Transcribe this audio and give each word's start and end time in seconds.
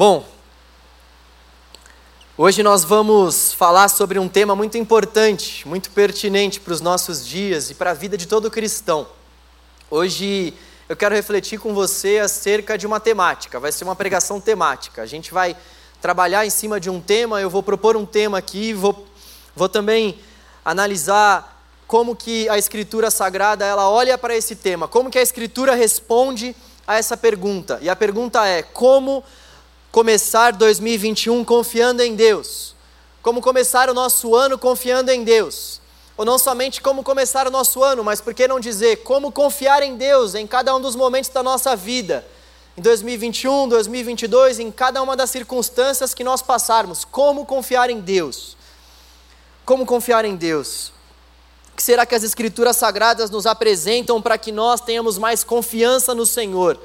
Bom, 0.00 0.24
hoje 2.38 2.62
nós 2.62 2.84
vamos 2.84 3.52
falar 3.52 3.86
sobre 3.90 4.18
um 4.18 4.30
tema 4.30 4.56
muito 4.56 4.78
importante, 4.78 5.68
muito 5.68 5.90
pertinente 5.90 6.58
para 6.58 6.72
os 6.72 6.80
nossos 6.80 7.26
dias 7.26 7.68
e 7.68 7.74
para 7.74 7.90
a 7.90 7.92
vida 7.92 8.16
de 8.16 8.26
todo 8.26 8.50
cristão. 8.50 9.06
Hoje 9.90 10.54
eu 10.88 10.96
quero 10.96 11.14
refletir 11.14 11.60
com 11.60 11.74
você 11.74 12.18
acerca 12.18 12.78
de 12.78 12.86
uma 12.86 12.98
temática, 12.98 13.60
vai 13.60 13.70
ser 13.72 13.84
uma 13.84 13.94
pregação 13.94 14.40
temática. 14.40 15.02
A 15.02 15.06
gente 15.06 15.34
vai 15.34 15.54
trabalhar 16.00 16.46
em 16.46 16.50
cima 16.50 16.80
de 16.80 16.88
um 16.88 16.98
tema, 16.98 17.38
eu 17.38 17.50
vou 17.50 17.62
propor 17.62 17.94
um 17.94 18.06
tema 18.06 18.38
aqui, 18.38 18.72
vou, 18.72 19.06
vou 19.54 19.68
também 19.68 20.18
analisar 20.64 21.62
como 21.86 22.16
que 22.16 22.48
a 22.48 22.56
Escritura 22.56 23.10
Sagrada 23.10 23.66
ela 23.66 23.90
olha 23.90 24.16
para 24.16 24.34
esse 24.34 24.56
tema, 24.56 24.88
como 24.88 25.10
que 25.10 25.18
a 25.18 25.22
Escritura 25.22 25.74
responde 25.74 26.56
a 26.86 26.96
essa 26.96 27.18
pergunta. 27.18 27.78
E 27.82 27.90
a 27.90 27.94
pergunta 27.94 28.46
é: 28.48 28.62
como 28.62 29.22
começar 29.90 30.52
2021 30.52 31.44
confiando 31.44 32.02
em 32.02 32.14
Deus. 32.14 32.74
Como 33.22 33.40
começar 33.40 33.90
o 33.90 33.94
nosso 33.94 34.34
ano 34.34 34.58
confiando 34.58 35.10
em 35.10 35.24
Deus. 35.24 35.80
Ou 36.16 36.24
não 36.24 36.38
somente 36.38 36.80
como 36.80 37.02
começar 37.02 37.46
o 37.46 37.50
nosso 37.50 37.82
ano, 37.82 38.04
mas 38.04 38.20
por 38.20 38.32
que 38.34 38.46
não 38.46 38.60
dizer 38.60 38.96
como 38.98 39.32
confiar 39.32 39.82
em 39.82 39.96
Deus 39.96 40.34
em 40.34 40.46
cada 40.46 40.74
um 40.74 40.80
dos 40.80 40.94
momentos 40.94 41.30
da 41.30 41.42
nossa 41.42 41.74
vida. 41.74 42.24
Em 42.76 42.82
2021, 42.82 43.68
2022, 43.68 44.58
em 44.60 44.70
cada 44.70 45.02
uma 45.02 45.16
das 45.16 45.30
circunstâncias 45.30 46.14
que 46.14 46.22
nós 46.22 46.40
passarmos. 46.40 47.04
Como 47.04 47.44
confiar 47.44 47.90
em 47.90 48.00
Deus. 48.00 48.56
Como 49.64 49.84
confiar 49.84 50.24
em 50.24 50.36
Deus. 50.36 50.92
O 51.72 51.76
que 51.76 51.82
será 51.82 52.06
que 52.06 52.14
as 52.14 52.22
Escrituras 52.22 52.76
Sagradas 52.76 53.30
nos 53.30 53.44
apresentam 53.44 54.20
para 54.22 54.38
que 54.38 54.52
nós 54.52 54.80
tenhamos 54.80 55.18
mais 55.18 55.42
confiança 55.42 56.14
no 56.14 56.26
Senhor? 56.26 56.78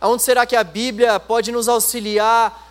Aonde 0.00 0.22
será 0.22 0.46
que 0.46 0.56
a 0.56 0.64
Bíblia 0.64 1.20
pode 1.20 1.52
nos 1.52 1.68
auxiliar 1.68 2.68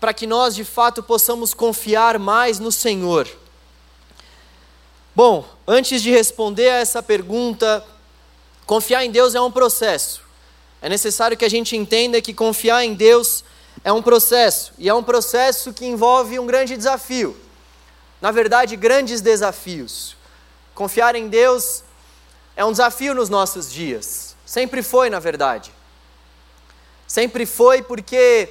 para 0.00 0.14
que 0.14 0.26
nós 0.26 0.54
de 0.54 0.64
fato 0.64 1.02
possamos 1.02 1.52
confiar 1.52 2.18
mais 2.18 2.58
no 2.58 2.72
Senhor? 2.72 3.28
Bom, 5.14 5.46
antes 5.68 6.02
de 6.02 6.10
responder 6.10 6.70
a 6.70 6.78
essa 6.78 7.02
pergunta, 7.02 7.84
confiar 8.64 9.04
em 9.04 9.10
Deus 9.10 9.34
é 9.34 9.40
um 9.40 9.50
processo. 9.50 10.22
É 10.80 10.88
necessário 10.88 11.36
que 11.36 11.44
a 11.44 11.50
gente 11.50 11.76
entenda 11.76 12.22
que 12.22 12.32
confiar 12.32 12.82
em 12.82 12.94
Deus 12.94 13.44
é 13.84 13.92
um 13.92 14.02
processo, 14.02 14.72
e 14.78 14.88
é 14.88 14.94
um 14.94 15.02
processo 15.02 15.72
que 15.72 15.84
envolve 15.84 16.38
um 16.38 16.46
grande 16.46 16.76
desafio. 16.76 17.36
Na 18.20 18.30
verdade, 18.30 18.76
grandes 18.76 19.20
desafios. 19.20 20.16
Confiar 20.74 21.14
em 21.14 21.28
Deus 21.28 21.82
é 22.56 22.64
um 22.64 22.70
desafio 22.70 23.14
nos 23.14 23.28
nossos 23.28 23.70
dias. 23.70 24.36
Sempre 24.46 24.82
foi, 24.82 25.10
na 25.10 25.18
verdade. 25.18 25.72
Sempre 27.12 27.44
foi 27.44 27.82
porque 27.82 28.48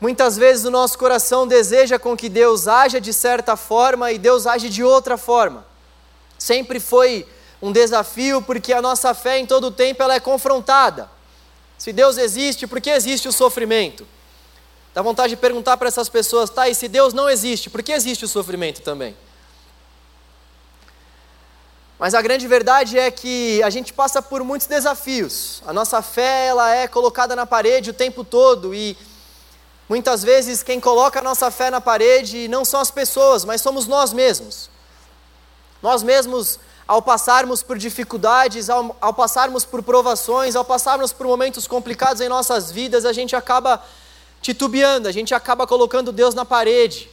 muitas 0.00 0.38
vezes 0.38 0.64
o 0.64 0.70
nosso 0.70 0.96
coração 0.96 1.46
deseja 1.46 1.98
com 1.98 2.16
que 2.16 2.30
Deus 2.30 2.66
haja 2.66 2.98
de 2.98 3.12
certa 3.12 3.56
forma 3.56 4.10
e 4.10 4.16
Deus 4.16 4.46
age 4.46 4.70
de 4.70 4.82
outra 4.82 5.18
forma. 5.18 5.66
Sempre 6.38 6.80
foi 6.80 7.28
um 7.60 7.72
desafio 7.72 8.40
porque 8.40 8.72
a 8.72 8.80
nossa 8.80 9.12
fé 9.12 9.38
em 9.38 9.44
todo 9.44 9.70
tempo 9.70 10.02
ela 10.02 10.14
é 10.14 10.18
confrontada. 10.18 11.10
Se 11.76 11.92
Deus 11.92 12.16
existe, 12.16 12.66
por 12.66 12.80
que 12.80 12.88
existe 12.88 13.28
o 13.28 13.32
sofrimento? 13.32 14.08
Dá 14.94 15.02
vontade 15.02 15.34
de 15.34 15.36
perguntar 15.36 15.76
para 15.76 15.88
essas 15.88 16.08
pessoas, 16.08 16.48
tá, 16.48 16.70
e 16.70 16.74
se 16.74 16.88
Deus 16.88 17.12
não 17.12 17.28
existe, 17.28 17.68
por 17.68 17.82
que 17.82 17.92
existe 17.92 18.24
o 18.24 18.28
sofrimento 18.28 18.80
também? 18.80 19.14
Mas 22.00 22.14
a 22.14 22.22
grande 22.22 22.48
verdade 22.48 22.98
é 22.98 23.10
que 23.10 23.62
a 23.62 23.68
gente 23.68 23.92
passa 23.92 24.22
por 24.22 24.42
muitos 24.42 24.66
desafios. 24.66 25.62
A 25.66 25.72
nossa 25.72 26.00
fé 26.00 26.46
ela 26.46 26.74
é 26.74 26.88
colocada 26.88 27.36
na 27.36 27.44
parede 27.44 27.90
o 27.90 27.92
tempo 27.92 28.24
todo 28.24 28.74
e 28.74 28.96
muitas 29.86 30.22
vezes 30.22 30.62
quem 30.62 30.80
coloca 30.80 31.18
a 31.18 31.22
nossa 31.22 31.50
fé 31.50 31.70
na 31.70 31.78
parede 31.78 32.48
não 32.48 32.64
são 32.64 32.80
as 32.80 32.90
pessoas, 32.90 33.44
mas 33.44 33.60
somos 33.60 33.86
nós 33.86 34.14
mesmos. 34.14 34.70
Nós 35.82 36.02
mesmos, 36.02 36.58
ao 36.88 37.02
passarmos 37.02 37.62
por 37.62 37.76
dificuldades, 37.76 38.70
ao, 38.70 38.96
ao 38.98 39.12
passarmos 39.12 39.66
por 39.66 39.82
provações, 39.82 40.56
ao 40.56 40.64
passarmos 40.64 41.12
por 41.12 41.26
momentos 41.26 41.66
complicados 41.66 42.22
em 42.22 42.30
nossas 42.30 42.72
vidas, 42.72 43.04
a 43.04 43.12
gente 43.12 43.36
acaba 43.36 43.84
titubeando, 44.40 45.06
a 45.06 45.12
gente 45.12 45.34
acaba 45.34 45.66
colocando 45.66 46.12
Deus 46.12 46.34
na 46.34 46.46
parede, 46.46 47.10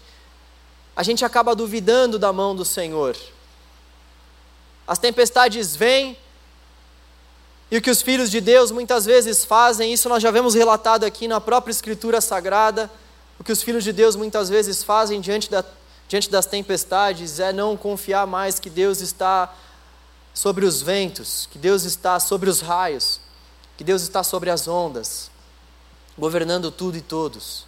a 0.95 1.03
gente 1.03 1.25
acaba 1.25 1.53
duvidando 1.53 2.17
da 2.17 2.31
mão 2.31 2.55
do 2.55 2.63
Senhor. 2.63 3.17
As 4.87 4.97
tempestades 4.97 5.75
vêm, 5.75 6.17
e 7.69 7.77
o 7.77 7.81
que 7.81 7.91
os 7.91 8.01
filhos 8.01 8.31
de 8.31 8.39
Deus 8.39 8.71
muitas 8.71 9.05
vezes 9.05 9.43
fazem, 9.43 9.91
isso 9.91 10.07
nós 10.07 10.23
já 10.23 10.31
vemos 10.31 10.55
relatado 10.55 11.03
aqui 11.03 11.27
na 11.27 11.41
própria 11.41 11.71
Escritura 11.71 12.21
Sagrada, 12.21 12.89
o 13.37 13.43
que 13.43 13.51
os 13.51 13.61
filhos 13.61 13.83
de 13.83 13.91
Deus 13.91 14.15
muitas 14.15 14.47
vezes 14.47 14.83
fazem 14.83 15.19
diante, 15.19 15.51
da, 15.51 15.63
diante 16.07 16.29
das 16.29 16.45
tempestades 16.45 17.39
é 17.39 17.51
não 17.51 17.75
confiar 17.75 18.25
mais 18.25 18.57
que 18.59 18.69
Deus 18.69 19.01
está 19.01 19.53
sobre 20.33 20.65
os 20.65 20.81
ventos, 20.81 21.49
que 21.51 21.57
Deus 21.57 21.83
está 21.83 22.19
sobre 22.19 22.49
os 22.49 22.61
raios, 22.61 23.19
que 23.75 23.83
Deus 23.83 24.01
está 24.01 24.23
sobre 24.23 24.49
as 24.49 24.67
ondas, 24.67 25.29
governando 26.17 26.71
tudo 26.71 26.97
e 26.97 27.01
todos. 27.01 27.65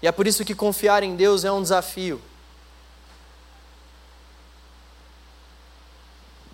E 0.00 0.06
é 0.06 0.12
por 0.12 0.26
isso 0.26 0.44
que 0.44 0.54
confiar 0.54 1.02
em 1.02 1.16
Deus 1.16 1.44
é 1.44 1.50
um 1.50 1.62
desafio. 1.62 2.20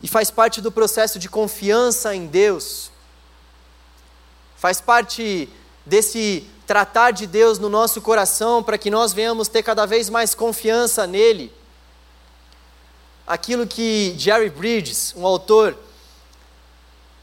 E 0.02 0.08
faz 0.08 0.30
parte 0.30 0.60
do 0.60 0.70
processo 0.70 1.18
de 1.18 1.28
confiança 1.28 2.14
em 2.14 2.26
Deus, 2.26 2.90
faz 4.56 4.80
parte 4.80 5.48
desse 5.84 6.48
tratar 6.66 7.12
de 7.12 7.26
Deus 7.26 7.58
no 7.58 7.68
nosso 7.68 8.00
coração 8.02 8.62
para 8.62 8.76
que 8.76 8.90
nós 8.90 9.12
venhamos 9.12 9.48
ter 9.48 9.62
cada 9.62 9.86
vez 9.86 10.10
mais 10.10 10.34
confiança 10.34 11.06
nele. 11.06 11.52
Aquilo 13.26 13.66
que 13.66 14.14
Jerry 14.18 14.50
Bridges, 14.50 15.14
um 15.16 15.26
autor, 15.26 15.76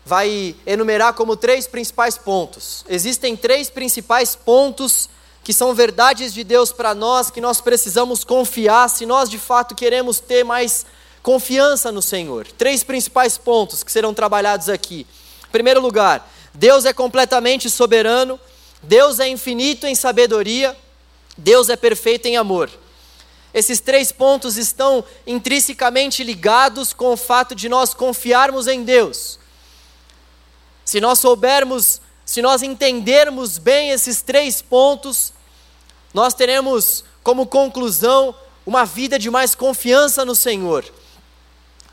vai 0.05 0.55
enumerar 0.65 1.13
como 1.13 1.35
três 1.35 1.67
principais 1.67 2.17
pontos. 2.17 2.85
Existem 2.87 3.35
três 3.35 3.69
principais 3.69 4.35
pontos 4.35 5.09
que 5.43 5.53
são 5.53 5.73
verdades 5.75 6.33
de 6.33 6.43
Deus 6.43 6.71
para 6.71 6.95
nós, 6.95 7.29
que 7.29 7.39
nós 7.39 7.61
precisamos 7.61 8.23
confiar 8.23 8.89
se 8.89 9.05
nós 9.05 9.29
de 9.29 9.37
fato 9.37 9.75
queremos 9.75 10.19
ter 10.19 10.43
mais 10.43 10.85
Confiança 11.25 11.91
no 11.91 12.03
Senhor. 12.03 12.45
Três 12.51 12.83
principais 12.83 13.35
pontos 13.35 13.81
que 13.81 13.91
serão 13.91 14.13
trabalhados 14.13 14.69
aqui. 14.69 15.07
Em 15.47 15.51
primeiro 15.51 15.81
lugar, 15.81 16.31
Deus 16.53 16.85
é 16.85 16.93
completamente 16.93 17.67
soberano, 17.67 18.39
Deus 18.83 19.19
é 19.19 19.27
infinito 19.27 19.87
em 19.87 19.95
sabedoria, 19.95 20.77
Deus 21.35 21.67
é 21.69 21.75
perfeito 21.75 22.27
em 22.27 22.37
amor. 22.37 22.69
Esses 23.51 23.79
três 23.79 24.11
pontos 24.11 24.55
estão 24.55 25.03
intrinsecamente 25.25 26.23
ligados 26.23 26.93
com 26.93 27.13
o 27.13 27.17
fato 27.17 27.55
de 27.55 27.67
nós 27.67 27.91
confiarmos 27.91 28.67
em 28.67 28.83
Deus. 28.83 29.39
Se 30.85 31.01
nós 31.01 31.17
soubermos, 31.17 32.01
se 32.23 32.39
nós 32.39 32.61
entendermos 32.61 33.57
bem 33.57 33.89
esses 33.89 34.21
três 34.21 34.61
pontos, 34.61 35.33
nós 36.13 36.35
teremos 36.35 37.03
como 37.23 37.47
conclusão 37.47 38.35
uma 38.63 38.85
vida 38.85 39.17
de 39.17 39.31
mais 39.31 39.55
confiança 39.55 40.23
no 40.23 40.35
Senhor. 40.35 40.85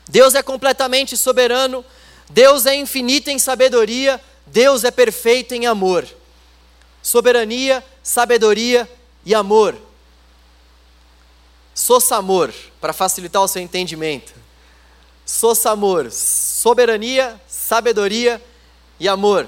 Deus 0.07 0.35
é 0.35 0.43
completamente 0.43 1.15
soberano, 1.15 1.83
Deus 2.29 2.65
é 2.65 2.75
infinito 2.75 3.29
em 3.29 3.39
sabedoria, 3.39 4.19
Deus 4.45 4.83
é 4.83 4.91
perfeito 4.91 5.53
em 5.53 5.65
amor. 5.65 6.07
Soberania, 7.01 7.83
sabedoria 8.01 8.89
e 9.25 9.33
amor. 9.33 9.75
Sosamor, 11.73 12.53
para 12.79 12.93
facilitar 12.93 13.41
o 13.41 13.47
seu 13.47 13.61
entendimento. 13.61 14.33
Sosamor, 15.25 16.11
soberania, 16.11 17.39
sabedoria 17.47 18.41
e 18.99 19.07
amor. 19.07 19.47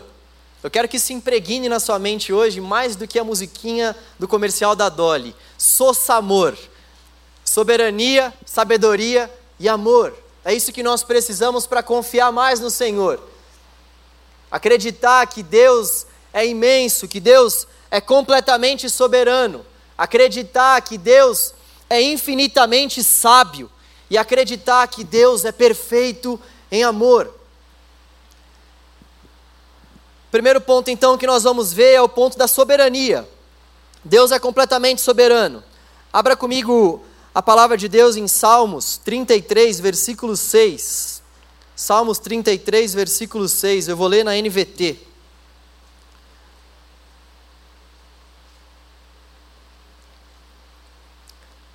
Eu 0.63 0.71
quero 0.71 0.87
que 0.87 0.97
isso 0.97 1.13
impregne 1.13 1.69
na 1.69 1.79
sua 1.79 1.99
mente 1.99 2.33
hoje 2.33 2.59
mais 2.59 2.95
do 2.95 3.07
que 3.07 3.19
a 3.19 3.23
musiquinha 3.23 3.95
do 4.17 4.27
comercial 4.27 4.75
da 4.75 4.89
Dolly. 4.89 5.35
Sosamor, 5.57 6.57
soberania, 7.43 8.33
sabedoria 8.45 9.31
e 9.59 9.69
amor. 9.69 10.24
É 10.45 10.53
isso 10.53 10.71
que 10.71 10.83
nós 10.83 11.03
precisamos 11.03 11.65
para 11.65 11.81
confiar 11.81 12.31
mais 12.31 12.59
no 12.59 12.69
Senhor. 12.69 13.19
Acreditar 14.51 15.25
que 15.25 15.41
Deus 15.41 16.05
é 16.31 16.45
imenso, 16.45 17.07
que 17.07 17.19
Deus 17.19 17.67
é 17.89 17.99
completamente 17.99 18.87
soberano. 18.87 19.65
Acreditar 19.97 20.79
que 20.81 20.99
Deus 20.99 21.55
é 21.89 21.99
infinitamente 21.99 23.03
sábio. 23.03 23.71
E 24.07 24.19
acreditar 24.19 24.87
que 24.87 25.03
Deus 25.03 25.45
é 25.45 25.51
perfeito 25.51 26.39
em 26.71 26.83
amor. 26.83 27.33
Primeiro 30.29 30.61
ponto, 30.61 30.91
então, 30.91 31.17
que 31.17 31.25
nós 31.25 31.41
vamos 31.41 31.73
ver 31.73 31.93
é 31.93 32.01
o 32.01 32.09
ponto 32.09 32.37
da 32.37 32.47
soberania. 32.47 33.27
Deus 34.03 34.31
é 34.31 34.37
completamente 34.37 35.01
soberano. 35.01 35.63
Abra 36.13 36.35
comigo 36.35 37.03
a 37.35 37.41
palavra 37.41 37.75
de 37.75 37.89
Deus 37.89 38.15
em 38.15 38.29
Salmos 38.29 38.95
33, 38.95 39.81
versículo 39.81 40.37
6. 40.37 41.21
Salmos 41.75 42.17
33, 42.17 42.93
versículo 42.93 43.49
6. 43.49 43.89
Eu 43.89 43.97
vou 43.97 44.07
ler 44.07 44.23
na 44.23 44.31
NVT. 44.37 44.97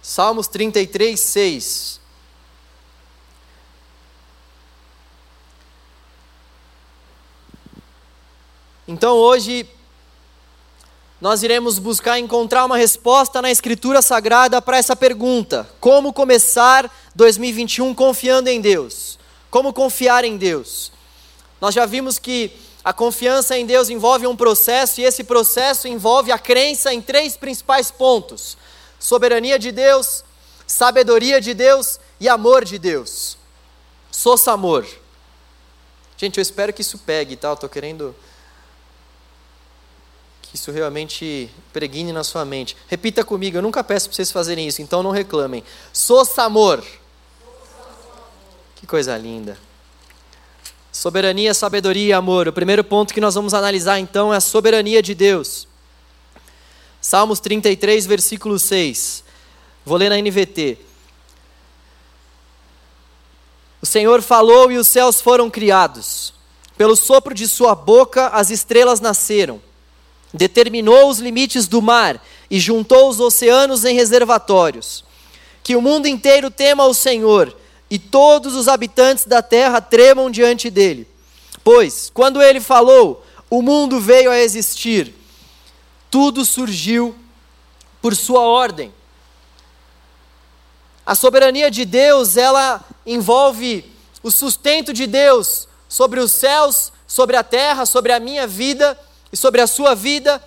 Salmos 0.00 0.48
33, 0.48 1.20
6. 1.20 2.00
Então 8.88 9.14
hoje 9.18 9.68
nós 11.20 11.42
iremos 11.42 11.78
buscar 11.78 12.18
encontrar 12.18 12.64
uma 12.64 12.78
resposta 12.78 13.42
na 13.42 13.50
Escritura 13.50 14.00
Sagrada 14.00 14.62
para 14.62 14.78
essa 14.78 14.96
pergunta: 14.96 15.68
como 15.78 16.12
começar 16.12 16.90
2021 17.14 17.94
confiando 17.94 18.48
em 18.48 18.60
Deus? 18.60 19.18
Como 19.50 19.72
confiar 19.72 20.24
em 20.24 20.36
Deus? 20.38 20.90
Nós 21.60 21.74
já 21.74 21.84
vimos 21.84 22.18
que 22.18 22.50
a 22.82 22.92
confiança 22.92 23.58
em 23.58 23.66
Deus 23.66 23.90
envolve 23.90 24.26
um 24.26 24.34
processo 24.34 25.00
e 25.00 25.04
esse 25.04 25.22
processo 25.22 25.86
envolve 25.86 26.32
a 26.32 26.38
crença 26.38 26.94
em 26.94 27.02
três 27.02 27.36
principais 27.36 27.90
pontos: 27.90 28.56
soberania 28.98 29.58
de 29.58 29.70
Deus, 29.70 30.24
sabedoria 30.66 31.38
de 31.38 31.52
Deus 31.52 32.00
e 32.18 32.30
amor 32.30 32.64
de 32.64 32.78
Deus. 32.78 33.36
Soça 34.10 34.52
amor. 34.52 34.86
Gente, 36.16 36.38
eu 36.38 36.42
espero 36.42 36.72
que 36.72 36.80
isso 36.80 36.98
pegue, 36.98 37.36
tá? 37.36 37.48
Eu 37.48 37.56
tô 37.56 37.68
querendo 37.68 38.14
que 40.50 40.56
isso 40.56 40.72
realmente 40.72 41.48
pregne 41.72 42.12
na 42.12 42.24
sua 42.24 42.44
mente. 42.44 42.76
Repita 42.88 43.22
comigo, 43.22 43.56
eu 43.56 43.62
nunca 43.62 43.84
peço 43.84 44.08
para 44.08 44.16
vocês 44.16 44.32
fazerem 44.32 44.66
isso, 44.66 44.82
então 44.82 45.00
não 45.00 45.12
reclamem. 45.12 45.62
Soça 45.92 46.42
amor. 46.42 46.84
Que 48.74 48.84
coisa 48.84 49.16
linda. 49.16 49.56
Soberania, 50.90 51.54
sabedoria 51.54 52.06
e 52.08 52.12
amor. 52.12 52.48
O 52.48 52.52
primeiro 52.52 52.82
ponto 52.82 53.14
que 53.14 53.20
nós 53.20 53.36
vamos 53.36 53.54
analisar 53.54 54.00
então 54.00 54.34
é 54.34 54.38
a 54.38 54.40
soberania 54.40 55.00
de 55.00 55.14
Deus. 55.14 55.68
Salmos 57.00 57.38
33, 57.38 58.04
versículo 58.04 58.58
6. 58.58 59.22
Vou 59.86 59.96
ler 59.96 60.10
na 60.10 60.16
NVT. 60.16 60.78
O 63.80 63.86
Senhor 63.86 64.20
falou 64.20 64.72
e 64.72 64.78
os 64.78 64.88
céus 64.88 65.20
foram 65.20 65.48
criados. 65.48 66.34
Pelo 66.76 66.96
sopro 66.96 67.34
de 67.34 67.46
sua 67.46 67.76
boca 67.76 68.26
as 68.28 68.50
estrelas 68.50 69.00
nasceram 69.00 69.69
determinou 70.32 71.10
os 71.10 71.18
limites 71.18 71.66
do 71.66 71.82
mar 71.82 72.24
e 72.50 72.58
juntou 72.58 73.08
os 73.08 73.20
oceanos 73.20 73.84
em 73.84 73.94
reservatórios. 73.94 75.04
Que 75.62 75.76
o 75.76 75.82
mundo 75.82 76.06
inteiro 76.06 76.50
tema 76.50 76.86
o 76.86 76.94
Senhor 76.94 77.56
e 77.90 77.98
todos 77.98 78.54
os 78.54 78.68
habitantes 78.68 79.24
da 79.24 79.42
terra 79.42 79.80
tremam 79.80 80.30
diante 80.30 80.70
dele. 80.70 81.06
Pois, 81.62 82.10
quando 82.12 82.40
ele 82.40 82.60
falou, 82.60 83.24
o 83.48 83.60
mundo 83.60 84.00
veio 84.00 84.30
a 84.30 84.38
existir, 84.38 85.12
tudo 86.10 86.44
surgiu 86.44 87.14
por 88.00 88.14
sua 88.14 88.42
ordem. 88.42 88.92
A 91.04 91.14
soberania 91.14 91.70
de 91.70 91.84
Deus, 91.84 92.36
ela 92.36 92.84
envolve 93.04 93.84
o 94.22 94.30
sustento 94.30 94.92
de 94.92 95.06
Deus 95.06 95.66
sobre 95.88 96.20
os 96.20 96.32
céus, 96.32 96.92
sobre 97.06 97.36
a 97.36 97.42
terra, 97.42 97.84
sobre 97.84 98.12
a 98.12 98.20
minha 98.20 98.46
vida 98.46 98.96
e 99.32 99.36
sobre 99.36 99.60
a 99.60 99.66
sua 99.66 99.94
vida. 99.94 100.42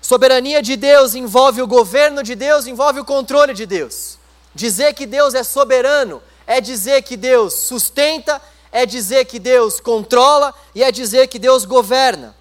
Soberania 0.00 0.62
de 0.62 0.76
Deus 0.76 1.14
envolve 1.14 1.60
o 1.62 1.66
governo 1.66 2.22
de 2.22 2.34
Deus, 2.34 2.66
envolve 2.66 3.00
o 3.00 3.04
controle 3.04 3.54
de 3.54 3.66
Deus. 3.66 4.18
Dizer 4.54 4.94
que 4.94 5.06
Deus 5.06 5.34
é 5.34 5.42
soberano 5.42 6.22
é 6.46 6.60
dizer 6.60 7.02
que 7.02 7.16
Deus 7.16 7.54
sustenta, 7.54 8.40
é 8.70 8.86
dizer 8.86 9.24
que 9.24 9.38
Deus 9.38 9.80
controla 9.80 10.54
e 10.74 10.82
é 10.82 10.92
dizer 10.92 11.26
que 11.26 11.38
Deus 11.38 11.64
governa. 11.64 12.34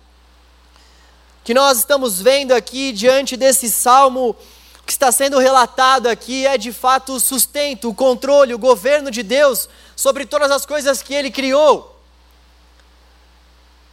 O 1.41 1.45
que 1.45 1.53
nós 1.53 1.79
estamos 1.79 2.21
vendo 2.21 2.53
aqui 2.53 2.91
diante 2.91 3.35
desse 3.35 3.69
salmo 3.69 4.35
que 4.85 4.91
está 4.91 5.11
sendo 5.11 5.39
relatado 5.39 6.07
aqui 6.07 6.45
é 6.45 6.57
de 6.57 6.71
fato 6.71 7.13
o 7.13 7.19
sustento, 7.19 7.89
o 7.89 7.95
controle, 7.95 8.53
o 8.53 8.59
governo 8.59 9.09
de 9.09 9.23
Deus 9.23 9.67
sobre 9.95 10.25
todas 10.25 10.51
as 10.51 10.65
coisas 10.65 11.01
que 11.01 11.13
ele 11.13 11.31
criou. 11.31 11.94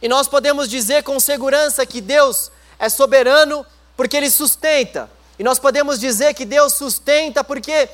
E 0.03 0.09
nós 0.09 0.27
podemos 0.27 0.67
dizer 0.67 1.01
com 1.01 1.17
segurança 1.17 1.85
que 1.85 2.01
Deus 2.01 2.51
é 2.77 2.89
soberano 2.89 3.65
porque 3.95 4.17
Ele 4.17 4.29
sustenta. 4.29 5.09
E 5.39 5.43
nós 5.45 5.57
podemos 5.57 5.97
dizer 5.97 6.33
que 6.33 6.43
Deus 6.43 6.73
sustenta 6.73 7.41
porque, 7.41 7.87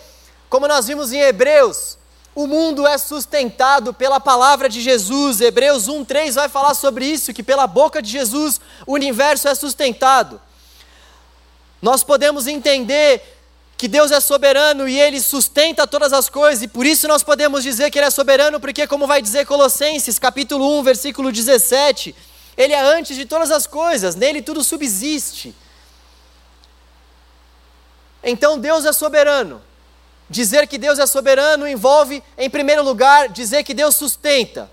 como 0.50 0.68
nós 0.68 0.88
vimos 0.88 1.14
em 1.14 1.22
Hebreus, 1.22 2.00
o 2.34 2.48
mundo 2.48 2.88
é 2.88 2.98
sustentado 2.98 3.94
pela 3.94 4.20
palavra 4.20 4.68
de 4.68 4.82
Jesus. 4.82 5.40
Hebreus 5.40 5.88
1:3 5.88 6.34
vai 6.34 6.50
falar 6.50 6.74
sobre 6.74 7.06
isso, 7.06 7.32
que 7.32 7.44
pela 7.44 7.68
boca 7.68 8.02
de 8.02 8.10
Jesus 8.10 8.60
o 8.88 8.94
universo 8.94 9.48
é 9.48 9.54
sustentado. 9.54 10.42
Nós 11.80 12.04
podemos 12.04 12.48
entender 12.48 13.39
que 13.80 13.88
Deus 13.88 14.12
é 14.12 14.20
soberano 14.20 14.90
e 14.90 15.00
Ele 15.00 15.22
sustenta 15.22 15.88
todas 15.88 16.12
as 16.12 16.28
coisas, 16.28 16.62
e 16.62 16.68
por 16.68 16.86
isso 16.86 17.08
nós 17.08 17.24
podemos 17.24 17.64
dizer 17.64 17.90
que 17.90 17.98
Ele 17.98 18.08
é 18.08 18.10
soberano, 18.10 18.60
porque, 18.60 18.86
como 18.86 19.08
vai 19.08 19.22
dizer 19.22 19.46
Colossenses, 19.46 20.20
capítulo 20.20 20.80
1, 20.80 20.84
versículo 20.84 21.32
17, 21.32 22.14
Ele 22.58 22.74
é 22.74 22.82
antes 22.82 23.16
de 23.16 23.26
todas 23.26 23.50
as 23.52 23.66
coisas, 23.66 24.16
nele 24.16 24.42
tudo 24.42 24.66
subsiste. 24.66 25.56
Então 28.22 28.60
Deus 28.60 28.84
é 28.84 28.92
soberano. 28.92 29.62
Dizer 30.30 30.68
que 30.68 30.78
Deus 30.78 31.00
é 31.00 31.08
soberano 31.08 31.66
envolve, 31.66 32.22
em 32.38 32.50
primeiro 32.50 32.84
lugar, 32.84 33.30
dizer 33.30 33.64
que 33.64 33.74
Deus 33.74 33.96
sustenta. 33.96 34.70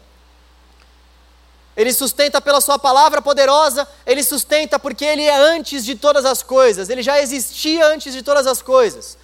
Ele 1.77 1.93
sustenta 1.93 2.41
pela 2.41 2.61
Sua 2.61 2.79
palavra 2.79 3.21
poderosa, 3.21 3.87
Ele 4.07 4.23
sustenta 4.23 4.79
porque 4.79 5.05
Ele 5.05 5.23
é 5.23 5.37
antes 5.37 5.85
de 5.85 5.95
todas 5.95 6.25
as 6.25 6.43
coisas, 6.43 6.89
Ele 6.89 7.03
já 7.03 7.21
existia 7.21 7.87
antes 7.87 8.15
de 8.15 8.23
todas 8.23 8.47
as 8.47 8.63
coisas. 8.63 9.19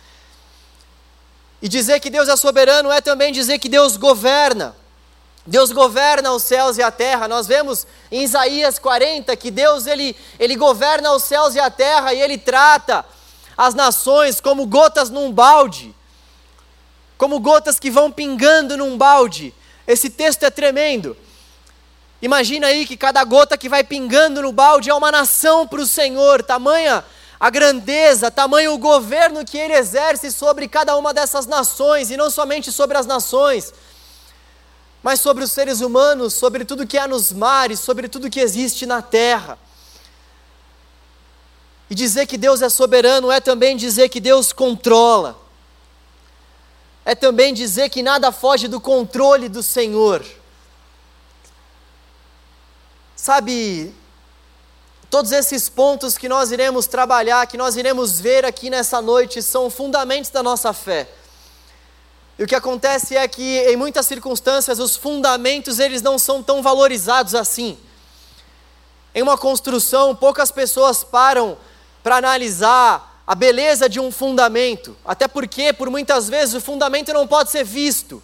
E 1.62 1.69
dizer 1.69 2.00
que 2.00 2.10
Deus 2.10 2.28
é 2.28 2.37
soberano 2.37 2.90
é 2.90 3.00
também 3.00 3.32
dizer 3.32 3.58
que 3.58 3.69
Deus 3.69 3.96
governa. 3.96 4.76
Deus 5.46 5.72
governa 5.72 6.32
os 6.32 6.43
céus 6.43 6.76
e 6.76 6.82
a 6.82 6.90
terra. 6.90 7.26
Nós 7.26 7.46
vemos 7.46 7.87
em 8.10 8.22
Isaías 8.22 8.78
40 8.78 9.34
que 9.37 9.50
Deus 9.50 9.87
ele, 9.87 10.14
ele 10.38 10.56
governa 10.56 11.12
os 11.12 11.22
céus 11.22 11.54
e 11.54 11.60
a 11.60 11.70
terra 11.70 12.12
e 12.12 12.20
ele 12.20 12.37
trata 12.37 13.04
as 13.56 13.75
nações 13.75 14.40
como 14.40 14.66
gotas 14.66 15.10
num 15.10 15.32
balde, 15.32 15.94
como 17.16 17.38
gotas 17.40 17.78
que 17.78 17.90
vão 17.90 18.10
pingando 18.10 18.76
num 18.76 18.96
balde. 18.96 19.54
Esse 19.87 20.10
texto 20.10 20.44
é 20.44 20.50
tremendo. 20.50 21.16
Imagina 22.23 22.69
aí 22.69 22.87
que 22.87 22.97
cada 22.97 23.25
gota 23.25 23.59
que 23.59 23.69
vai 23.69 23.83
pingando 23.83 24.41
no 24.43 24.53
balde 24.53 24.89
é 24.89 24.95
uma 24.95 25.11
nação 25.11 25.67
para 25.67 25.81
o 25.81 25.87
Senhor, 25.87 26.41
tamanha 26.41 27.05
a 27.41 27.51
grandeza, 27.51 28.31
tamanho 28.31 28.73
o 28.73 28.79
governo 28.79 29.45
que 29.45 29.59
ele 29.59 29.75
exerce 29.75 30.31
sobre 30.31 30.69
cada 30.69 30.97
uma 30.97 31.12
dessas 31.12 31.45
nações, 31.45 32.12
e 32.12 32.17
não 32.17 32.31
somente 32.31 32.71
sobre 32.71 32.97
as 32.97 33.05
nações, 33.05 33.75
mas 35.02 35.21
sobre 35.21 35.43
os 35.43 35.50
seres 35.50 35.81
humanos, 35.81 36.35
sobre 36.35 36.64
tudo 36.64 36.87
que 36.87 36.97
há 36.97 37.09
nos 37.09 37.33
mares, 37.33 37.81
sobre 37.81 38.07
tudo 38.07 38.31
que 38.31 38.38
existe 38.38 38.87
na 38.87 39.02
terra. 39.02 39.59
E 41.91 41.97
dizer 41.97 42.26
que 42.26 42.38
Deus 42.38 42.62
é 42.62 42.69
soberano 42.69 43.33
é 43.33 43.41
também 43.41 43.76
dizer 43.76 44.09
que 44.09 44.21
Deus 44.21 44.52
controla, 44.52 45.37
é 47.05 47.17
também 47.17 47.52
dizer 47.52 47.88
que 47.88 48.00
nada 48.00 48.31
foge 48.31 48.69
do 48.69 48.81
controle 48.81 49.49
do 49.49 49.64
Senhor. 49.64 50.25
Sabe, 53.23 53.95
todos 55.09 55.31
esses 55.31 55.69
pontos 55.69 56.19
que 56.19 56.29
nós 56.29 56.50
iremos 56.50 56.88
trabalhar, 56.88 57.47
que 57.47 57.57
nós 57.57 57.76
iremos 57.76 58.19
ver 58.19 58.45
aqui 58.45 58.69
nessa 58.69 59.00
noite, 59.00 59.41
são 59.41 59.71
fundamentos 59.71 60.29
da 60.33 60.43
nossa 60.43 60.73
fé. 60.73 61.09
E 62.37 62.43
o 62.43 62.49
que 62.49 62.55
acontece 62.57 63.17
é 63.17 63.29
que 63.29 63.61
em 63.61 63.76
muitas 63.76 64.07
circunstâncias 64.07 64.81
os 64.81 64.97
fundamentos 64.97 65.79
eles 65.79 66.02
não 66.02 66.19
são 66.19 66.43
tão 66.43 66.61
valorizados 66.61 67.37
assim. 67.37 67.79
Em 69.14 69.23
uma 69.23 69.38
construção, 69.38 70.17
poucas 70.17 70.50
pessoas 70.50 71.05
param 71.05 71.57
para 72.02 72.17
analisar 72.17 73.23
a 73.25 73.37
beleza 73.37 73.88
de 73.88 74.00
um 74.00 74.11
fundamento, 74.11 74.97
até 75.05 75.29
porque 75.29 75.73
por 75.73 75.88
muitas 75.91 76.29
vezes 76.29 76.57
o 76.57 76.61
fundamento 76.61 77.12
não 77.12 77.29
pode 77.29 77.52
ser 77.52 77.62
visto. 77.62 78.21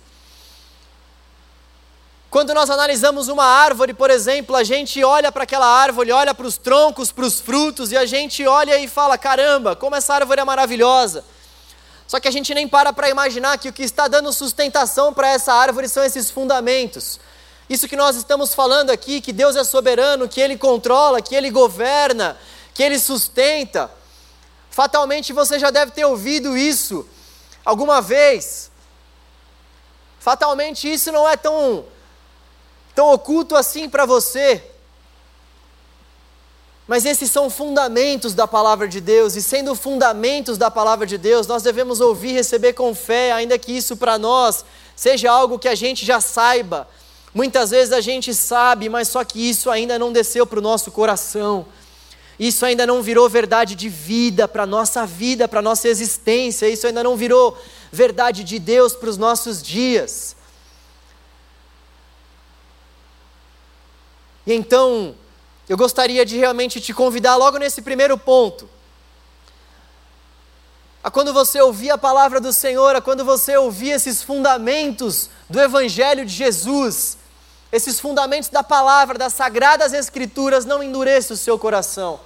Quando 2.31 2.53
nós 2.53 2.69
analisamos 2.69 3.29
uma 3.29 3.45
árvore, 3.45 3.95
por 3.95 4.11
exemplo, 4.11 4.55
a 4.55 4.63
gente 4.63 5.03
olha 5.03 5.33
para 5.33 5.45
aquela 5.45 5.67
árvore, 5.67 6.13
olha 6.13 6.35
para 6.35 6.47
os 6.47 6.59
troncos, 6.59 7.11
para 7.11 7.25
os 7.25 7.41
frutos, 7.41 7.91
e 7.91 7.97
a 7.97 8.05
gente 8.05 8.47
olha 8.47 8.79
e 8.79 8.87
fala: 8.87 9.17
caramba, 9.17 9.75
como 9.75 9.97
essa 9.97 10.15
árvore 10.15 10.41
é 10.41 10.45
maravilhosa. 10.45 11.25
Só 12.07 12.21
que 12.21 12.29
a 12.29 12.31
gente 12.31 12.53
nem 12.53 12.69
para 12.69 12.93
para 12.93 13.09
imaginar 13.09 13.57
que 13.59 13.69
o 13.69 13.73
que 13.73 13.83
está 13.83 14.09
dando 14.09 14.33
sustentação 14.33 15.13
para 15.13 15.29
essa 15.29 15.55
árvore 15.55 15.89
são 15.89 16.03
esses 16.05 16.31
fundamentos. 16.31 17.19
Isso 17.69 17.89
que 17.89 17.97
nós 17.97 18.17
estamos 18.17 18.55
falando 18.55 18.91
aqui, 18.91 19.21
que 19.21 19.33
Deus 19.33 19.57
é 19.57 19.65
soberano, 19.65 20.29
que 20.29 20.41
Ele 20.41 20.57
controla, 20.57 21.23
que 21.23 21.35
Ele 21.35 21.51
governa, 21.51 22.37
que 22.75 22.83
Ele 22.83 22.99
sustenta. 22.99 23.91
Fatalmente 24.71 25.33
você 25.33 25.59
já 25.59 25.71
deve 25.71 25.93
ter 25.93 26.05
ouvido 26.05 26.57
isso 26.57 27.07
alguma 27.65 28.01
vez. 28.01 28.71
Fatalmente 30.19 30.91
isso 30.91 31.11
não 31.11 31.29
é 31.29 31.37
tão 31.37 31.85
tão 32.99 33.13
oculto 33.13 33.55
assim 33.55 33.89
para 33.89 34.05
você. 34.05 34.61
Mas 36.85 37.05
esses 37.05 37.31
são 37.31 37.49
fundamentos 37.49 38.35
da 38.35 38.45
palavra 38.45 38.89
de 38.89 39.01
Deus, 39.01 39.37
e 39.37 39.43
sendo 39.43 39.77
fundamentos 39.77 40.59
da 40.59 40.69
palavra 40.69 41.07
de 41.07 41.17
Deus, 41.17 41.47
nós 41.47 41.63
devemos 41.63 42.01
ouvir 42.01 42.31
e 42.31 42.33
receber 42.33 42.73
com 42.73 42.93
fé, 42.97 43.31
ainda 43.31 43.57
que 43.57 43.71
isso 43.71 43.97
para 43.97 44.19
nós 44.19 44.65
seja 44.97 45.31
algo 45.31 45.61
que 45.61 45.69
a 45.69 45.77
gente 45.77 46.05
já 46.05 46.21
saiba. 46.21 46.89
Muitas 47.33 47.71
vezes 47.71 47.93
a 47.93 48.01
gente 48.01 48.35
sabe, 48.35 48.89
mas 48.89 49.07
só 49.07 49.23
que 49.23 49.49
isso 49.49 49.71
ainda 49.71 49.97
não 49.97 50.13
desceu 50.13 50.45
para 50.45 50.59
o 50.59 50.63
nosso 50.63 50.91
coração. 50.91 51.67
Isso 52.37 52.67
ainda 52.67 52.85
não 52.85 53.01
virou 53.01 53.29
verdade 53.29 53.77
de 53.77 53.89
vida 53.89 54.49
para 54.49 54.65
a 54.65 54.67
nossa 54.67 55.07
vida, 55.07 55.47
para 55.47 55.61
a 55.61 55.63
nossa 55.63 55.87
existência. 55.87 56.69
Isso 56.69 56.85
ainda 56.85 57.05
não 57.05 57.17
virou 57.17 57.57
verdade 57.93 58.43
de 58.43 58.59
Deus 58.59 58.93
para 58.95 59.09
os 59.09 59.17
nossos 59.17 59.63
dias. 59.63 60.38
E 64.49 64.55
então, 64.55 65.15
eu 65.69 65.77
gostaria 65.77 66.25
de 66.25 66.39
realmente 66.39 66.81
te 66.81 66.95
convidar 66.95 67.37
logo 67.37 67.59
nesse 67.59 67.83
primeiro 67.83 68.17
ponto. 68.17 68.67
A 71.05 71.11
quando 71.11 71.35
você 71.35 71.61
ouvir 71.61 71.91
a 71.91 71.99
palavra 71.99 72.41
do 72.41 72.51
Senhor, 72.51 72.97
a 72.97 73.03
quando 73.03 73.27
você 73.27 73.59
ouvir 73.59 73.91
esses 73.91 74.23
fundamentos 74.23 75.29
do 75.51 75.61
Evangelho 75.61 76.25
de 76.25 76.33
Jesus, 76.33 77.19
esses 77.71 78.01
fundamentos 78.01 78.49
da 78.49 78.63
palavra, 78.63 79.19
das 79.19 79.35
sagradas 79.35 79.93
Escrituras, 79.93 80.65
não 80.65 80.83
endureça 80.83 81.35
o 81.35 81.37
seu 81.37 81.59
coração. 81.59 82.19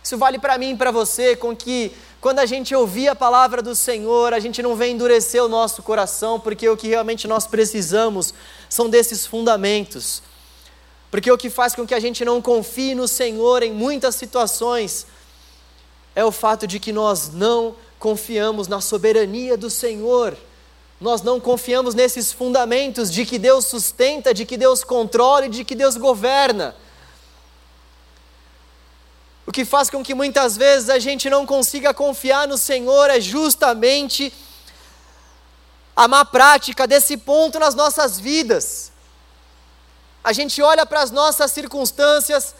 Isso 0.00 0.16
vale 0.16 0.38
para 0.38 0.56
mim 0.56 0.74
e 0.74 0.76
para 0.76 0.92
você, 0.92 1.34
com 1.34 1.56
que 1.56 1.90
quando 2.20 2.38
a 2.38 2.46
gente 2.46 2.72
ouvir 2.72 3.08
a 3.08 3.16
palavra 3.16 3.60
do 3.60 3.74
Senhor, 3.74 4.32
a 4.32 4.38
gente 4.38 4.62
não 4.62 4.76
vem 4.76 4.92
endurecer 4.94 5.42
o 5.42 5.48
nosso 5.48 5.82
coração, 5.82 6.38
porque 6.38 6.68
o 6.68 6.76
que 6.76 6.86
realmente 6.86 7.26
nós 7.26 7.48
precisamos 7.48 8.32
são 8.68 8.88
desses 8.88 9.26
fundamentos. 9.26 10.22
Porque 11.14 11.30
o 11.30 11.38
que 11.38 11.48
faz 11.48 11.76
com 11.76 11.86
que 11.86 11.94
a 11.94 12.00
gente 12.00 12.24
não 12.24 12.42
confie 12.42 12.92
no 12.92 13.06
Senhor 13.06 13.62
em 13.62 13.72
muitas 13.72 14.16
situações 14.16 15.06
é 16.12 16.24
o 16.24 16.32
fato 16.32 16.66
de 16.66 16.80
que 16.80 16.92
nós 16.92 17.32
não 17.32 17.76
confiamos 18.00 18.66
na 18.66 18.80
soberania 18.80 19.56
do 19.56 19.70
Senhor. 19.70 20.36
Nós 21.00 21.22
não 21.22 21.38
confiamos 21.38 21.94
nesses 21.94 22.32
fundamentos 22.32 23.12
de 23.12 23.24
que 23.24 23.38
Deus 23.38 23.66
sustenta, 23.66 24.34
de 24.34 24.44
que 24.44 24.56
Deus 24.56 24.82
controla 24.82 25.46
e 25.46 25.50
de 25.50 25.64
que 25.64 25.76
Deus 25.76 25.96
governa. 25.96 26.74
O 29.46 29.52
que 29.52 29.64
faz 29.64 29.88
com 29.88 30.02
que 30.02 30.14
muitas 30.16 30.56
vezes 30.56 30.90
a 30.90 30.98
gente 30.98 31.30
não 31.30 31.46
consiga 31.46 31.94
confiar 31.94 32.48
no 32.48 32.58
Senhor 32.58 33.08
é 33.08 33.20
justamente 33.20 34.32
a 35.94 36.08
má 36.08 36.24
prática 36.24 36.88
desse 36.88 37.16
ponto 37.16 37.60
nas 37.60 37.76
nossas 37.76 38.18
vidas 38.18 38.92
a 40.24 40.32
gente 40.32 40.62
olha 40.62 40.86
para 40.86 41.02
as 41.02 41.10
nossas 41.10 41.52
circunstâncias, 41.52 42.54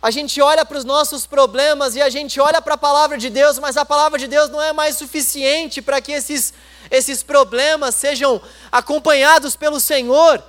a 0.00 0.10
gente 0.10 0.40
olha 0.40 0.64
para 0.64 0.78
os 0.78 0.84
nossos 0.84 1.26
problemas 1.26 1.94
e 1.94 2.00
a 2.00 2.08
gente 2.08 2.40
olha 2.40 2.62
para 2.62 2.74
a 2.74 2.78
palavra 2.78 3.18
de 3.18 3.28
Deus, 3.28 3.58
mas 3.58 3.76
a 3.76 3.84
palavra 3.84 4.18
de 4.18 4.26
Deus 4.26 4.48
não 4.48 4.62
é 4.62 4.72
mais 4.72 4.96
suficiente 4.96 5.82
para 5.82 6.00
que 6.00 6.12
esses, 6.12 6.54
esses 6.90 7.22
problemas 7.22 7.94
sejam 7.94 8.40
acompanhados 8.72 9.54
pelo 9.54 9.78
Senhor. 9.78 10.42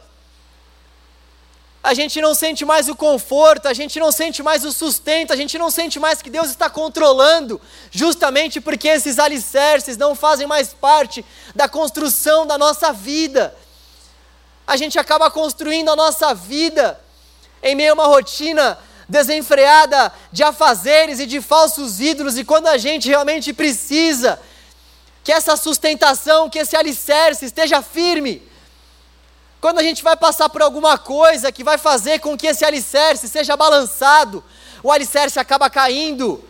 A 1.84 1.94
gente 1.94 2.22
não 2.22 2.34
sente 2.34 2.64
mais 2.64 2.88
o 2.88 2.96
conforto, 2.96 3.68
a 3.68 3.74
gente 3.74 4.00
não 4.00 4.12
sente 4.12 4.42
mais 4.42 4.64
o 4.64 4.72
sustento, 4.72 5.34
a 5.34 5.36
gente 5.36 5.58
não 5.58 5.72
sente 5.72 6.00
mais 6.00 6.22
que 6.22 6.30
Deus 6.30 6.50
está 6.50 6.70
controlando, 6.70 7.60
justamente 7.92 8.62
porque 8.62 8.88
esses 8.88 9.20
alicerces 9.20 9.98
não 9.98 10.16
fazem 10.16 10.48
mais 10.48 10.74
parte 10.74 11.26
da 11.54 11.68
construção 11.68 12.46
da 12.46 12.58
nossa 12.58 12.94
vida 12.94 13.54
a 14.70 14.76
gente 14.78 15.00
acaba 15.00 15.32
construindo 15.32 15.90
a 15.90 15.96
nossa 15.96 16.32
vida 16.32 17.02
em 17.64 17.74
meio 17.74 17.90
a 17.90 17.94
uma 17.96 18.06
rotina 18.06 18.78
desenfreada 19.10 20.14
de 20.32 20.44
afazeres 20.44 21.20
e 21.20 21.26
de 21.26 21.42
falsos 21.42 22.00
ídolos, 22.00 22.38
e 22.38 22.44
quando 22.44 22.68
a 22.68 22.78
gente 22.78 23.10
realmente 23.10 23.52
precisa 23.52 24.40
que 25.24 25.32
essa 25.32 25.58
sustentação, 25.58 26.52
que 26.52 26.60
esse 26.60 26.76
alicerce 26.76 27.46
esteja 27.46 27.82
firme, 27.82 28.44
quando 29.60 29.80
a 29.80 29.84
gente 29.84 30.04
vai 30.04 30.16
passar 30.16 30.50
por 30.50 30.62
alguma 30.62 31.00
coisa 31.00 31.52
que 31.52 31.64
vai 31.64 31.80
fazer 31.80 32.20
com 32.20 32.38
que 32.38 32.46
esse 32.46 32.64
alicerce 32.64 33.28
seja 33.28 33.58
balançado, 33.58 34.44
o 34.84 34.92
alicerce 34.92 35.40
acaba 35.40 35.68
caindo, 35.68 36.44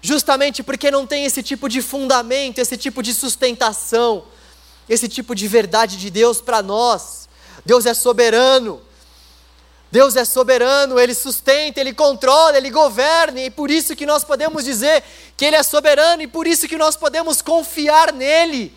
justamente 0.00 0.62
porque 0.62 0.92
não 0.92 1.04
tem 1.04 1.24
esse 1.24 1.42
tipo 1.42 1.68
de 1.68 1.82
fundamento, 1.82 2.60
esse 2.60 2.76
tipo 2.76 3.02
de 3.02 3.12
sustentação 3.12 4.26
esse 4.90 5.08
tipo 5.08 5.36
de 5.36 5.46
verdade 5.46 5.96
de 5.96 6.10
Deus 6.10 6.40
para 6.40 6.60
nós. 6.60 7.28
Deus 7.64 7.86
é 7.86 7.94
soberano. 7.94 8.82
Deus 9.92 10.16
é 10.16 10.24
soberano, 10.24 10.98
Ele 10.98 11.14
sustenta, 11.14 11.80
Ele 11.80 11.92
controla, 11.92 12.56
Ele 12.56 12.70
governa, 12.70 13.40
e 13.40 13.50
por 13.50 13.70
isso 13.70 13.96
que 13.96 14.06
nós 14.06 14.22
podemos 14.22 14.64
dizer 14.64 15.02
que 15.36 15.44
Ele 15.44 15.56
é 15.56 15.62
soberano, 15.64 16.22
e 16.22 16.28
por 16.28 16.46
isso 16.46 16.68
que 16.68 16.76
nós 16.76 16.96
podemos 16.96 17.42
confiar 17.42 18.12
nele. 18.12 18.72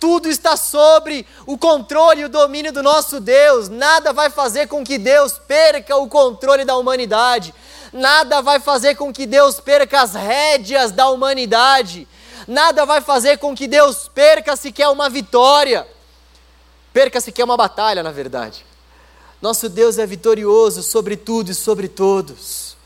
Tudo 0.00 0.28
está 0.28 0.56
sobre 0.56 1.24
o 1.46 1.56
controle 1.56 2.22
e 2.22 2.24
o 2.24 2.28
domínio 2.28 2.72
do 2.72 2.82
nosso 2.82 3.20
Deus, 3.20 3.68
nada 3.68 4.12
vai 4.12 4.30
fazer 4.30 4.66
com 4.66 4.82
que 4.82 4.98
Deus 4.98 5.38
perca 5.38 5.96
o 5.96 6.08
controle 6.08 6.64
da 6.64 6.76
humanidade, 6.76 7.54
nada 7.92 8.42
vai 8.42 8.58
fazer 8.58 8.96
com 8.96 9.12
que 9.12 9.26
Deus 9.26 9.60
perca 9.60 10.00
as 10.00 10.14
rédeas 10.14 10.90
da 10.90 11.08
humanidade 11.08 12.08
nada 12.46 12.84
vai 12.84 13.00
fazer 13.00 13.38
com 13.38 13.54
que 13.54 13.66
Deus 13.66 14.08
perca 14.08 14.56
se 14.56 14.72
quer 14.72 14.88
uma 14.88 15.08
vitória, 15.08 15.86
perca 16.92 17.20
se 17.20 17.32
quer 17.32 17.44
uma 17.44 17.56
batalha, 17.56 18.02
na 18.02 18.10
verdade. 18.10 18.64
Nosso 19.40 19.68
Deus 19.68 19.98
é 19.98 20.06
vitorioso 20.06 20.82
sobre 20.82 21.16
tudo 21.16 21.50
e 21.50 21.54
sobre 21.54 21.88
todos. 21.88 22.76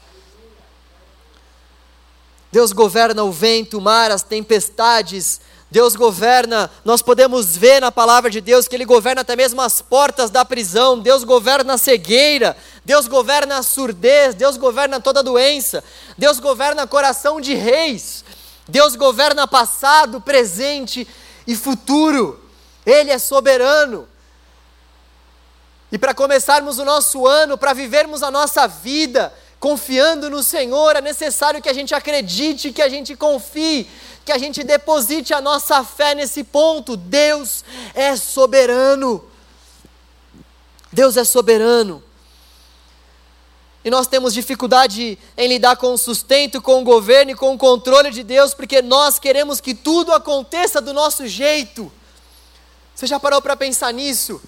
Deus 2.50 2.72
governa 2.72 3.22
o 3.22 3.30
vento, 3.30 3.76
o 3.76 3.80
mar, 3.82 4.10
as 4.10 4.22
tempestades. 4.22 5.42
Deus 5.70 5.94
governa, 5.94 6.70
nós 6.84 7.02
podemos 7.02 7.54
ver 7.54 7.80
na 7.80 7.92
palavra 7.92 8.30
de 8.30 8.40
Deus 8.40 8.66
que 8.66 8.74
Ele 8.74 8.86
governa 8.86 9.20
até 9.20 9.36
mesmo 9.36 9.60
as 9.60 9.82
portas 9.82 10.30
da 10.30 10.44
prisão. 10.44 10.98
Deus 10.98 11.24
governa 11.24 11.74
a 11.74 11.78
cegueira. 11.78 12.56
Deus 12.82 13.06
governa 13.06 13.58
a 13.58 13.62
surdez. 13.62 14.34
Deus 14.34 14.56
governa 14.56 14.98
toda 14.98 15.22
doença. 15.22 15.84
Deus 16.16 16.40
governa 16.40 16.84
o 16.84 16.88
coração 16.88 17.38
de 17.38 17.52
reis. 17.52 18.24
Deus 18.68 18.96
governa 18.96 19.46
passado, 19.46 20.20
presente 20.20 21.06
e 21.46 21.54
futuro. 21.54 22.42
Ele 22.84 23.10
é 23.10 23.18
soberano. 23.18 24.08
E 25.90 25.98
para 25.98 26.12
começarmos 26.12 26.78
o 26.78 26.84
nosso 26.84 27.26
ano, 27.26 27.56
para 27.56 27.72
vivermos 27.72 28.22
a 28.22 28.30
nossa 28.30 28.66
vida 28.66 29.32
confiando 29.58 30.28
no 30.28 30.42
Senhor, 30.42 30.96
é 30.96 31.00
necessário 31.00 31.62
que 31.62 31.68
a 31.68 31.72
gente 31.72 31.94
acredite, 31.94 32.72
que 32.72 32.82
a 32.82 32.88
gente 32.88 33.16
confie, 33.16 33.88
que 34.24 34.32
a 34.32 34.38
gente 34.38 34.62
deposite 34.62 35.32
a 35.32 35.40
nossa 35.40 35.82
fé 35.84 36.14
nesse 36.14 36.44
ponto. 36.44 36.96
Deus 36.96 37.64
é 37.94 38.16
soberano. 38.16 39.24
Deus 40.92 41.16
é 41.16 41.24
soberano. 41.24 42.02
E 43.86 43.90
nós 43.90 44.08
temos 44.08 44.34
dificuldade 44.34 45.16
em 45.36 45.46
lidar 45.46 45.76
com 45.76 45.92
o 45.92 45.96
sustento, 45.96 46.60
com 46.60 46.80
o 46.80 46.84
governo 46.84 47.30
e 47.30 47.34
com 47.36 47.54
o 47.54 47.56
controle 47.56 48.10
de 48.10 48.24
Deus, 48.24 48.52
porque 48.52 48.82
nós 48.82 49.20
queremos 49.20 49.60
que 49.60 49.76
tudo 49.76 50.12
aconteça 50.12 50.80
do 50.80 50.92
nosso 50.92 51.24
jeito. 51.28 51.92
Você 52.92 53.06
já 53.06 53.20
parou 53.20 53.40
para 53.40 53.54
pensar 53.54 53.92
nisso? 53.92 54.42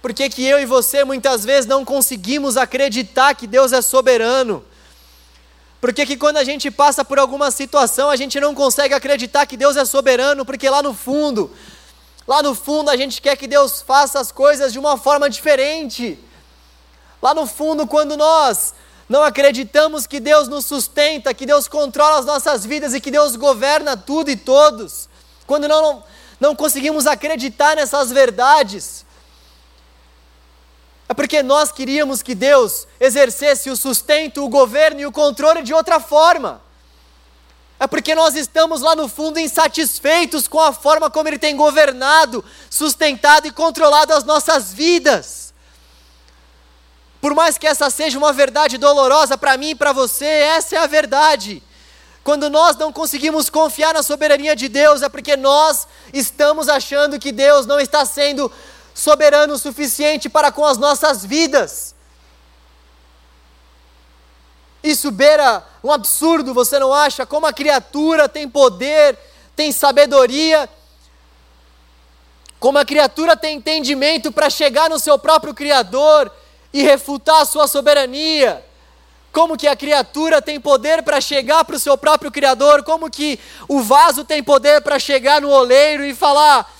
Por 0.00 0.12
que, 0.12 0.28
que 0.28 0.44
eu 0.44 0.58
e 0.58 0.66
você 0.66 1.04
muitas 1.04 1.44
vezes 1.44 1.64
não 1.64 1.84
conseguimos 1.84 2.56
acreditar 2.56 3.36
que 3.36 3.46
Deus 3.46 3.72
é 3.72 3.80
soberano? 3.80 4.64
Por 5.80 5.92
que, 5.92 6.04
que 6.04 6.16
quando 6.16 6.38
a 6.38 6.44
gente 6.44 6.68
passa 6.68 7.04
por 7.04 7.20
alguma 7.20 7.52
situação 7.52 8.10
a 8.10 8.16
gente 8.16 8.40
não 8.40 8.52
consegue 8.52 8.94
acreditar 8.94 9.46
que 9.46 9.56
Deus 9.56 9.76
é 9.76 9.84
soberano? 9.84 10.44
Porque 10.44 10.68
lá 10.68 10.82
no 10.82 10.92
fundo, 10.92 11.52
lá 12.26 12.42
no 12.42 12.52
fundo 12.52 12.90
a 12.90 12.96
gente 12.96 13.22
quer 13.22 13.36
que 13.36 13.46
Deus 13.46 13.80
faça 13.80 14.18
as 14.18 14.32
coisas 14.32 14.72
de 14.72 14.78
uma 14.80 14.96
forma 14.96 15.30
diferente. 15.30 16.18
Lá 17.22 17.32
no 17.32 17.46
fundo, 17.46 17.86
quando 17.86 18.16
nós 18.16 18.74
não 19.08 19.22
acreditamos 19.22 20.06
que 20.06 20.18
Deus 20.18 20.48
nos 20.48 20.66
sustenta, 20.66 21.32
que 21.32 21.46
Deus 21.46 21.68
controla 21.68 22.18
as 22.18 22.26
nossas 22.26 22.66
vidas 22.66 22.92
e 22.92 23.00
que 23.00 23.12
Deus 23.12 23.36
governa 23.36 23.96
tudo 23.96 24.30
e 24.30 24.36
todos, 24.36 25.08
quando 25.46 25.68
não, 25.68 26.02
não 26.40 26.56
conseguimos 26.56 27.06
acreditar 27.06 27.76
nessas 27.76 28.10
verdades, 28.10 29.06
é 31.08 31.14
porque 31.14 31.42
nós 31.42 31.70
queríamos 31.70 32.22
que 32.22 32.34
Deus 32.34 32.88
exercesse 32.98 33.68
o 33.68 33.76
sustento, 33.76 34.42
o 34.42 34.48
governo 34.48 35.00
e 35.00 35.06
o 35.06 35.12
controle 35.12 35.62
de 35.62 35.74
outra 35.74 36.00
forma. 36.00 36.62
É 37.78 37.86
porque 37.86 38.14
nós 38.14 38.34
estamos 38.34 38.80
lá 38.80 38.96
no 38.96 39.08
fundo 39.08 39.38
insatisfeitos 39.38 40.48
com 40.48 40.60
a 40.60 40.72
forma 40.72 41.10
como 41.10 41.28
Ele 41.28 41.38
tem 41.38 41.54
governado, 41.54 42.42
sustentado 42.70 43.46
e 43.46 43.50
controlado 43.50 44.14
as 44.14 44.24
nossas 44.24 44.72
vidas. 44.72 45.41
Por 47.22 47.36
mais 47.36 47.56
que 47.56 47.68
essa 47.68 47.88
seja 47.88 48.18
uma 48.18 48.32
verdade 48.32 48.76
dolorosa 48.76 49.38
para 49.38 49.56
mim 49.56 49.70
e 49.70 49.74
para 49.76 49.92
você, 49.92 50.24
essa 50.24 50.74
é 50.74 50.78
a 50.80 50.88
verdade. 50.88 51.62
Quando 52.24 52.50
nós 52.50 52.76
não 52.76 52.92
conseguimos 52.92 53.48
confiar 53.48 53.94
na 53.94 54.02
soberania 54.02 54.56
de 54.56 54.68
Deus, 54.68 55.02
é 55.02 55.08
porque 55.08 55.36
nós 55.36 55.86
estamos 56.12 56.68
achando 56.68 57.20
que 57.20 57.30
Deus 57.30 57.64
não 57.64 57.78
está 57.78 58.04
sendo 58.04 58.50
soberano 58.92 59.54
o 59.54 59.58
suficiente 59.58 60.28
para 60.28 60.50
com 60.50 60.66
as 60.66 60.76
nossas 60.78 61.24
vidas. 61.24 61.94
Isso 64.82 65.12
beira 65.12 65.64
um 65.84 65.92
absurdo, 65.92 66.52
você 66.52 66.76
não 66.76 66.92
acha? 66.92 67.24
Como 67.24 67.46
a 67.46 67.52
criatura 67.52 68.28
tem 68.28 68.48
poder, 68.48 69.16
tem 69.54 69.70
sabedoria, 69.70 70.68
como 72.58 72.78
a 72.78 72.84
criatura 72.84 73.36
tem 73.36 73.58
entendimento 73.58 74.32
para 74.32 74.50
chegar 74.50 74.90
no 74.90 74.98
seu 74.98 75.16
próprio 75.20 75.54
Criador 75.54 76.32
e 76.72 76.82
refutar 76.82 77.42
a 77.42 77.44
sua 77.44 77.68
soberania. 77.68 78.64
Como 79.32 79.56
que 79.56 79.66
a 79.66 79.76
criatura 79.76 80.42
tem 80.42 80.60
poder 80.60 81.02
para 81.02 81.20
chegar 81.20 81.64
para 81.64 81.76
o 81.76 81.80
seu 81.80 81.96
próprio 81.96 82.30
Criador, 82.30 82.82
como 82.82 83.10
que 83.10 83.38
o 83.66 83.80
vaso 83.80 84.24
tem 84.24 84.42
poder 84.42 84.82
para 84.82 84.98
chegar 84.98 85.40
no 85.40 85.50
oleiro 85.50 86.04
e 86.04 86.14
falar: 86.14 86.70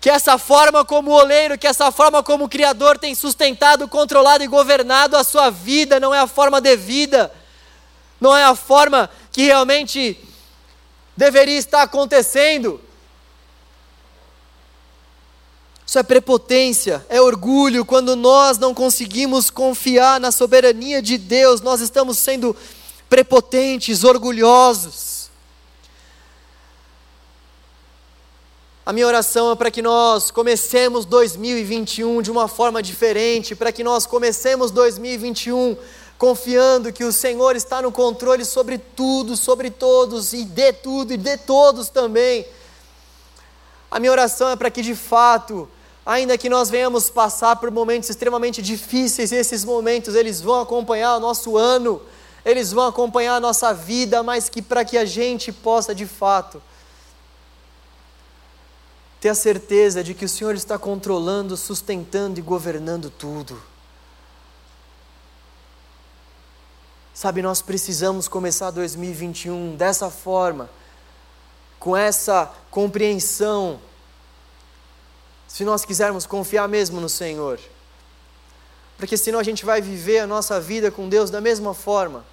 que 0.00 0.10
essa 0.10 0.36
forma 0.36 0.84
como 0.84 1.12
oleiro, 1.12 1.56
que 1.56 1.66
essa 1.66 1.92
forma 1.92 2.22
como 2.22 2.48
Criador 2.48 2.98
tem 2.98 3.14
sustentado, 3.14 3.86
controlado 3.86 4.42
e 4.42 4.48
governado 4.48 5.16
a 5.16 5.22
sua 5.22 5.48
vida, 5.48 6.00
não 6.00 6.12
é 6.12 6.18
a 6.18 6.26
forma 6.26 6.60
devida, 6.60 7.32
não 8.20 8.36
é 8.36 8.42
a 8.42 8.54
forma 8.54 9.08
que 9.30 9.42
realmente 9.42 10.18
deveria 11.16 11.56
estar 11.56 11.82
acontecendo. 11.82 12.80
Isso 15.92 15.98
é 15.98 16.02
prepotência, 16.02 17.04
é 17.10 17.20
orgulho 17.20 17.84
quando 17.84 18.16
nós 18.16 18.56
não 18.56 18.72
conseguimos 18.72 19.50
confiar 19.50 20.18
na 20.18 20.32
soberania 20.32 21.02
de 21.02 21.18
Deus, 21.18 21.60
nós 21.60 21.82
estamos 21.82 22.16
sendo 22.16 22.56
prepotentes, 23.10 24.02
orgulhosos. 24.02 25.28
A 28.86 28.92
minha 28.94 29.06
oração 29.06 29.52
é 29.52 29.54
para 29.54 29.70
que 29.70 29.82
nós 29.82 30.30
comecemos 30.30 31.04
2021 31.04 32.22
de 32.22 32.30
uma 32.30 32.48
forma 32.48 32.82
diferente, 32.82 33.54
para 33.54 33.70
que 33.70 33.84
nós 33.84 34.06
comecemos 34.06 34.70
2021 34.70 35.76
confiando 36.16 36.90
que 36.90 37.04
o 37.04 37.12
Senhor 37.12 37.54
está 37.54 37.82
no 37.82 37.92
controle 37.92 38.46
sobre 38.46 38.78
tudo, 38.78 39.36
sobre 39.36 39.70
todos, 39.70 40.32
e 40.32 40.42
de 40.42 40.72
tudo 40.72 41.12
e 41.12 41.18
de 41.18 41.36
todos 41.36 41.90
também. 41.90 42.46
A 43.90 44.00
minha 44.00 44.10
oração 44.10 44.48
é 44.48 44.56
para 44.56 44.70
que 44.70 44.80
de 44.80 44.94
fato, 44.94 45.68
ainda 46.04 46.36
que 46.36 46.48
nós 46.48 46.68
venhamos 46.68 47.08
passar 47.10 47.56
por 47.56 47.70
momentos 47.70 48.10
extremamente 48.10 48.60
difíceis, 48.60 49.32
esses 49.32 49.64
momentos 49.64 50.14
eles 50.14 50.40
vão 50.40 50.60
acompanhar 50.60 51.16
o 51.16 51.20
nosso 51.20 51.56
ano, 51.56 52.02
eles 52.44 52.72
vão 52.72 52.86
acompanhar 52.86 53.36
a 53.36 53.40
nossa 53.40 53.72
vida, 53.72 54.22
mas 54.22 54.48
que 54.48 54.60
para 54.60 54.84
que 54.84 54.98
a 54.98 55.04
gente 55.04 55.52
possa 55.52 55.94
de 55.94 56.06
fato 56.06 56.62
ter 59.20 59.28
a 59.28 59.34
certeza 59.36 60.02
de 60.02 60.14
que 60.14 60.24
o 60.24 60.28
Senhor 60.28 60.52
está 60.56 60.76
controlando, 60.76 61.56
sustentando 61.56 62.40
e 62.40 62.42
governando 62.42 63.08
tudo. 63.08 63.62
Sabe, 67.14 67.40
nós 67.40 67.62
precisamos 67.62 68.26
começar 68.26 68.72
2021 68.72 69.76
dessa 69.76 70.10
forma, 70.10 70.68
com 71.78 71.96
essa 71.96 72.52
compreensão, 72.68 73.78
se 75.52 75.64
nós 75.64 75.84
quisermos 75.84 76.24
confiar 76.24 76.68
mesmo 76.68 77.00
no 77.00 77.08
Senhor. 77.08 77.60
Porque 78.96 79.16
senão 79.16 79.38
a 79.38 79.42
gente 79.42 79.64
vai 79.64 79.82
viver 79.82 80.20
a 80.20 80.26
nossa 80.26 80.60
vida 80.60 80.90
com 80.90 81.08
Deus 81.08 81.30
da 81.30 81.40
mesma 81.40 81.74
forma, 81.74 82.24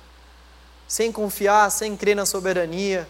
sem 0.88 1.12
confiar, 1.12 1.70
sem 1.72 1.98
crer 1.98 2.16
na 2.16 2.26
soberania, 2.26 3.08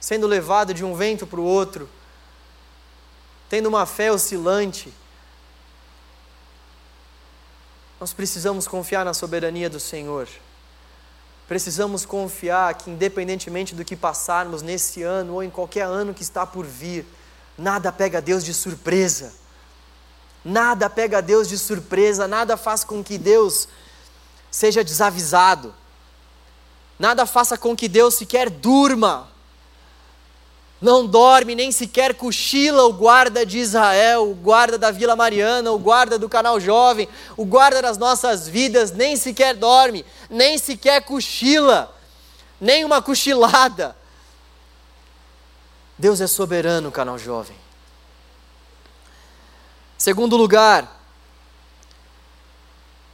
sendo 0.00 0.26
levado 0.26 0.74
de 0.74 0.84
um 0.84 0.94
vento 0.94 1.26
para 1.26 1.40
o 1.40 1.44
outro 1.44 1.88
tendo 3.50 3.68
uma 3.68 3.84
fé 3.84 4.12
oscilante. 4.12 4.94
Nós 7.98 8.12
precisamos 8.12 8.68
confiar 8.68 9.04
na 9.04 9.12
soberania 9.12 9.68
do 9.68 9.80
Senhor. 9.80 10.28
Precisamos 11.48 12.06
confiar 12.06 12.72
que, 12.74 12.88
independentemente 12.88 13.74
do 13.74 13.84
que 13.84 13.96
passarmos 13.96 14.62
nesse 14.62 15.02
ano 15.02 15.34
ou 15.34 15.42
em 15.42 15.50
qualquer 15.50 15.82
ano 15.82 16.14
que 16.14 16.22
está 16.22 16.46
por 16.46 16.64
vir, 16.64 17.04
nada 17.60 17.92
pega 17.92 18.20
Deus 18.20 18.44
de 18.44 18.54
surpresa. 18.54 19.32
Nada 20.44 20.88
pega 20.88 21.20
Deus 21.20 21.48
de 21.48 21.58
surpresa, 21.58 22.26
nada 22.26 22.56
faz 22.56 22.82
com 22.82 23.04
que 23.04 23.18
Deus 23.18 23.68
seja 24.50 24.82
desavisado. 24.82 25.74
Nada 26.98 27.26
faça 27.26 27.58
com 27.58 27.76
que 27.76 27.88
Deus 27.88 28.14
sequer 28.14 28.48
durma 28.50 29.28
não 30.80 31.06
dorme, 31.06 31.54
nem 31.54 31.70
sequer 31.70 32.14
cochila 32.14 32.84
o 32.84 32.92
guarda 32.92 33.44
de 33.44 33.58
Israel, 33.58 34.30
o 34.30 34.34
guarda 34.34 34.78
da 34.78 34.90
Vila 34.90 35.14
Mariana, 35.14 35.70
o 35.72 35.78
guarda 35.78 36.18
do 36.18 36.28
canal 36.28 36.58
Jovem, 36.58 37.06
o 37.36 37.44
guarda 37.44 37.82
das 37.82 37.98
nossas 37.98 38.48
vidas, 38.48 38.90
nem 38.90 39.14
sequer 39.14 39.54
dorme, 39.54 40.06
nem 40.30 40.56
sequer 40.56 41.04
cochila, 41.04 41.94
nem 42.58 42.82
uma 42.82 43.02
cochilada. 43.02 43.94
Deus 46.00 46.18
é 46.22 46.26
soberano, 46.26 46.90
canal 46.90 47.18
Jovem. 47.18 47.54
Segundo 49.98 50.34
lugar, 50.34 50.98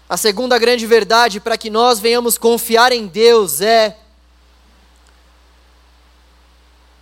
a 0.08 0.16
segunda 0.16 0.56
grande 0.56 0.86
verdade 0.86 1.40
para 1.40 1.58
que 1.58 1.68
nós 1.68 1.98
venhamos 1.98 2.38
confiar 2.38 2.92
em 2.92 3.08
Deus 3.08 3.60
é 3.60 3.98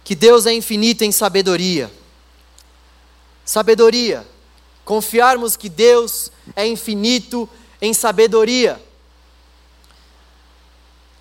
que 0.03 0.15
Deus 0.15 0.47
é 0.47 0.55
infinito 0.55 1.05
em 1.05 1.13
sabedoria. 1.13 1.93
Sabedoria. 3.45 4.27
Confiarmos 4.87 5.55
que 5.55 5.69
Deus 5.69 6.33
é 6.57 6.67
infinito 6.67 7.47
em 7.79 7.93
sabedoria. 7.93 8.83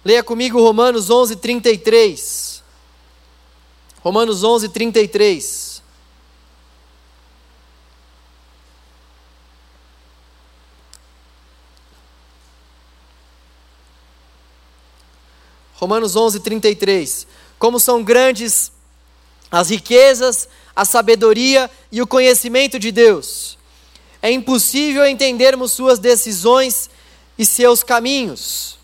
Leia 0.06 0.24
comigo 0.24 0.62
Romanos 0.62 1.10
11, 1.10 1.36
33. 1.36 2.53
Romanos 4.04 4.44
11, 4.44 4.68
33. 4.68 5.82
Romanos 15.76 16.18
11, 16.18 16.42
33. 16.42 17.26
Como 17.58 17.80
são 17.80 18.04
grandes 18.04 18.74
as 19.50 19.70
riquezas, 19.70 20.50
a 20.76 20.84
sabedoria 20.84 21.72
e 21.90 22.02
o 22.02 22.08
conhecimento 22.08 22.78
de 22.78 22.92
Deus. 22.92 23.58
É 24.22 24.30
impossível 24.30 25.06
entendermos 25.06 25.72
suas 25.72 25.98
decisões 25.98 26.90
e 27.38 27.46
seus 27.46 27.84
caminhos. 27.84 28.78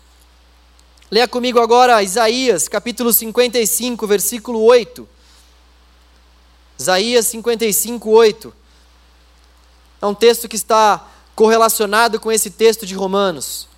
Leia 1.10 1.26
comigo 1.26 1.58
agora 1.58 2.04
Isaías, 2.04 2.68
capítulo 2.68 3.12
55, 3.12 4.06
versículo 4.06 4.62
8. 4.62 5.08
Isaías 6.78 7.26
55, 7.26 8.08
8. 8.08 8.54
É 10.00 10.06
um 10.06 10.14
texto 10.14 10.48
que 10.48 10.54
está 10.54 11.04
correlacionado 11.34 12.20
com 12.20 12.30
esse 12.30 12.48
texto 12.48 12.86
de 12.86 12.94
Romanos. 12.94 13.68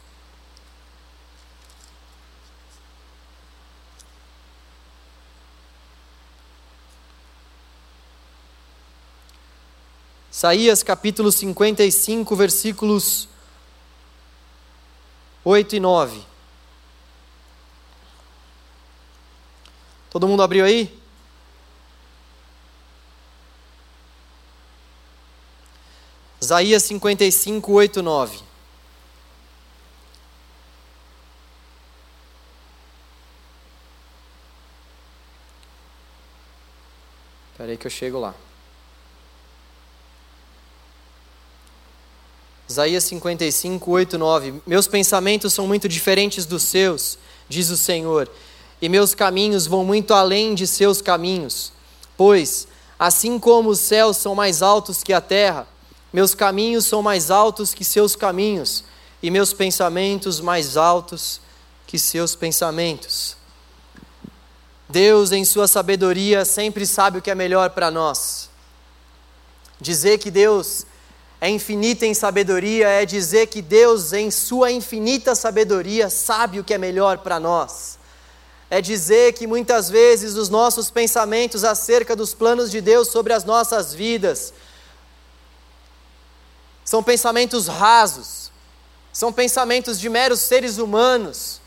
Isaías 10.30 10.82
capítulo 10.82 11.32
55, 11.32 12.36
versículos 12.36 13.26
8 15.42 15.76
e 15.76 15.80
9. 15.80 16.31
Todo 20.12 20.28
mundo 20.28 20.42
abriu 20.42 20.62
aí? 20.66 20.94
Isaías 26.38 26.82
55, 26.82 27.72
8 27.72 27.98
e 27.98 28.02
9. 28.02 28.36
Espera 37.52 37.70
aí 37.70 37.78
que 37.78 37.86
eu 37.86 37.90
chego 37.90 38.20
lá. 38.20 38.34
Isaías 42.68 43.04
55, 43.04 43.90
8, 43.90 44.18
9. 44.18 44.62
Meus 44.66 44.86
pensamentos 44.86 45.54
são 45.54 45.66
muito 45.66 45.88
diferentes 45.88 46.44
dos 46.44 46.64
seus, 46.64 47.18
diz 47.48 47.70
o 47.70 47.78
Senhor, 47.78 48.30
e 48.82 48.88
meus 48.88 49.14
caminhos 49.14 49.64
vão 49.64 49.84
muito 49.84 50.12
além 50.12 50.56
de 50.56 50.66
seus 50.66 51.00
caminhos. 51.00 51.72
Pois, 52.16 52.66
assim 52.98 53.38
como 53.38 53.70
os 53.70 53.78
céus 53.78 54.16
são 54.16 54.34
mais 54.34 54.60
altos 54.60 55.04
que 55.04 55.12
a 55.12 55.20
terra, 55.20 55.68
meus 56.12 56.34
caminhos 56.34 56.84
são 56.84 57.00
mais 57.00 57.30
altos 57.30 57.72
que 57.72 57.84
seus 57.84 58.16
caminhos, 58.16 58.82
e 59.22 59.30
meus 59.30 59.52
pensamentos 59.52 60.40
mais 60.40 60.76
altos 60.76 61.40
que 61.86 61.96
seus 61.96 62.34
pensamentos. 62.34 63.36
Deus, 64.88 65.30
em 65.30 65.44
Sua 65.44 65.68
sabedoria, 65.68 66.44
sempre 66.44 66.84
sabe 66.84 67.18
o 67.18 67.22
que 67.22 67.30
é 67.30 67.36
melhor 67.36 67.70
para 67.70 67.88
nós. 67.88 68.50
Dizer 69.80 70.18
que 70.18 70.30
Deus 70.30 70.84
é 71.40 71.48
infinita 71.48 72.04
em 72.04 72.14
sabedoria, 72.14 72.88
é 72.88 73.06
dizer 73.06 73.46
que 73.46 73.62
Deus, 73.62 74.12
em 74.12 74.28
Sua 74.30 74.72
infinita 74.72 75.36
sabedoria, 75.36 76.10
sabe 76.10 76.58
o 76.58 76.64
que 76.64 76.74
é 76.74 76.78
melhor 76.78 77.18
para 77.18 77.38
nós. 77.38 78.01
É 78.72 78.80
dizer 78.80 79.34
que 79.34 79.46
muitas 79.46 79.90
vezes 79.90 80.34
os 80.34 80.48
nossos 80.48 80.90
pensamentos 80.90 81.62
acerca 81.62 82.16
dos 82.16 82.32
planos 82.32 82.70
de 82.70 82.80
Deus 82.80 83.08
sobre 83.08 83.34
as 83.34 83.44
nossas 83.44 83.92
vidas 83.92 84.54
são 86.82 87.02
pensamentos 87.02 87.66
rasos, 87.66 88.50
são 89.12 89.30
pensamentos 89.30 90.00
de 90.00 90.08
meros 90.08 90.40
seres 90.40 90.78
humanos. 90.78 91.60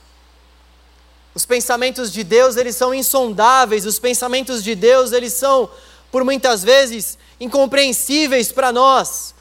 Os 1.35 1.45
pensamentos 1.45 2.11
de 2.11 2.23
Deus, 2.23 2.55
eles 2.55 2.75
são 2.75 2.91
insondáveis, 2.91 3.85
os 3.85 3.99
pensamentos 3.99 4.63
de 4.63 4.73
Deus, 4.73 5.11
eles 5.11 5.33
são, 5.33 5.69
por 6.11 6.23
muitas 6.23 6.63
vezes, 6.63 7.19
incompreensíveis 7.39 8.51
para 8.51 8.71
nós. 8.71 9.35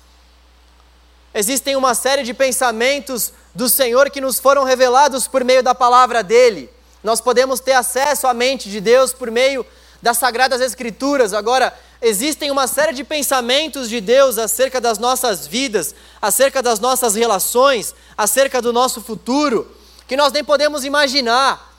Existem 1.33 1.77
uma 1.77 1.95
série 1.95 2.25
de 2.25 2.35
pensamentos 2.35 3.33
do 3.55 3.71
Senhor 3.71 4.11
que 4.11 4.21
nos 4.21 4.39
foram 4.39 4.65
revelados 4.65 5.27
por 5.27 5.43
meio 5.43 5.63
da 5.63 5.75
palavra 5.75 6.23
dele. 6.23 6.75
Nós 7.05 7.21
podemos 7.21 7.61
ter 7.61 7.73
acesso 7.73 8.27
à 8.27 8.33
mente 8.33 8.71
de 8.71 8.81
Deus 8.81 9.13
por 9.13 9.31
meio 9.31 9.65
das 10.01 10.17
sagradas 10.17 10.63
escrituras. 10.63 11.35
Agora, 11.35 11.79
existem 12.01 12.51
uma 12.51 12.67
série 12.67 12.95
de 12.95 13.05
pensamentos 13.05 13.91
de 13.91 14.01
Deus 14.01 14.39
acerca 14.39 14.81
das 14.81 14.99
nossas 14.99 15.47
vidas, 15.47 15.95
acerca 16.21 16.63
das 16.63 16.81
nossas 16.81 17.15
relações, 17.15 17.95
acerca 18.17 18.63
do 18.63 18.73
nosso 18.73 19.03
futuro, 19.03 19.71
que 20.09 20.17
nós 20.17 20.33
nem 20.33 20.43
podemos 20.43 20.83
imaginar. 20.83 21.75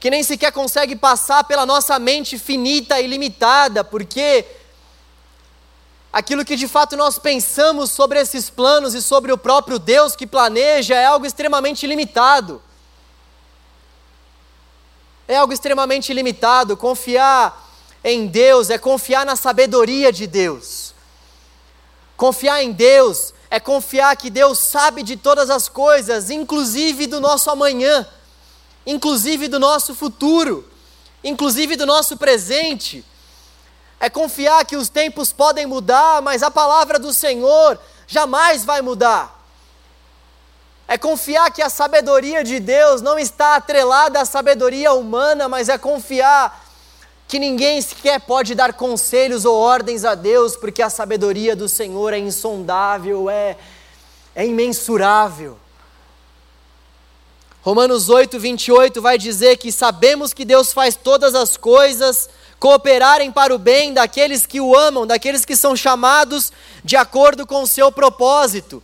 Que 0.00 0.08
nem 0.08 0.22
sequer 0.22 0.52
consegue 0.52 0.96
passar 0.96 1.44
pela 1.44 1.66
nossa 1.66 1.98
mente 1.98 2.38
finita 2.38 2.98
e 2.98 3.06
limitada, 3.06 3.84
porque 3.84 4.46
aquilo 6.12 6.44
que 6.44 6.56
de 6.56 6.68
fato 6.68 6.96
nós 6.96 7.18
pensamos 7.18 7.90
sobre 7.90 8.20
esses 8.20 8.50
planos 8.50 8.92
e 8.92 9.00
sobre 9.00 9.32
o 9.32 9.38
próprio 9.38 9.78
Deus 9.78 10.14
que 10.14 10.26
planeja 10.26 10.94
é 10.94 11.06
algo 11.06 11.24
extremamente 11.24 11.86
limitado. 11.86 12.60
É 15.26 15.36
algo 15.36 15.52
extremamente 15.52 16.12
limitado. 16.12 16.76
Confiar 16.76 17.70
em 18.04 18.26
Deus 18.26 18.68
é 18.68 18.76
confiar 18.76 19.24
na 19.24 19.36
sabedoria 19.36 20.12
de 20.12 20.26
Deus. 20.26 20.92
Confiar 22.16 22.62
em 22.62 22.72
Deus 22.72 23.32
é 23.48 23.58
confiar 23.58 24.14
que 24.16 24.28
Deus 24.28 24.58
sabe 24.58 25.02
de 25.02 25.16
todas 25.16 25.48
as 25.48 25.68
coisas, 25.68 26.30
inclusive 26.30 27.06
do 27.06 27.20
nosso 27.20 27.50
amanhã, 27.50 28.06
inclusive 28.86 29.48
do 29.48 29.58
nosso 29.58 29.94
futuro, 29.94 30.68
inclusive 31.24 31.76
do 31.76 31.86
nosso 31.86 32.16
presente 32.16 33.04
é 34.02 34.10
confiar 34.10 34.64
que 34.64 34.76
os 34.76 34.88
tempos 34.88 35.32
podem 35.32 35.64
mudar, 35.64 36.20
mas 36.22 36.42
a 36.42 36.50
palavra 36.50 36.98
do 36.98 37.14
Senhor 37.14 37.78
jamais 38.04 38.64
vai 38.64 38.82
mudar. 38.82 39.46
É 40.88 40.98
confiar 40.98 41.52
que 41.52 41.62
a 41.62 41.70
sabedoria 41.70 42.42
de 42.42 42.58
Deus 42.58 43.00
não 43.00 43.16
está 43.16 43.54
atrelada 43.54 44.20
à 44.20 44.24
sabedoria 44.24 44.92
humana, 44.92 45.48
mas 45.48 45.68
é 45.68 45.78
confiar 45.78 46.66
que 47.28 47.38
ninguém 47.38 47.80
sequer 47.80 48.20
pode 48.22 48.56
dar 48.56 48.72
conselhos 48.72 49.44
ou 49.44 49.56
ordens 49.56 50.04
a 50.04 50.16
Deus, 50.16 50.56
porque 50.56 50.82
a 50.82 50.90
sabedoria 50.90 51.54
do 51.54 51.68
Senhor 51.68 52.12
é 52.12 52.18
insondável, 52.18 53.30
é, 53.30 53.56
é 54.34 54.44
imensurável. 54.44 55.56
Romanos 57.62 58.08
8, 58.08 58.36
28 58.40 59.00
vai 59.00 59.16
dizer 59.16 59.58
que 59.58 59.70
sabemos 59.70 60.34
que 60.34 60.44
Deus 60.44 60.72
faz 60.72 60.96
todas 60.96 61.36
as 61.36 61.56
coisas 61.56 62.28
cooperarem 62.62 63.32
para 63.32 63.52
o 63.52 63.58
bem 63.58 63.92
daqueles 63.92 64.46
que 64.46 64.60
o 64.60 64.76
amam, 64.76 65.04
daqueles 65.04 65.44
que 65.44 65.56
são 65.56 65.74
chamados 65.74 66.52
de 66.84 66.94
acordo 66.94 67.44
com 67.44 67.64
o 67.64 67.66
seu 67.66 67.90
propósito. 67.90 68.80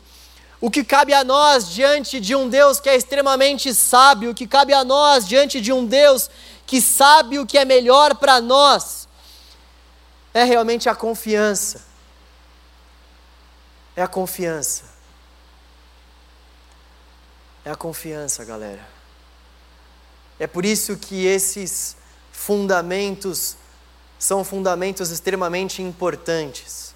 O 0.60 0.68
que 0.68 0.82
cabe 0.82 1.14
a 1.14 1.22
nós 1.22 1.68
diante 1.68 2.18
de 2.18 2.34
um 2.34 2.48
Deus 2.48 2.80
que 2.80 2.88
é 2.88 2.96
extremamente 2.96 3.72
sábio, 3.72 4.32
o 4.32 4.34
que 4.34 4.48
cabe 4.48 4.74
a 4.74 4.82
nós 4.82 5.28
diante 5.28 5.60
de 5.60 5.72
um 5.72 5.86
Deus 5.86 6.28
que 6.66 6.80
sabe 6.80 7.38
o 7.38 7.46
que 7.46 7.56
é 7.56 7.64
melhor 7.64 8.16
para 8.16 8.40
nós, 8.40 9.06
é 10.34 10.42
realmente 10.42 10.88
a 10.88 10.94
confiança. 10.96 11.86
É 13.94 14.02
a 14.02 14.08
confiança. 14.08 14.86
É 17.64 17.70
a 17.70 17.76
confiança, 17.76 18.44
galera. 18.44 18.84
É 20.36 20.48
por 20.48 20.64
isso 20.64 20.96
que 20.96 21.26
esses 21.26 21.96
fundamentos 22.32 23.56
são 24.18 24.42
fundamentos 24.42 25.10
extremamente 25.10 25.80
importantes. 25.80 26.94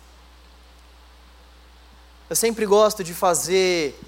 Eu 2.29 2.37
sempre 2.37 2.67
gosto 2.67 3.05
de 3.05 3.15
fazer 3.15 3.99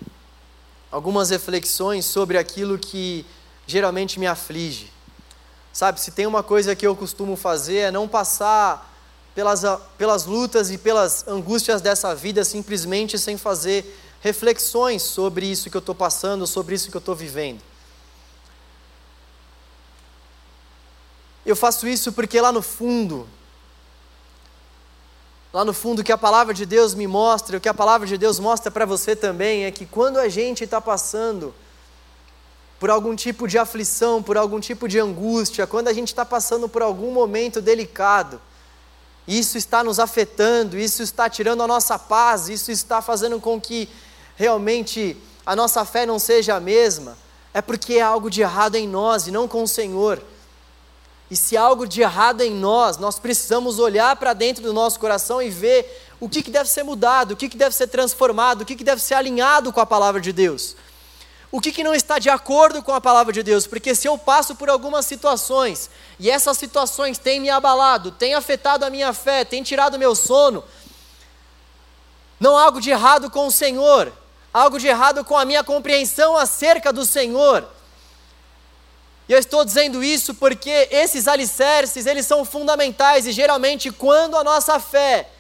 algumas 0.90 1.31
reflexões 1.31 2.05
sobre 2.07 2.38
aquilo 2.38 2.79
que 2.79 3.24
geralmente 3.66 4.18
me 4.18 4.27
aflige. 4.27 4.90
Sabe, 5.72 6.00
se 6.00 6.11
tem 6.11 6.27
uma 6.27 6.42
coisa 6.42 6.74
que 6.74 6.87
eu 6.87 6.94
costumo 6.94 7.37
fazer 7.37 7.79
é 7.79 7.90
não 7.90 8.09
passar 8.09 8.92
pelas, 9.35 9.62
pelas 9.98 10.24
lutas 10.24 10.70
e 10.70 10.79
pelas 10.79 11.27
angústias 11.27 11.81
dessa 11.81 12.14
vida 12.14 12.44
simplesmente 12.44 13.18
sem 13.18 13.37
fazer 13.37 14.00
reflexões 14.20 15.03
sobre 15.03 15.46
isso 15.46 15.68
que 15.68 15.77
eu 15.77 15.81
estou 15.81 15.94
passando, 15.94 16.46
sobre 16.46 16.74
isso 16.74 16.90
que 16.90 16.96
eu 16.96 17.00
estou 17.00 17.14
vivendo. 17.14 17.61
Eu 21.44 21.54
faço 21.54 21.87
isso 21.87 22.12
porque 22.12 22.40
lá 22.40 22.50
no 22.50 22.62
fundo, 22.62 23.28
lá 25.52 25.64
no 25.64 25.74
fundo, 25.74 26.00
o 26.00 26.04
que 26.04 26.12
a 26.12 26.18
palavra 26.18 26.54
de 26.54 26.64
Deus 26.64 26.94
me 26.94 27.07
mostra, 27.07 27.59
o 27.59 27.61
que 27.61 27.68
a 27.68 27.74
palavra 27.74 28.07
de 28.07 28.16
Deus 28.16 28.38
mostra 28.38 28.70
para 28.70 28.87
você 28.87 29.14
também, 29.14 29.64
é 29.64 29.70
que 29.70 29.85
quando 29.85 30.18
a 30.18 30.28
gente 30.28 30.64
está 30.64 30.80
passando 30.80 31.54
por 32.80 32.90
algum 32.90 33.14
tipo 33.14 33.46
de 33.46 33.59
aflição, 33.59 34.22
por 34.22 34.37
algum 34.37 34.59
tipo 34.59 34.88
de 34.88 34.98
angústia, 34.98 35.66
quando 35.66 35.88
a 35.88 35.92
gente 35.92 36.09
está 36.09 36.24
passando 36.24 36.68
por 36.68 36.83
algum 36.83 37.12
momento 37.12 37.61
delicado, 37.61 38.40
isso 39.26 39.57
está 39.57 39.83
nos 39.85 39.98
afetando, 39.98 40.78
isso 40.78 41.02
está 41.02 41.30
tirando 41.30 41.62
a 41.62 41.66
nossa 41.66 41.98
paz, 41.98 42.48
isso 42.48 42.70
está 42.70 43.00
fazendo 43.00 43.40
com 43.40 43.61
que 43.61 43.88
realmente 44.37 45.16
a 45.46 45.54
nossa 45.54 45.85
fé 45.85 46.04
não 46.04 46.18
seja 46.18 46.57
a 46.57 46.61
mesma, 46.61 47.16
é 47.52 47.62
porque 47.62 47.94
é 47.94 48.02
algo 48.02 48.28
de 48.28 48.42
errado 48.42 48.74
em 48.74 48.88
nós 48.88 49.26
e 49.26 49.30
não 49.30 49.46
com 49.46 49.62
o 49.62 49.68
Senhor. 49.68 50.20
E 51.31 51.37
se 51.37 51.57
há 51.57 51.63
algo 51.63 51.87
de 51.87 52.03
errado 52.03 52.43
em 52.43 52.51
nós, 52.51 52.99
nós 52.99 53.19
precisamos 53.19 53.79
olhar 53.79 54.15
para 54.17 54.33
dentro 54.33 54.63
do 54.63 54.73
nosso 54.73 55.01
coração 55.01 55.41
e 55.41 55.49
ver 55.49 56.03
o 56.21 56.29
que, 56.29 56.43
que 56.43 56.51
deve 56.51 56.69
ser 56.69 56.83
mudado, 56.83 57.33
o 57.33 57.37
que, 57.37 57.49
que 57.49 57.57
deve 57.57 57.75
ser 57.75 57.87
transformado, 57.89 58.63
o 58.63 58.65
que, 58.65 58.77
que 58.77 58.85
deve 58.85 59.01
ser 59.01 59.15
alinhado 59.15 59.73
com 59.73 59.81
a 59.81 59.87
palavra 59.87 60.21
de 60.21 60.33
Deus. 60.33 60.77
O 61.51 61.61
que, 61.61 61.71
que 61.71 61.85
não 61.85 61.95
está 61.95 62.19
de 62.19 62.29
acordo 62.29 62.83
com 62.83 62.93
a 62.93 63.01
palavra 63.01 63.33
de 63.33 63.43
Deus? 63.43 63.67
Porque 63.67 63.95
se 63.95 64.09
eu 64.09 64.19
passo 64.19 64.57
por 64.57 64.69
algumas 64.69 65.07
situações 65.07 65.89
e 66.19 66.29
essas 66.31 66.59
situações 66.59 67.17
têm 67.17 67.41
me 67.41 67.49
abalado, 67.49 68.11
têm 68.11 68.35
afetado 68.35 68.85
a 68.85 68.91
minha 68.91 69.13
fé, 69.13 69.45
têm 69.45 69.63
tirado 69.63 69.99
meu 69.99 70.15
sono, 70.15 70.65
não 72.41 72.57
há 72.57 72.65
algo 72.65 72.81
de 72.81 72.91
errado 72.91 73.31
com 73.31 73.47
o 73.47 73.51
Senhor, 73.51 74.13
algo 74.53 74.79
de 74.79 74.87
errado 74.87 75.25
com 75.25 75.37
a 75.37 75.45
minha 75.45 75.63
compreensão 75.63 76.37
acerca 76.37 76.93
do 76.93 77.05
Senhor. 77.05 77.65
E 79.29 79.33
eu 79.33 79.39
estou 79.39 79.65
dizendo 79.65 80.05
isso 80.05 80.35
porque 80.35 80.89
esses 80.91 81.27
alicerces, 81.27 82.07
eles 82.07 82.27
são 82.27 82.45
fundamentais 82.45 83.27
e 83.27 83.33
geralmente 83.33 83.91
quando 83.91 84.37
a 84.37 84.45
nossa 84.45 84.79
fé, 84.79 85.31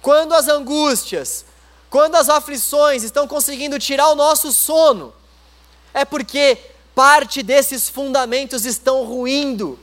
quando 0.00 0.32
as 0.32 0.48
angústias, 0.48 1.44
quando 1.90 2.14
as 2.14 2.30
aflições 2.30 3.02
estão 3.02 3.28
conseguindo 3.28 3.78
tirar 3.78 4.08
o 4.08 4.14
nosso 4.14 4.52
sono, 4.52 5.12
é 5.92 6.04
porque 6.04 6.58
parte 6.94 7.42
desses 7.42 7.88
fundamentos 7.88 8.64
estão 8.64 9.04
ruindo. 9.04 9.78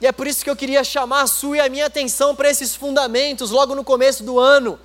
E 0.00 0.06
é 0.06 0.12
por 0.12 0.26
isso 0.26 0.42
que 0.42 0.50
eu 0.50 0.56
queria 0.56 0.82
chamar 0.82 1.22
a 1.22 1.26
sua 1.26 1.56
e 1.56 1.60
a 1.60 1.68
minha 1.68 1.86
atenção 1.86 2.34
para 2.34 2.50
esses 2.50 2.74
fundamentos 2.74 3.50
logo 3.50 3.74
no 3.74 3.84
começo 3.84 4.22
do 4.24 4.38
ano. 4.38 4.78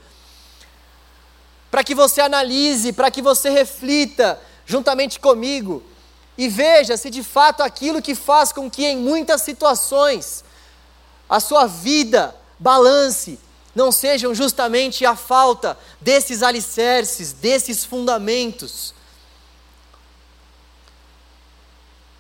Para 1.72 1.84
que 1.84 1.96
você 1.96 2.22
analise, 2.22 2.94
para 2.94 3.10
que 3.10 3.22
você 3.22 3.50
reflita 3.50 4.40
juntamente 4.66 5.20
comigo 5.20 5.84
e 6.38 6.48
veja 6.48 6.98
se 6.98 7.10
de 7.10 7.24
fato 7.24 7.62
aquilo 7.62 8.02
que 8.02 8.16
faz 8.16 8.52
com 8.52 8.70
que 8.70 8.86
em 8.86 8.98
muitas 8.98 9.42
situações 9.42 10.44
a 11.30 11.40
sua 11.40 11.68
vida 11.68 12.36
balance 12.60 13.40
não 13.76 13.92
sejam 13.92 14.34
justamente 14.34 15.06
a 15.06 15.16
falta 15.16 15.78
desses 16.00 16.44
alicerces, 16.44 17.34
desses 17.34 17.84
fundamentos. 17.84 18.94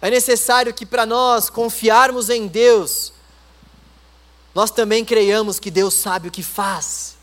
É 0.01 0.09
necessário 0.09 0.73
que 0.73 0.85
para 0.85 1.05
nós 1.05 1.49
confiarmos 1.49 2.29
em 2.29 2.47
Deus, 2.47 3.13
nós 4.53 4.71
também 4.71 5.05
creiamos 5.05 5.59
que 5.59 5.71
Deus 5.71 5.93
sabe 5.93 6.27
o 6.27 6.31
que 6.31 6.43
faz 6.43 7.22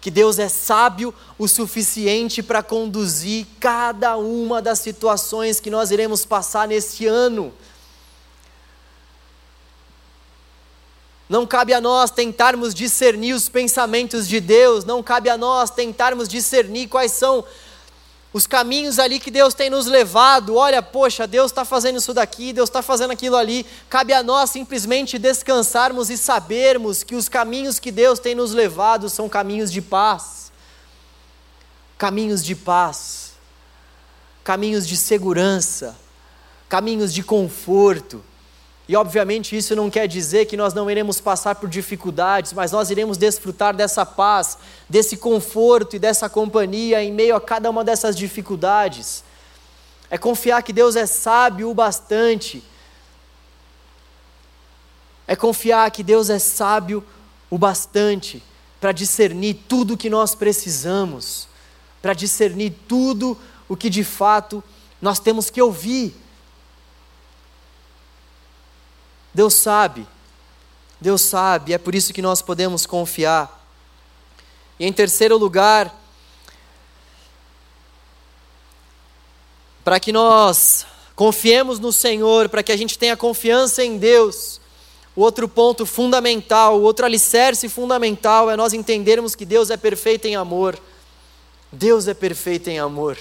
que 0.00 0.10
Deus 0.10 0.38
é 0.38 0.48
sábio 0.48 1.14
o 1.38 1.46
suficiente 1.46 2.42
para 2.42 2.62
conduzir 2.62 3.46
cada 3.58 4.16
uma 4.16 4.62
das 4.62 4.78
situações 4.78 5.60
que 5.60 5.70
nós 5.70 5.90
iremos 5.90 6.24
passar 6.24 6.66
neste 6.66 7.06
ano. 7.06 7.52
Não 11.28 11.46
cabe 11.46 11.72
a 11.72 11.80
nós 11.80 12.10
tentarmos 12.10 12.74
discernir 12.74 13.34
os 13.34 13.48
pensamentos 13.48 14.26
de 14.26 14.40
Deus, 14.40 14.84
não 14.84 15.02
cabe 15.02 15.28
a 15.28 15.36
nós 15.36 15.70
tentarmos 15.70 16.28
discernir 16.28 16.88
quais 16.88 17.12
são 17.12 17.44
os 18.32 18.46
caminhos 18.46 18.98
ali 18.98 19.18
que 19.18 19.30
Deus 19.30 19.54
tem 19.54 19.68
nos 19.68 19.86
levado. 19.86 20.54
Olha, 20.54 20.80
poxa, 20.80 21.26
Deus 21.26 21.50
está 21.50 21.64
fazendo 21.64 21.98
isso 21.98 22.14
daqui, 22.14 22.52
Deus 22.52 22.68
está 22.68 22.80
fazendo 22.80 23.10
aquilo 23.10 23.36
ali. 23.36 23.66
Cabe 23.88 24.12
a 24.12 24.22
nós 24.22 24.50
simplesmente 24.50 25.18
descansarmos 25.18 26.10
e 26.10 26.16
sabermos 26.16 27.02
que 27.02 27.16
os 27.16 27.28
caminhos 27.28 27.78
que 27.78 27.90
Deus 27.90 28.18
tem 28.18 28.34
nos 28.34 28.52
levado 28.52 29.10
são 29.10 29.28
caminhos 29.28 29.72
de 29.72 29.82
paz. 29.82 30.52
Caminhos 31.98 32.42
de 32.42 32.54
paz, 32.54 33.32
caminhos 34.42 34.86
de 34.88 34.96
segurança, 34.96 35.94
caminhos 36.68 37.12
de 37.12 37.22
conforto 37.22 38.24
e 38.90 38.96
obviamente 38.96 39.56
isso 39.56 39.76
não 39.76 39.88
quer 39.88 40.08
dizer 40.08 40.46
que 40.46 40.56
nós 40.56 40.74
não 40.74 40.90
iremos 40.90 41.20
passar 41.20 41.54
por 41.54 41.68
dificuldades, 41.68 42.52
mas 42.52 42.72
nós 42.72 42.90
iremos 42.90 43.16
desfrutar 43.16 43.72
dessa 43.72 44.04
paz, 44.04 44.58
desse 44.88 45.16
conforto 45.16 45.94
e 45.94 45.98
dessa 46.00 46.28
companhia 46.28 47.00
em 47.00 47.12
meio 47.12 47.36
a 47.36 47.40
cada 47.40 47.70
uma 47.70 47.84
dessas 47.84 48.16
dificuldades. 48.16 49.22
É 50.10 50.18
confiar 50.18 50.60
que 50.64 50.72
Deus 50.72 50.96
é 50.96 51.06
sábio 51.06 51.70
o 51.70 51.74
bastante. 51.74 52.64
É 55.24 55.36
confiar 55.36 55.88
que 55.92 56.02
Deus 56.02 56.28
é 56.28 56.40
sábio 56.40 57.04
o 57.48 57.56
bastante 57.56 58.42
para 58.80 58.90
discernir 58.90 59.54
tudo 59.68 59.94
o 59.94 59.96
que 59.96 60.10
nós 60.10 60.34
precisamos, 60.34 61.46
para 62.02 62.12
discernir 62.12 62.74
tudo 62.88 63.38
o 63.68 63.76
que 63.76 63.88
de 63.88 64.02
fato 64.02 64.64
nós 65.00 65.20
temos 65.20 65.48
que 65.48 65.62
ouvir. 65.62 66.12
Deus 69.32 69.54
sabe, 69.54 70.06
Deus 71.00 71.22
sabe, 71.22 71.72
é 71.72 71.78
por 71.78 71.94
isso 71.94 72.12
que 72.12 72.22
nós 72.22 72.42
podemos 72.42 72.86
confiar. 72.86 73.60
E 74.78 74.86
em 74.86 74.92
terceiro 74.92 75.36
lugar, 75.36 75.94
para 79.84 80.00
que 80.00 80.12
nós 80.12 80.86
confiemos 81.14 81.78
no 81.78 81.92
Senhor, 81.92 82.48
para 82.48 82.62
que 82.62 82.72
a 82.72 82.76
gente 82.76 82.98
tenha 82.98 83.16
confiança 83.16 83.84
em 83.84 83.98
Deus, 83.98 84.60
o 85.14 85.20
outro 85.20 85.46
ponto 85.46 85.84
fundamental, 85.84 86.78
o 86.78 86.82
outro 86.82 87.04
alicerce 87.04 87.68
fundamental 87.68 88.50
é 88.50 88.56
nós 88.56 88.72
entendermos 88.72 89.34
que 89.34 89.44
Deus 89.44 89.68
é 89.68 89.76
perfeito 89.76 90.24
em 90.26 90.34
amor. 90.34 90.78
Deus 91.70 92.08
é 92.08 92.14
perfeito 92.14 92.70
em 92.70 92.78
amor. 92.78 93.18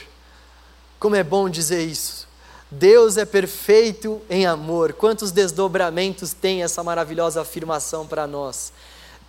Como 0.98 1.14
é 1.14 1.24
bom 1.24 1.50
dizer 1.50 1.86
isso. 1.86 2.29
Deus 2.72 3.18
é 3.18 3.26
perfeito 3.26 4.22
em 4.30 4.46
amor. 4.46 4.94
Quantos 4.94 5.32
desdobramentos 5.32 6.34
tem 6.34 6.62
essa 6.62 6.84
maravilhosa 6.84 7.42
afirmação 7.42 8.06
para 8.06 8.28
nós? 8.28 8.72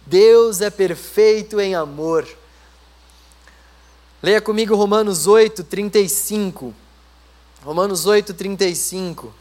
Deus 0.07 0.61
é 0.61 0.69
perfeito 0.69 1.59
em 1.59 1.75
amor. 1.75 2.29
Leia 4.23 4.41
comigo 4.41 4.75
Romanos 4.75 5.27
8, 5.27 5.65
35. 5.65 6.75
Romanos 7.63 8.05
8, 8.05 8.35
35. 8.35 9.33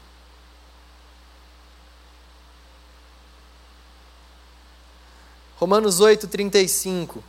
Romanos 5.58 6.00
8, 6.00 6.26
35. 6.26 7.22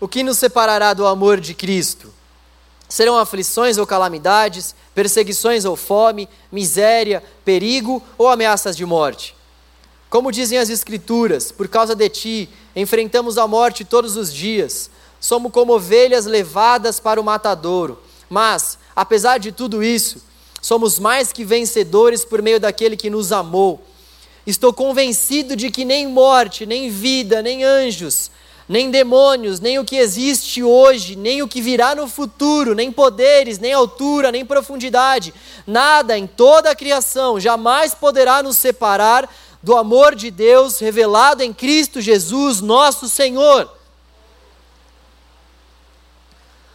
O 0.00 0.08
que 0.08 0.22
nos 0.22 0.38
separará 0.38 0.94
do 0.94 1.06
amor 1.06 1.38
de 1.38 1.52
Cristo? 1.52 2.10
Serão 2.88 3.18
aflições 3.18 3.76
ou 3.76 3.86
calamidades, 3.86 4.74
perseguições 4.94 5.66
ou 5.66 5.76
fome, 5.76 6.26
miséria, 6.50 7.22
perigo 7.44 8.02
ou 8.16 8.26
ameaças 8.28 8.74
de 8.74 8.86
morte? 8.86 9.36
Como 10.08 10.32
dizem 10.32 10.58
as 10.58 10.70
Escrituras, 10.70 11.52
por 11.52 11.68
causa 11.68 11.94
de 11.94 12.08
ti, 12.08 12.48
enfrentamos 12.74 13.36
a 13.36 13.46
morte 13.46 13.84
todos 13.84 14.16
os 14.16 14.32
dias. 14.32 14.90
Somos 15.20 15.52
como 15.52 15.74
ovelhas 15.74 16.24
levadas 16.24 16.98
para 16.98 17.20
o 17.20 17.24
matadouro. 17.24 18.02
Mas, 18.28 18.78
apesar 18.96 19.38
de 19.38 19.52
tudo 19.52 19.82
isso, 19.82 20.22
somos 20.62 20.98
mais 20.98 21.30
que 21.30 21.44
vencedores 21.44 22.24
por 22.24 22.40
meio 22.40 22.58
daquele 22.58 22.96
que 22.96 23.10
nos 23.10 23.32
amou. 23.32 23.84
Estou 24.46 24.72
convencido 24.72 25.54
de 25.54 25.70
que 25.70 25.84
nem 25.84 26.08
morte, 26.08 26.64
nem 26.64 26.88
vida, 26.88 27.42
nem 27.42 27.62
anjos, 27.62 28.30
nem 28.70 28.88
demônios, 28.88 29.58
nem 29.58 29.80
o 29.80 29.84
que 29.84 29.96
existe 29.96 30.62
hoje, 30.62 31.16
nem 31.16 31.42
o 31.42 31.48
que 31.48 31.60
virá 31.60 31.92
no 31.92 32.06
futuro, 32.06 32.72
nem 32.72 32.92
poderes, 32.92 33.58
nem 33.58 33.72
altura, 33.72 34.30
nem 34.30 34.46
profundidade, 34.46 35.34
nada 35.66 36.16
em 36.16 36.24
toda 36.24 36.70
a 36.70 36.74
criação 36.76 37.40
jamais 37.40 37.96
poderá 37.96 38.44
nos 38.44 38.58
separar 38.58 39.28
do 39.60 39.76
amor 39.76 40.14
de 40.14 40.30
Deus 40.30 40.78
revelado 40.78 41.42
em 41.42 41.52
Cristo 41.52 42.00
Jesus, 42.00 42.60
nosso 42.60 43.08
Senhor. 43.08 43.68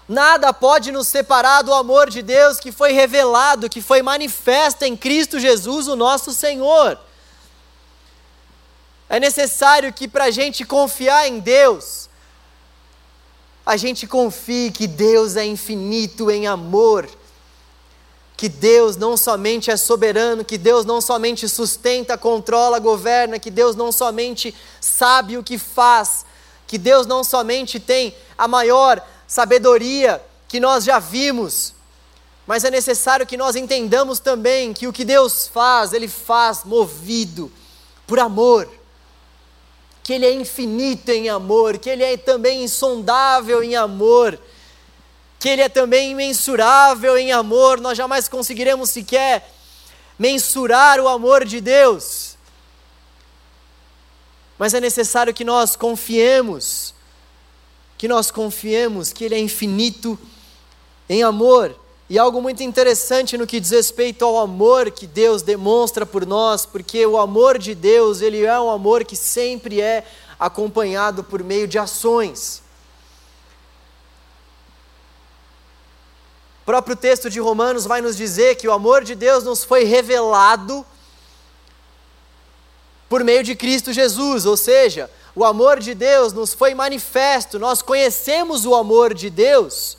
Nada 0.06 0.52
pode 0.52 0.92
nos 0.92 1.08
separar 1.08 1.62
do 1.62 1.74
amor 1.74 2.10
de 2.10 2.22
Deus 2.22 2.60
que 2.60 2.74
foi 2.74 2.92
revelado, 2.92 3.70
que 3.70 3.82
foi 3.82 4.02
manifesto 4.02 4.84
em 4.84 4.98
Cristo 4.98 5.40
Jesus, 5.40 5.88
o 5.88 5.96
nosso 5.96 6.34
Senhor. 6.34 7.00
É 9.10 9.20
necessário 9.20 9.94
que 9.94 10.08
para 10.08 10.26
a 10.26 10.32
gente 10.32 10.66
confiar 10.66 11.28
em 11.28 11.40
Deus, 11.40 12.10
a 13.66 13.78
gente 13.78 14.08
confie 14.08 14.72
que 14.72 14.88
Deus 14.88 15.36
é 15.36 15.46
infinito 15.46 16.30
em 16.32 16.48
amor, 16.48 17.08
que 18.36 18.50
Deus 18.50 18.98
não 18.98 19.16
somente 19.16 19.72
é 19.72 19.78
soberano, 19.78 20.44
que 20.44 20.58
Deus 20.58 20.86
não 20.86 21.00
somente 21.00 21.48
sustenta, 21.48 22.18
controla, 22.18 22.80
governa, 22.80 23.40
que 23.40 23.52
Deus 23.52 23.76
não 23.76 23.92
somente 23.92 24.54
sabe 24.82 25.38
o 25.38 25.44
que 25.44 25.58
faz, 25.58 26.26
que 26.68 26.78
Deus 26.78 27.06
não 27.08 27.24
somente 27.24 27.80
tem 27.80 28.16
a 28.38 28.48
maior 28.48 29.06
sabedoria 29.28 30.22
que 30.48 30.60
nós 30.60 30.84
já 30.84 31.00
vimos, 31.00 31.74
mas 32.46 32.64
é 32.64 32.72
necessário 32.72 33.26
que 33.26 33.38
nós 33.38 33.56
entendamos 33.56 34.20
também 34.20 34.74
que 34.74 34.88
o 34.88 34.94
que 34.94 35.06
Deus 35.06 35.48
faz, 35.48 35.94
Ele 35.94 36.08
faz 36.08 36.64
movido 36.64 37.52
por 38.06 38.20
amor 38.20 38.70
que 40.06 40.14
Ele 40.14 40.28
é 40.28 40.34
infinito 40.36 41.10
em 41.10 41.30
amor, 41.30 41.80
que 41.80 41.90
Ele 41.90 42.04
é 42.04 42.16
também 42.16 42.64
insondável 42.64 43.64
em 43.64 43.76
amor, 43.76 44.40
que 45.40 45.50
Ele 45.50 45.64
é 45.64 45.68
também 45.68 46.12
imensurável 46.12 47.18
em 47.18 47.32
amor, 47.32 47.82
nós 47.82 47.98
jamais 47.98 48.30
conseguiremos 48.30 48.92
sequer 48.92 49.52
mensurar 50.20 51.00
o 51.00 51.08
amor 51.08 51.44
de 51.44 51.60
Deus. 51.60 52.38
Mas 54.60 54.76
é 54.76 54.80
necessário 54.80 55.34
que 55.34 55.44
nós 55.44 55.76
confiemos, 55.76 56.94
que 57.98 58.08
nós 58.08 58.30
confiemos 58.30 59.12
que 59.12 59.24
Ele 59.24 59.34
é 59.34 59.40
infinito 59.40 60.20
em 61.10 61.24
amor. 61.24 61.76
E 62.08 62.20
algo 62.20 62.40
muito 62.40 62.62
interessante 62.62 63.36
no 63.36 63.48
que 63.48 63.60
diz 63.60 63.72
respeito 63.72 64.24
ao 64.24 64.38
amor 64.38 64.92
que 64.92 65.08
Deus 65.08 65.42
demonstra 65.42 66.06
por 66.06 66.24
nós, 66.24 66.64
porque 66.64 67.04
o 67.04 67.18
amor 67.18 67.58
de 67.58 67.74
Deus, 67.74 68.22
ele 68.22 68.46
é 68.46 68.60
um 68.60 68.70
amor 68.70 69.04
que 69.04 69.16
sempre 69.16 69.82
é 69.82 70.06
acompanhado 70.40 71.24
por 71.24 71.44
meio 71.44 71.68
de 71.68 71.80
ações. 71.80 72.62
O 76.62 76.66
próprio 76.66 76.96
texto 76.96 77.28
de 77.28 77.40
Romanos 77.40 77.86
vai 77.86 78.02
nos 78.02 78.16
dizer 78.16 78.56
que 78.56 78.68
o 78.68 78.72
amor 78.72 79.04
de 79.04 79.16
Deus 79.16 79.44
nos 79.44 79.64
foi 79.64 79.84
revelado 79.84 80.86
por 83.10 83.24
meio 83.24 83.44
de 83.44 83.56
Cristo 83.56 83.92
Jesus, 83.92 84.46
ou 84.46 84.58
seja, 84.58 85.10
o 85.36 85.44
amor 85.44 85.80
de 85.80 85.96
Deus 85.96 86.34
nos 86.34 86.54
foi 86.54 86.76
manifesto, 86.76 87.58
nós 87.58 87.82
conhecemos 87.82 88.66
o 88.66 88.76
amor 88.76 89.14
de 89.14 89.30
Deus 89.30 89.98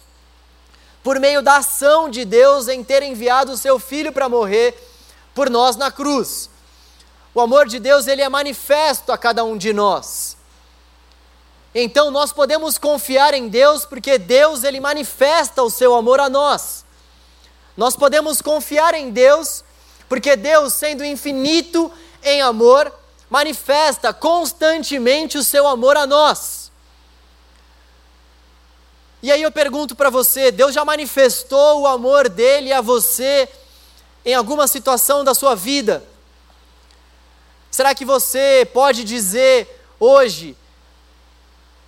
por 1.06 1.20
meio 1.20 1.40
da 1.40 1.58
ação 1.58 2.08
de 2.08 2.24
Deus 2.24 2.66
em 2.66 2.82
ter 2.82 3.00
enviado 3.00 3.52
o 3.52 3.56
seu 3.56 3.78
filho 3.78 4.10
para 4.10 4.28
morrer 4.28 4.74
por 5.36 5.48
nós 5.48 5.76
na 5.76 5.88
cruz. 5.88 6.50
O 7.32 7.40
amor 7.40 7.68
de 7.68 7.78
Deus, 7.78 8.08
ele 8.08 8.22
é 8.22 8.28
manifesto 8.28 9.12
a 9.12 9.16
cada 9.16 9.44
um 9.44 9.56
de 9.56 9.72
nós. 9.72 10.36
Então 11.72 12.10
nós 12.10 12.32
podemos 12.32 12.76
confiar 12.76 13.34
em 13.34 13.46
Deus 13.46 13.84
porque 13.84 14.18
Deus 14.18 14.64
ele 14.64 14.80
manifesta 14.80 15.62
o 15.62 15.70
seu 15.70 15.94
amor 15.94 16.18
a 16.18 16.28
nós. 16.28 16.84
Nós 17.76 17.94
podemos 17.94 18.42
confiar 18.42 18.92
em 18.92 19.10
Deus 19.10 19.62
porque 20.08 20.34
Deus, 20.34 20.72
sendo 20.72 21.04
infinito 21.04 21.88
em 22.20 22.42
amor, 22.42 22.92
manifesta 23.30 24.12
constantemente 24.12 25.38
o 25.38 25.44
seu 25.44 25.68
amor 25.68 25.96
a 25.96 26.04
nós. 26.04 26.65
E 29.26 29.32
aí 29.32 29.42
eu 29.42 29.50
pergunto 29.50 29.96
para 29.96 30.08
você: 30.08 30.52
Deus 30.52 30.72
já 30.72 30.84
manifestou 30.84 31.80
o 31.80 31.86
amor 31.88 32.28
dele 32.28 32.72
a 32.72 32.80
você 32.80 33.48
em 34.24 34.32
alguma 34.32 34.68
situação 34.68 35.24
da 35.24 35.34
sua 35.34 35.56
vida? 35.56 36.04
Será 37.68 37.92
que 37.92 38.04
você 38.04 38.64
pode 38.72 39.02
dizer 39.02 39.84
hoje 39.98 40.56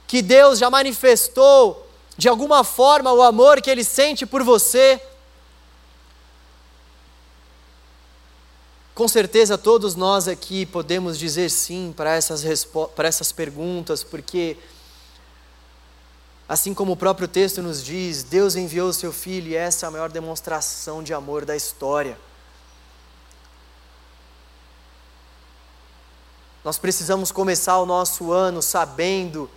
que 0.08 0.20
Deus 0.20 0.58
já 0.58 0.68
manifestou 0.68 1.88
de 2.16 2.28
alguma 2.28 2.64
forma 2.64 3.12
o 3.12 3.22
amor 3.22 3.62
que 3.62 3.70
ele 3.70 3.84
sente 3.84 4.26
por 4.26 4.42
você? 4.42 5.00
Com 8.96 9.06
certeza 9.06 9.56
todos 9.56 9.94
nós 9.94 10.26
aqui 10.26 10.66
podemos 10.66 11.16
dizer 11.16 11.52
sim 11.52 11.94
para 11.96 12.16
essas, 12.16 12.64
para 12.96 13.06
essas 13.06 13.30
perguntas, 13.30 14.02
porque, 14.02 14.56
assim 16.48 16.72
como 16.72 16.92
o 16.92 16.96
próprio 16.96 17.28
texto 17.28 17.60
nos 17.60 17.84
diz, 17.84 18.22
Deus 18.22 18.56
enviou 18.56 18.88
o 18.88 18.94
seu 18.94 19.12
Filho 19.12 19.48
e 19.48 19.54
essa 19.54 19.84
é 19.84 19.88
a 19.88 19.90
maior 19.90 20.10
demonstração 20.10 21.02
de 21.02 21.12
amor 21.12 21.44
da 21.44 21.54
história. 21.54 22.18
Nós 26.64 26.78
precisamos 26.78 27.30
começar 27.30 27.78
o 27.78 27.86
nosso 27.86 28.32
ano 28.32 28.62
sabendo, 28.62 29.50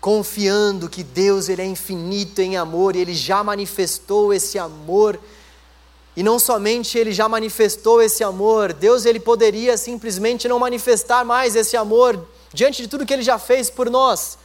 confiando 0.00 0.88
que 0.88 1.02
Deus 1.02 1.48
ele 1.48 1.62
é 1.62 1.66
infinito 1.66 2.40
em 2.40 2.56
amor 2.56 2.96
e 2.96 3.00
ele 3.00 3.14
já 3.14 3.44
manifestou 3.44 4.32
esse 4.32 4.58
amor 4.58 5.20
e 6.16 6.22
não 6.22 6.38
somente 6.38 6.96
ele 6.96 7.12
já 7.12 7.28
manifestou 7.28 8.00
esse 8.00 8.24
amor, 8.24 8.72
Deus 8.72 9.04
ele 9.04 9.20
poderia 9.20 9.76
simplesmente 9.76 10.48
não 10.48 10.58
manifestar 10.58 11.26
mais 11.26 11.54
esse 11.54 11.76
amor 11.76 12.26
diante 12.54 12.80
de 12.80 12.88
tudo 12.88 13.04
que 13.04 13.12
ele 13.12 13.22
já 13.22 13.38
fez 13.38 13.68
por 13.68 13.90
nós. 13.90 14.38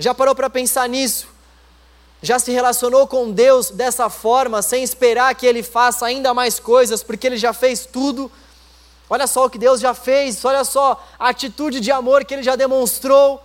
Já 0.00 0.14
parou 0.14 0.34
para 0.34 0.48
pensar 0.48 0.88
nisso? 0.88 1.28
Já 2.22 2.38
se 2.38 2.50
relacionou 2.50 3.06
com 3.06 3.30
Deus 3.30 3.68
dessa 3.68 4.08
forma, 4.08 4.62
sem 4.62 4.82
esperar 4.82 5.34
que 5.34 5.44
ele 5.44 5.62
faça 5.62 6.06
ainda 6.06 6.32
mais 6.32 6.58
coisas, 6.58 7.02
porque 7.02 7.26
ele 7.26 7.36
já 7.36 7.52
fez 7.52 7.84
tudo? 7.84 8.32
Olha 9.10 9.26
só 9.26 9.44
o 9.44 9.50
que 9.50 9.58
Deus 9.58 9.78
já 9.78 9.92
fez, 9.92 10.42
olha 10.42 10.64
só 10.64 11.06
a 11.18 11.28
atitude 11.28 11.80
de 11.80 11.92
amor 11.92 12.24
que 12.24 12.32
ele 12.32 12.42
já 12.42 12.56
demonstrou. 12.56 13.42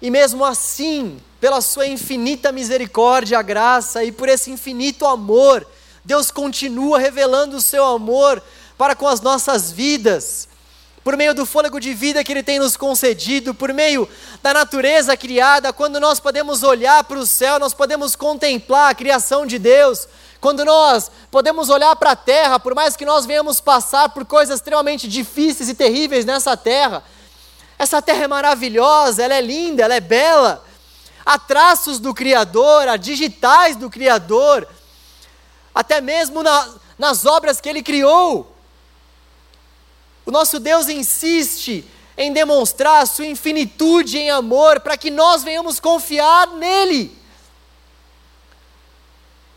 E 0.00 0.08
mesmo 0.08 0.44
assim, 0.44 1.20
pela 1.40 1.60
sua 1.60 1.88
infinita 1.88 2.52
misericórdia, 2.52 3.42
graça 3.42 4.04
e 4.04 4.12
por 4.12 4.28
esse 4.28 4.52
infinito 4.52 5.04
amor, 5.04 5.66
Deus 6.04 6.30
continua 6.30 7.00
revelando 7.00 7.56
o 7.56 7.60
seu 7.60 7.84
amor 7.84 8.40
para 8.78 8.94
com 8.94 9.08
as 9.08 9.20
nossas 9.20 9.72
vidas, 9.72 10.48
por 11.04 11.18
meio 11.18 11.34
do 11.34 11.44
fôlego 11.44 11.78
de 11.78 11.92
vida 11.92 12.24
que 12.24 12.32
Ele 12.32 12.42
tem 12.42 12.58
nos 12.58 12.78
concedido, 12.78 13.54
por 13.54 13.70
meio 13.74 14.08
da 14.42 14.54
natureza 14.54 15.14
criada, 15.14 15.70
quando 15.70 16.00
nós 16.00 16.18
podemos 16.18 16.62
olhar 16.62 17.04
para 17.04 17.18
o 17.18 17.26
céu, 17.26 17.58
nós 17.58 17.74
podemos 17.74 18.16
contemplar 18.16 18.90
a 18.90 18.94
criação 18.94 19.44
de 19.44 19.58
Deus, 19.58 20.08
quando 20.40 20.64
nós 20.64 21.10
podemos 21.30 21.68
olhar 21.68 21.94
para 21.96 22.12
a 22.12 22.16
terra, 22.16 22.58
por 22.58 22.74
mais 22.74 22.96
que 22.96 23.04
nós 23.04 23.26
venhamos 23.26 23.60
passar 23.60 24.08
por 24.08 24.24
coisas 24.24 24.56
extremamente 24.56 25.06
difíceis 25.06 25.68
e 25.68 25.74
terríveis 25.74 26.24
nessa 26.24 26.56
terra, 26.56 27.04
essa 27.78 28.00
terra 28.00 28.24
é 28.24 28.28
maravilhosa, 28.28 29.22
ela 29.22 29.34
é 29.34 29.42
linda, 29.42 29.82
ela 29.82 29.94
é 29.94 30.00
bela, 30.00 30.64
há 31.24 31.38
traços 31.38 31.98
do 31.98 32.14
Criador, 32.14 32.88
há 32.88 32.96
digitais 32.96 33.76
do 33.76 33.90
Criador, 33.90 34.66
até 35.74 36.00
mesmo 36.00 36.42
na, 36.42 36.68
nas 36.98 37.26
obras 37.26 37.60
que 37.60 37.68
Ele 37.68 37.82
criou. 37.82 38.53
O 40.26 40.30
nosso 40.30 40.58
Deus 40.58 40.88
insiste 40.88 41.84
em 42.16 42.32
demonstrar 42.32 43.02
a 43.02 43.06
sua 43.06 43.26
infinitude 43.26 44.18
em 44.18 44.30
amor 44.30 44.80
para 44.80 44.96
que 44.96 45.10
nós 45.10 45.42
venhamos 45.42 45.80
confiar 45.80 46.48
nele. 46.48 47.16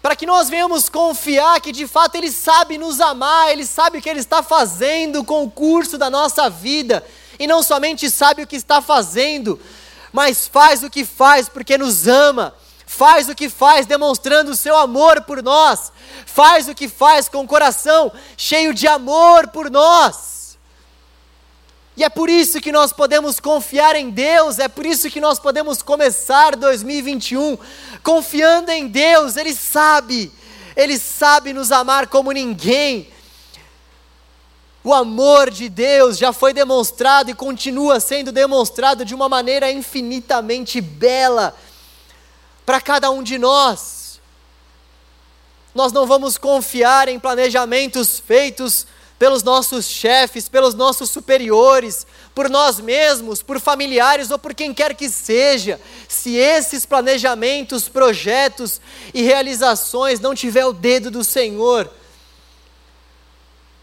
Para 0.02 0.16
que 0.16 0.26
nós 0.26 0.50
venhamos 0.50 0.90
confiar 0.90 1.60
que 1.62 1.72
de 1.72 1.88
fato 1.88 2.16
Ele 2.16 2.32
sabe 2.32 2.78
nos 2.78 3.00
amar, 3.00 3.52
Ele 3.52 3.66
sabe 3.66 3.98
o 3.98 4.02
que 4.02 4.10
Ele 4.10 4.20
está 4.20 4.42
fazendo 4.42 5.24
com 5.24 5.44
o 5.44 5.52
curso 5.52 5.98
da 5.98 6.10
nossa 6.10 6.50
vida, 6.50 7.06
e 7.40 7.46
não 7.46 7.62
somente 7.62 8.10
sabe 8.10 8.42
o 8.42 8.48
que 8.48 8.56
está 8.56 8.82
fazendo, 8.82 9.60
mas 10.12 10.48
faz 10.48 10.84
o 10.84 10.90
que 10.90 11.04
faz 11.06 11.50
porque 11.50 11.78
nos 11.78 12.08
ama, 12.08 12.56
faz 12.86 13.28
o 13.28 13.36
que 13.36 13.50
faz 13.50 13.86
demonstrando 13.86 14.52
o 14.52 14.56
seu 14.56 14.78
amor 14.78 15.22
por 15.24 15.44
nós, 15.44 15.92
faz 16.26 16.68
o 16.68 16.74
que 16.74 16.88
faz 16.88 17.28
com 17.28 17.44
o 17.44 17.48
coração 17.48 18.12
cheio 18.38 18.74
de 18.74 18.88
amor 18.88 19.50
por 19.50 19.70
nós. 19.70 20.37
E 21.98 22.04
é 22.04 22.10
por 22.10 22.30
isso 22.30 22.62
que 22.62 22.72
nós 22.72 22.94
podemos 22.94 23.40
confiar 23.40 23.96
em 23.96 24.12
Deus, 24.12 24.60
é 24.60 24.68
por 24.68 24.86
isso 24.86 25.10
que 25.10 25.20
nós 25.20 25.40
podemos 25.40 25.82
começar 25.82 26.56
2021 26.56 27.58
confiando 28.04 28.70
em 28.70 28.88
Deus, 28.88 29.36
Ele 29.36 29.52
sabe, 29.56 30.32
Ele 30.76 31.00
sabe 31.00 31.54
nos 31.54 31.72
amar 31.72 32.06
como 32.06 32.32
ninguém, 32.32 33.12
o 34.84 34.94
amor 34.94 35.50
de 35.50 35.68
Deus 35.70 36.20
já 36.20 36.32
foi 36.32 36.54
demonstrado 36.54 37.32
e 37.32 37.34
continua 37.34 38.00
sendo 38.00 38.32
demonstrado 38.32 39.04
de 39.04 39.16
uma 39.16 39.28
maneira 39.28 39.72
infinitamente 39.72 40.80
bela 40.80 41.58
para 42.64 42.80
cada 42.80 43.10
um 43.10 43.24
de 43.24 43.40
nós. 43.40 44.22
Nós 45.74 45.92
não 45.92 46.06
vamos 46.06 46.38
confiar 46.38 47.08
em 47.08 47.20
planejamentos 47.20 48.20
feitos 48.20 48.86
pelos 49.18 49.44
nossos 49.44 49.86
chefes, 49.86 50.48
pelos 50.48 50.74
nossos 50.74 51.10
superiores, 51.10 52.06
por 52.36 52.50
nós 52.50 52.80
mesmos, 52.80 53.42
por 53.42 53.60
familiares 53.60 54.30
ou 54.30 54.38
por 54.38 54.54
quem 54.54 54.74
quer 54.74 54.94
que 54.96 55.10
seja, 55.10 55.80
se 56.08 56.36
esses 56.36 56.86
planejamentos, 56.86 57.90
projetos 57.90 58.80
e 59.14 59.24
realizações 59.24 60.20
não 60.20 60.36
tiver 60.36 60.66
o 60.66 60.74
dedo 60.74 61.10
do 61.10 61.24
Senhor 61.24 61.90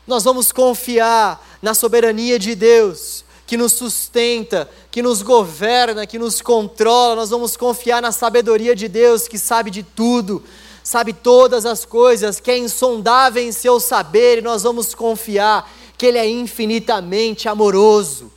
nós 0.07 0.25
vamos 0.25 0.53
confiar 0.53 1.43
na 1.63 1.73
soberania 1.73 2.39
de 2.39 2.55
Deus, 2.55 3.25
que 3.47 3.57
nos 3.57 3.73
sustenta, 3.73 4.69
que 4.91 5.03
nos 5.03 5.23
governa, 5.23 6.07
que 6.07 6.19
nos 6.19 6.43
controla. 6.43 7.17
Nós 7.17 7.31
vamos 7.31 7.57
confiar 7.57 8.03
na 8.03 8.13
sabedoria 8.13 8.75
de 8.75 8.87
Deus, 8.87 9.27
que 9.27 9.39
sabe 9.39 9.71
de 9.71 9.83
tudo, 9.83 10.43
sabe 10.85 11.15
todas 11.15 11.65
as 11.65 11.87
coisas, 11.87 12.39
que 12.39 12.51
é 12.51 12.59
insondável 12.59 13.43
em 13.43 13.51
seu 13.51 13.81
saber, 13.81 14.39
e 14.39 14.43
nós 14.43 14.63
vamos 14.63 14.95
confiar 14.95 15.73
que 15.97 16.05
Ele 16.05 16.19
é 16.19 16.29
infinitamente 16.29 17.49
amoroso. 17.49 18.31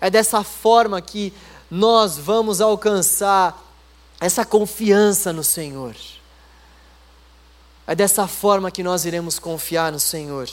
É 0.00 0.08
dessa 0.08 0.44
forma 0.44 1.02
que 1.02 1.34
nós 1.68 2.16
vamos 2.16 2.60
alcançar 2.60 3.66
essa 4.20 4.44
confiança 4.44 5.32
no 5.32 5.42
Senhor. 5.42 5.96
É 7.84 7.96
dessa 7.96 8.28
forma 8.28 8.70
que 8.70 8.84
nós 8.84 9.04
iremos 9.04 9.40
confiar 9.40 9.90
no 9.90 9.98
Senhor. 9.98 10.48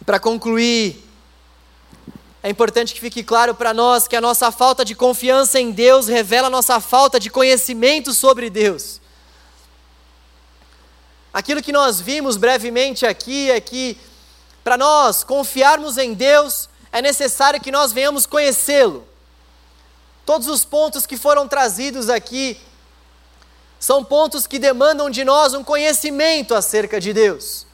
E 0.00 0.04
para 0.04 0.18
concluir, 0.18 1.04
é 2.42 2.48
importante 2.48 2.94
que 2.94 3.00
fique 3.00 3.22
claro 3.22 3.54
para 3.54 3.74
nós 3.74 4.06
que 4.06 4.14
a 4.14 4.20
nossa 4.20 4.52
falta 4.52 4.84
de 4.84 4.94
confiança 4.94 5.58
em 5.58 5.72
Deus 5.72 6.06
revela 6.06 6.46
a 6.46 6.50
nossa 6.50 6.80
falta 6.80 7.18
de 7.18 7.30
conhecimento 7.30 8.14
sobre 8.14 8.48
Deus. 8.48 9.00
Aquilo 11.32 11.62
que 11.62 11.72
nós 11.72 12.00
vimos 12.00 12.36
brevemente 12.36 13.04
aqui 13.04 13.50
é 13.50 13.60
que, 13.60 13.98
para 14.62 14.76
nós 14.76 15.24
confiarmos 15.24 15.98
em 15.98 16.14
Deus, 16.14 16.68
é 16.92 17.02
necessário 17.02 17.60
que 17.60 17.72
nós 17.72 17.92
venhamos 17.92 18.24
conhecê-lo. 18.24 19.06
Todos 20.24 20.46
os 20.46 20.64
pontos 20.64 21.06
que 21.06 21.16
foram 21.16 21.48
trazidos 21.48 22.08
aqui 22.08 22.58
são 23.80 24.04
pontos 24.04 24.46
que 24.46 24.58
demandam 24.58 25.10
de 25.10 25.24
nós 25.24 25.54
um 25.54 25.64
conhecimento 25.64 26.54
acerca 26.54 27.00
de 27.00 27.12
Deus. 27.12 27.67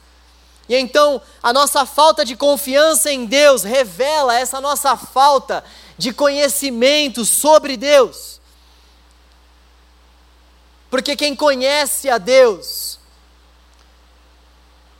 E 0.67 0.75
então, 0.75 1.21
a 1.43 1.53
nossa 1.53 1.85
falta 1.85 2.25
de 2.25 2.35
confiança 2.35 3.11
em 3.11 3.25
Deus 3.25 3.63
revela 3.63 4.37
essa 4.37 4.59
nossa 4.59 4.97
falta 4.97 5.63
de 5.97 6.11
conhecimento 6.11 7.23
sobre 7.23 7.77
Deus. 7.77 8.41
Porque 10.89 11.15
quem 11.15 11.35
conhece 11.35 12.09
a 12.09 12.17
Deus, 12.17 12.99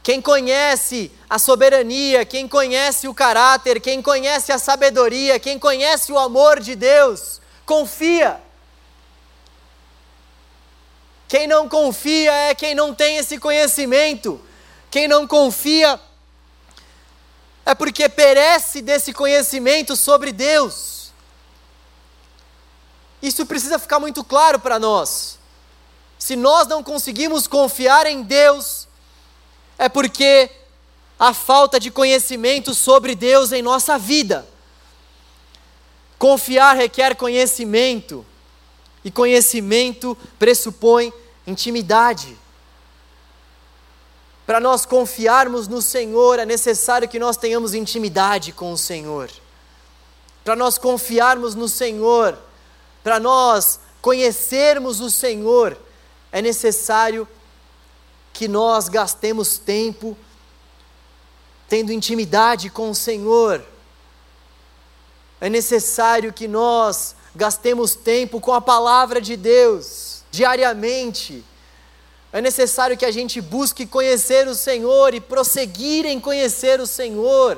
quem 0.04 0.22
conhece 0.22 1.12
a 1.28 1.40
soberania, 1.40 2.26
quem 2.26 2.48
conhece 2.48 3.08
o 3.08 3.14
caráter, 3.14 3.82
quem 3.82 4.02
conhece 4.02 4.52
a 4.52 4.60
sabedoria, 4.60 5.40
quem 5.40 5.58
conhece 5.58 6.12
o 6.12 6.20
amor 6.20 6.60
de 6.60 6.76
Deus, 6.76 7.42
confia. 7.66 8.40
Quem 11.28 11.48
não 11.48 11.68
confia 11.68 12.32
é 12.32 12.54
quem 12.54 12.76
não 12.76 12.94
tem 12.94 13.18
esse 13.18 13.40
conhecimento. 13.40 14.40
Quem 14.96 15.10
não 15.10 15.28
confia 15.28 16.00
é 17.66 17.76
porque 17.76 18.08
perece 18.08 18.82
desse 18.82 19.12
conhecimento 19.12 19.94
sobre 19.94 20.32
Deus. 20.32 21.12
Isso 23.22 23.46
precisa 23.46 23.78
ficar 23.78 24.00
muito 24.00 24.24
claro 24.24 24.58
para 24.58 24.80
nós. 24.80 25.38
Se 26.18 26.38
nós 26.38 26.66
não 26.68 26.82
conseguimos 26.82 27.46
confiar 27.46 28.06
em 28.06 28.24
Deus, 28.24 28.88
é 29.78 29.90
porque 29.90 30.50
há 31.20 31.34
falta 31.34 31.78
de 31.78 31.92
conhecimento 31.92 32.74
sobre 32.74 33.16
Deus 33.16 33.52
em 33.52 33.62
nossa 33.62 33.98
vida. 34.00 34.48
Confiar 36.18 36.74
requer 36.74 37.18
conhecimento. 37.18 38.26
E 39.04 39.12
conhecimento 39.12 40.18
pressupõe 40.40 41.12
intimidade. 41.46 42.45
Para 44.46 44.60
nós 44.60 44.86
confiarmos 44.86 45.68
no 45.68 45.82
Senhor, 45.82 46.38
é 46.40 46.46
necessário 46.46 47.10
que 47.10 47.18
nós 47.18 47.36
tenhamos 47.36 47.74
intimidade 47.74 48.52
com 48.52 48.72
o 48.72 48.78
Senhor. 48.78 49.30
Para 50.44 50.56
nós 50.56 50.78
confiarmos 50.78 51.56
no 51.56 51.68
Senhor, 51.68 52.38
para 53.04 53.20
nós 53.20 53.80
conhecermos 54.02 55.00
o 55.00 55.10
Senhor, 55.10 55.76
é 56.32 56.42
necessário 56.42 57.28
que 58.32 58.48
nós 58.48 58.88
gastemos 58.88 59.58
tempo 59.58 60.16
tendo 61.68 61.92
intimidade 61.92 62.70
com 62.70 62.92
o 62.92 62.96
Senhor. 62.96 63.64
É 65.42 65.50
necessário 65.50 66.32
que 66.32 66.48
nós 66.48 67.16
gastemos 67.36 67.96
tempo 67.96 68.40
com 68.40 68.54
a 68.54 68.62
palavra 68.62 69.20
de 69.20 69.36
Deus, 69.36 70.24
diariamente. 70.30 71.44
É 72.36 72.42
necessário 72.42 72.98
que 72.98 73.06
a 73.06 73.12
gente 73.12 73.40
busque 73.40 73.86
conhecer 73.86 74.46
o 74.46 74.54
Senhor 74.54 75.14
e 75.14 75.22
prosseguir 75.22 76.06
em 76.06 76.20
conhecer 76.20 76.82
o 76.82 76.86
Senhor. 76.86 77.58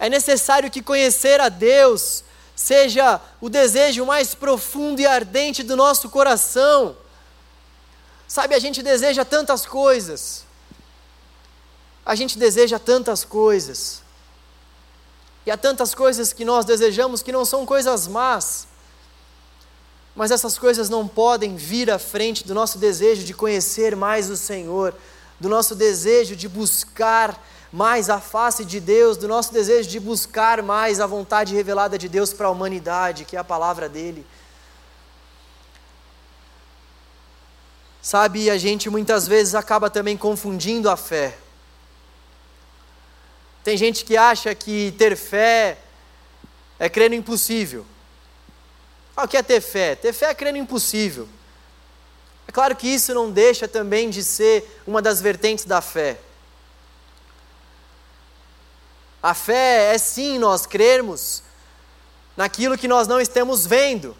É 0.00 0.08
necessário 0.08 0.68
que 0.68 0.82
conhecer 0.82 1.40
a 1.40 1.48
Deus 1.48 2.24
seja 2.56 3.20
o 3.40 3.48
desejo 3.48 4.04
mais 4.04 4.34
profundo 4.34 4.98
e 4.98 5.06
ardente 5.06 5.62
do 5.62 5.76
nosso 5.76 6.10
coração. 6.10 6.96
Sabe, 8.26 8.56
a 8.56 8.58
gente 8.58 8.82
deseja 8.82 9.24
tantas 9.24 9.64
coisas. 9.64 10.44
A 12.04 12.16
gente 12.16 12.36
deseja 12.36 12.80
tantas 12.80 13.24
coisas. 13.24 14.02
E 15.46 15.52
há 15.52 15.56
tantas 15.56 15.94
coisas 15.94 16.32
que 16.32 16.44
nós 16.44 16.64
desejamos 16.64 17.22
que 17.22 17.30
não 17.30 17.44
são 17.44 17.64
coisas 17.64 18.08
más. 18.08 18.66
Mas 20.14 20.30
essas 20.30 20.58
coisas 20.58 20.88
não 20.88 21.08
podem 21.08 21.56
vir 21.56 21.90
à 21.90 21.98
frente 21.98 22.46
do 22.46 22.54
nosso 22.54 22.78
desejo 22.78 23.24
de 23.24 23.32
conhecer 23.32 23.96
mais 23.96 24.28
o 24.28 24.36
Senhor, 24.36 24.94
do 25.40 25.48
nosso 25.48 25.74
desejo 25.74 26.36
de 26.36 26.48
buscar 26.48 27.42
mais 27.72 28.10
a 28.10 28.20
face 28.20 28.64
de 28.64 28.78
Deus, 28.78 29.16
do 29.16 29.26
nosso 29.26 29.52
desejo 29.52 29.88
de 29.88 29.98
buscar 29.98 30.62
mais 30.62 31.00
a 31.00 31.06
vontade 31.06 31.54
revelada 31.54 31.96
de 31.96 32.08
Deus 32.08 32.32
para 32.32 32.48
a 32.48 32.50
humanidade, 32.50 33.24
que 33.24 33.36
é 33.36 33.38
a 33.38 33.44
palavra 33.44 33.88
dele. 33.88 34.26
Sabe, 38.02 38.50
a 38.50 38.58
gente 38.58 38.90
muitas 38.90 39.26
vezes 39.26 39.54
acaba 39.54 39.88
também 39.88 40.16
confundindo 40.16 40.90
a 40.90 40.96
fé. 40.96 41.38
Tem 43.64 43.76
gente 43.76 44.04
que 44.04 44.16
acha 44.16 44.54
que 44.54 44.92
ter 44.98 45.16
fé 45.16 45.78
é 46.78 46.88
crer 46.88 47.08
no 47.08 47.16
impossível. 47.16 47.86
Ah, 49.16 49.24
o 49.24 49.28
que 49.28 49.36
é 49.36 49.42
ter 49.42 49.60
fé? 49.60 49.94
Ter 49.94 50.12
fé 50.12 50.26
é 50.26 50.34
crer 50.34 50.52
no 50.52 50.58
impossível. 50.58 51.28
É 52.46 52.52
claro 52.52 52.74
que 52.74 52.88
isso 52.88 53.14
não 53.14 53.30
deixa 53.30 53.68
também 53.68 54.10
de 54.10 54.22
ser 54.24 54.82
uma 54.86 55.00
das 55.00 55.20
vertentes 55.20 55.64
da 55.64 55.80
fé. 55.80 56.18
A 59.22 59.34
fé 59.34 59.94
é 59.94 59.98
sim 59.98 60.38
nós 60.38 60.66
crermos 60.66 61.42
naquilo 62.36 62.76
que 62.76 62.88
nós 62.88 63.06
não 63.06 63.20
estamos 63.20 63.66
vendo 63.66 64.16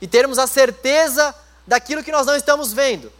e 0.00 0.08
termos 0.08 0.38
a 0.38 0.46
certeza 0.46 1.34
daquilo 1.66 2.02
que 2.02 2.10
nós 2.10 2.26
não 2.26 2.34
estamos 2.34 2.72
vendo. 2.72 3.12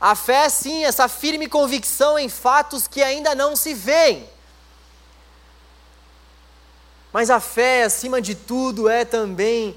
A 0.00 0.14
fé 0.14 0.46
é 0.46 0.48
sim 0.48 0.84
essa 0.84 1.08
firme 1.08 1.48
convicção 1.48 2.18
em 2.18 2.28
fatos 2.28 2.88
que 2.88 3.02
ainda 3.02 3.34
não 3.34 3.54
se 3.54 3.72
veem. 3.72 4.28
Mas 7.16 7.30
a 7.30 7.40
fé, 7.40 7.84
acima 7.84 8.20
de 8.20 8.34
tudo, 8.34 8.90
é 8.90 9.02
também 9.02 9.74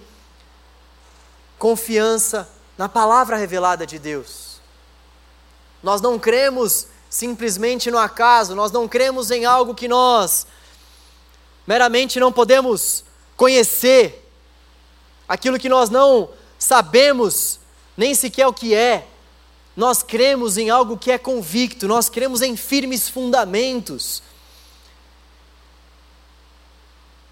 confiança 1.58 2.50
na 2.78 2.90
palavra 2.90 3.38
revelada 3.38 3.88
de 3.88 3.98
Deus. 3.98 4.60
Nós 5.82 6.02
não 6.02 6.20
cremos 6.20 6.88
simplesmente 7.10 7.90
no 7.90 7.98
acaso, 7.98 8.56
nós 8.56 8.74
não 8.74 8.90
cremos 8.90 9.32
em 9.32 9.46
algo 9.46 9.74
que 9.74 9.88
nós 9.88 10.48
meramente 11.66 12.20
não 12.20 12.30
podemos 12.30 13.06
conhecer, 13.38 14.30
aquilo 15.26 15.58
que 15.58 15.70
nós 15.70 15.90
não 15.90 16.32
sabemos 16.58 17.58
nem 17.96 18.14
sequer 18.14 18.48
o 18.48 18.54
que 18.54 18.76
é. 18.76 19.08
Nós 19.78 20.04
cremos 20.04 20.58
em 20.58 20.70
algo 20.70 20.98
que 20.98 21.10
é 21.10 21.18
convicto, 21.18 21.88
nós 21.88 22.10
cremos 22.10 22.42
em 22.42 22.58
firmes 22.58 23.08
fundamentos. 23.08 24.22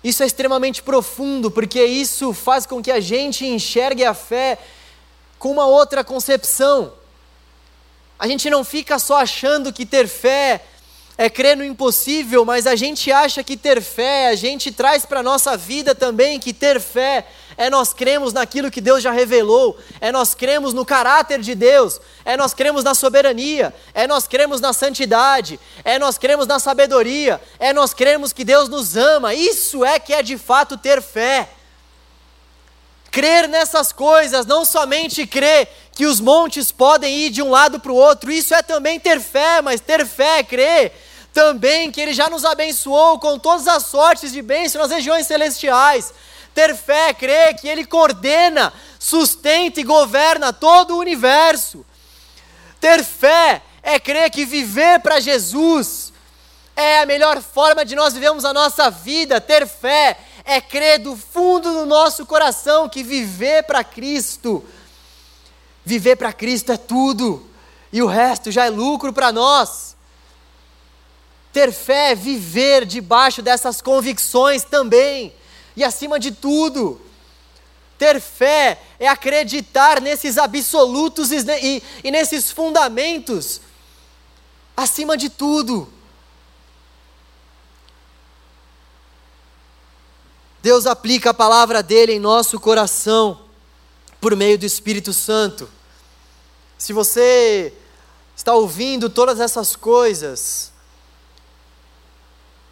Isso 0.03 0.23
é 0.23 0.25
extremamente 0.25 0.81
profundo, 0.83 1.49
porque 1.49 1.83
isso 1.83 2.33
faz 2.33 2.65
com 2.65 2.81
que 2.81 2.91
a 2.91 2.99
gente 2.99 3.45
enxergue 3.45 4.05
a 4.05 4.13
fé 4.13 4.57
com 5.39 5.51
uma 5.51 5.65
outra 5.65 6.03
concepção. 6.03 6.93
A 8.19 8.27
gente 8.27 8.49
não 8.49 8.63
fica 8.63 8.97
só 8.99 9.17
achando 9.17 9.73
que 9.73 9.85
ter 9.85 10.07
fé 10.07 10.63
é 11.17 11.29
crer 11.29 11.57
no 11.57 11.63
impossível, 11.63 12.45
mas 12.45 12.67
a 12.67 12.75
gente 12.75 13.11
acha 13.11 13.43
que 13.43 13.57
ter 13.57 13.81
fé, 13.81 14.27
a 14.27 14.35
gente 14.35 14.71
traz 14.71 15.05
para 15.05 15.21
a 15.21 15.23
nossa 15.23 15.57
vida 15.57 15.95
também 15.95 16.39
que 16.39 16.53
ter 16.53 16.79
fé 16.79 17.25
é 17.57 17.71
nós 17.71 17.91
cremos 17.91 18.31
naquilo 18.33 18.69
que 18.69 18.79
Deus 18.79 19.01
já 19.01 19.11
revelou, 19.11 19.75
é 19.99 20.11
nós 20.11 20.35
cremos 20.35 20.75
no 20.75 20.85
caráter 20.85 21.41
de 21.41 21.55
Deus, 21.55 21.99
é 22.23 22.37
nós 22.37 22.53
cremos 22.53 22.83
na 22.83 22.93
soberania, 22.93 23.73
é 23.95 24.05
nós 24.05 24.27
cremos 24.27 24.61
na 24.61 24.71
santidade, 24.73 25.59
é 25.83 25.97
nós 25.97 26.19
cremos 26.19 26.45
na 26.45 26.59
sabedoria, 26.59 27.41
é 27.57 27.73
nós 27.73 27.95
cremos 27.95 28.31
que 28.31 28.43
Deus 28.43 28.69
nos 28.69 28.95
ama. 28.95 29.33
Isso 29.33 29.83
é 29.83 29.97
que 29.97 30.13
é 30.13 30.21
de 30.21 30.37
fato 30.37 30.77
ter 30.77 31.01
fé. 31.01 31.49
Crer 33.09 33.49
nessas 33.49 33.91
coisas, 33.91 34.45
não 34.45 34.63
somente 34.63 35.25
crer 35.25 35.67
que 35.93 36.05
os 36.05 36.19
montes 36.19 36.71
podem 36.71 37.17
ir 37.17 37.31
de 37.31 37.41
um 37.41 37.49
lado 37.49 37.79
para 37.79 37.91
o 37.91 37.95
outro, 37.95 38.31
isso 38.31 38.53
é 38.53 38.61
também 38.61 38.99
ter 38.99 39.19
fé, 39.19 39.63
mas 39.63 39.81
ter 39.81 40.05
fé 40.05 40.39
é 40.39 40.43
crer 40.43 40.93
também 41.37 41.91
que 41.91 42.01
Ele 42.01 42.13
já 42.13 42.31
nos 42.31 42.43
abençoou 42.43 43.19
com 43.19 43.37
todas 43.37 43.67
as 43.67 43.85
sortes 43.85 44.31
de 44.31 44.41
bênção 44.41 44.81
nas 44.81 44.89
regiões 44.89 45.27
celestiais. 45.27 46.11
Ter 46.51 46.75
fé 46.75 47.13
crer 47.13 47.53
que 47.53 47.67
Ele 47.67 47.85
coordena, 47.85 48.73
sustenta 48.97 49.79
e 49.79 49.83
governa 49.83 50.51
todo 50.51 50.95
o 50.95 50.97
universo. 50.97 51.85
Ter 52.81 53.03
fé 53.03 53.61
é 53.83 53.99
crer 53.99 54.31
que 54.31 54.45
viver 54.45 54.99
para 54.99 55.19
Jesus 55.19 56.11
é 56.75 57.01
a 57.01 57.05
melhor 57.05 57.39
forma 57.39 57.85
de 57.85 57.95
nós 57.95 58.15
vivermos 58.15 58.43
a 58.43 58.51
nossa 58.51 58.89
vida. 58.89 59.39
Ter 59.39 59.67
fé 59.67 60.17
é 60.43 60.59
crer 60.59 60.97
do 60.97 61.15
fundo 61.15 61.71
do 61.71 61.85
nosso 61.85 62.25
coração 62.25 62.89
que 62.89 63.03
viver 63.03 63.61
para 63.61 63.83
Cristo, 63.83 64.65
viver 65.85 66.15
para 66.15 66.33
Cristo 66.33 66.71
é 66.71 66.77
tudo, 66.77 67.47
e 67.93 68.01
o 68.01 68.07
resto 68.07 68.49
já 68.49 68.65
é 68.65 68.71
lucro 68.71 69.13
para 69.13 69.31
nós. 69.31 69.96
Ter 71.57 71.73
fé 71.73 72.11
é 72.11 72.15
viver 72.15 72.85
debaixo 72.85 73.41
dessas 73.41 73.81
convicções 73.81 74.63
também, 74.63 75.33
e 75.75 75.83
acima 75.83 76.19
de 76.19 76.29
tudo, 76.29 77.01
ter 77.97 78.21
fé 78.21 78.79
é 78.99 79.07
acreditar 79.07 79.99
nesses 79.99 80.37
absolutos 80.37 81.31
e, 81.31 81.37
e, 81.59 81.83
e 82.03 82.11
nesses 82.11 82.51
fundamentos, 82.51 83.59
acima 84.75 85.17
de 85.17 85.31
tudo. 85.31 85.91
Deus 90.61 90.85
aplica 90.85 91.31
a 91.31 91.33
palavra 91.33 91.81
dele 91.81 92.13
em 92.13 92.19
nosso 92.19 92.59
coração 92.59 93.41
por 94.21 94.35
meio 94.35 94.59
do 94.59 94.65
Espírito 94.67 95.11
Santo. 95.11 95.67
Se 96.77 96.93
você 96.93 97.73
está 98.35 98.53
ouvindo 98.53 99.09
todas 99.09 99.39
essas 99.39 99.75
coisas, 99.75 100.76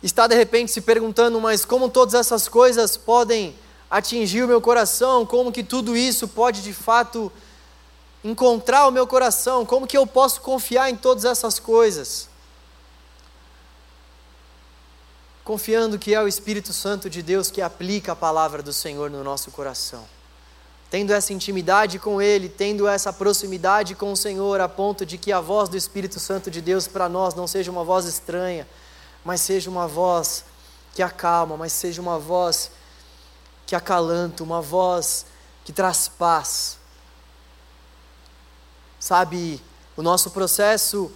está 0.05 0.27
de 0.27 0.35
repente 0.35 0.71
se 0.71 0.81
perguntando, 0.81 1.41
mas 1.41 1.65
como 1.65 1.89
todas 1.89 2.13
essas 2.13 2.47
coisas 2.47 2.95
podem 2.95 3.55
atingir 3.89 4.43
o 4.43 4.47
meu 4.47 4.61
coração? 4.61 5.25
Como 5.25 5.51
que 5.51 5.63
tudo 5.63 5.97
isso 5.97 6.27
pode 6.27 6.61
de 6.61 6.73
fato 6.73 7.31
encontrar 8.23 8.87
o 8.87 8.91
meu 8.91 9.07
coração? 9.07 9.65
Como 9.65 9.87
que 9.87 9.97
eu 9.97 10.05
posso 10.05 10.41
confiar 10.41 10.89
em 10.89 10.95
todas 10.95 11.25
essas 11.25 11.59
coisas? 11.59 12.29
confiando 15.45 15.99
que 15.99 16.11
é 16.11 16.19
o 16.19 16.27
Espírito 16.27 16.73
Santo 16.73 17.07
de 17.07 17.21
Deus 17.21 17.51
que 17.51 17.61
aplica 17.61 18.13
a 18.13 18.15
palavra 18.15 18.63
do 18.63 18.73
Senhor 18.73 19.11
no 19.11 19.23
nosso 19.23 19.51
coração. 19.51 20.03
Tendo 20.89 21.13
essa 21.13 21.33
intimidade 21.33 21.99
com 21.99 22.19
Ele, 22.19 22.49
tendo 22.49 22.87
essa 22.87 23.13
proximidade 23.13 23.93
com 23.93 24.11
o 24.11 24.17
Senhor, 24.17 24.59
a 24.59 24.67
ponto 24.67 25.05
de 25.05 25.19
que 25.19 25.31
a 25.31 25.39
voz 25.39 25.69
do 25.69 25.77
Espírito 25.77 26.19
Santo 26.19 26.49
de 26.49 26.61
Deus 26.61 26.87
para 26.87 27.07
nós 27.07 27.35
não 27.35 27.45
seja 27.45 27.69
uma 27.69 27.83
voz 27.83 28.05
estranha, 28.05 28.67
mas 29.25 29.41
seja 29.41 29.69
uma 29.69 29.87
voz 29.87 30.45
que 30.93 31.01
acalma, 31.01 31.57
mas 31.57 31.73
seja 31.73 31.99
uma 31.99 32.19
voz 32.19 32.71
que 33.65 33.75
acalanta, 33.75 34.43
uma 34.43 34.61
voz 34.61 35.25
que 35.65 35.73
traz 35.73 36.07
paz. 36.07 36.77
Sabe, 38.99 39.59
o 39.97 40.03
nosso 40.03 40.29
processo 40.29 41.11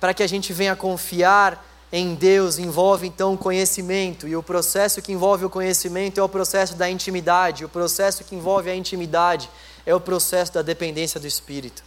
para 0.00 0.12
que 0.12 0.22
a 0.22 0.26
gente 0.26 0.52
venha 0.52 0.74
confiar 0.74 1.64
em 1.92 2.16
Deus 2.16 2.58
envolve 2.58 3.06
então 3.06 3.34
o 3.34 3.38
conhecimento, 3.38 4.26
e 4.26 4.36
o 4.36 4.42
processo 4.42 5.00
que 5.00 5.12
envolve 5.12 5.44
o 5.44 5.50
conhecimento 5.50 6.18
é 6.18 6.22
o 6.22 6.28
processo 6.28 6.74
da 6.74 6.90
intimidade, 6.90 7.64
o 7.64 7.68
processo 7.68 8.24
que 8.24 8.34
envolve 8.34 8.68
a 8.68 8.74
intimidade 8.74 9.48
é 9.86 9.94
o 9.94 10.00
processo 10.00 10.52
da 10.52 10.62
dependência 10.62 11.20
do 11.20 11.28
Espírito. 11.28 11.84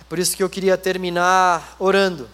É 0.00 0.04
por 0.08 0.18
isso 0.18 0.36
que 0.36 0.42
eu 0.42 0.50
queria 0.50 0.76
terminar 0.76 1.76
orando, 1.78 2.28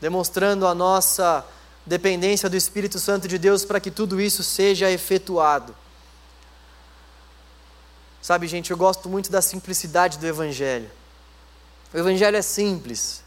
demonstrando 0.00 0.66
a 0.66 0.74
nossa 0.74 1.44
dependência 1.84 2.48
do 2.48 2.56
Espírito 2.56 2.98
Santo 2.98 3.28
de 3.28 3.38
Deus 3.38 3.64
para 3.64 3.80
que 3.80 3.90
tudo 3.90 4.20
isso 4.20 4.42
seja 4.42 4.90
efetuado. 4.90 5.74
Sabe, 8.22 8.46
gente, 8.46 8.70
eu 8.70 8.76
gosto 8.76 9.08
muito 9.08 9.30
da 9.30 9.40
simplicidade 9.40 10.18
do 10.18 10.26
Evangelho. 10.26 10.90
O 11.92 11.98
Evangelho 11.98 12.36
é 12.36 12.42
simples, 12.42 13.22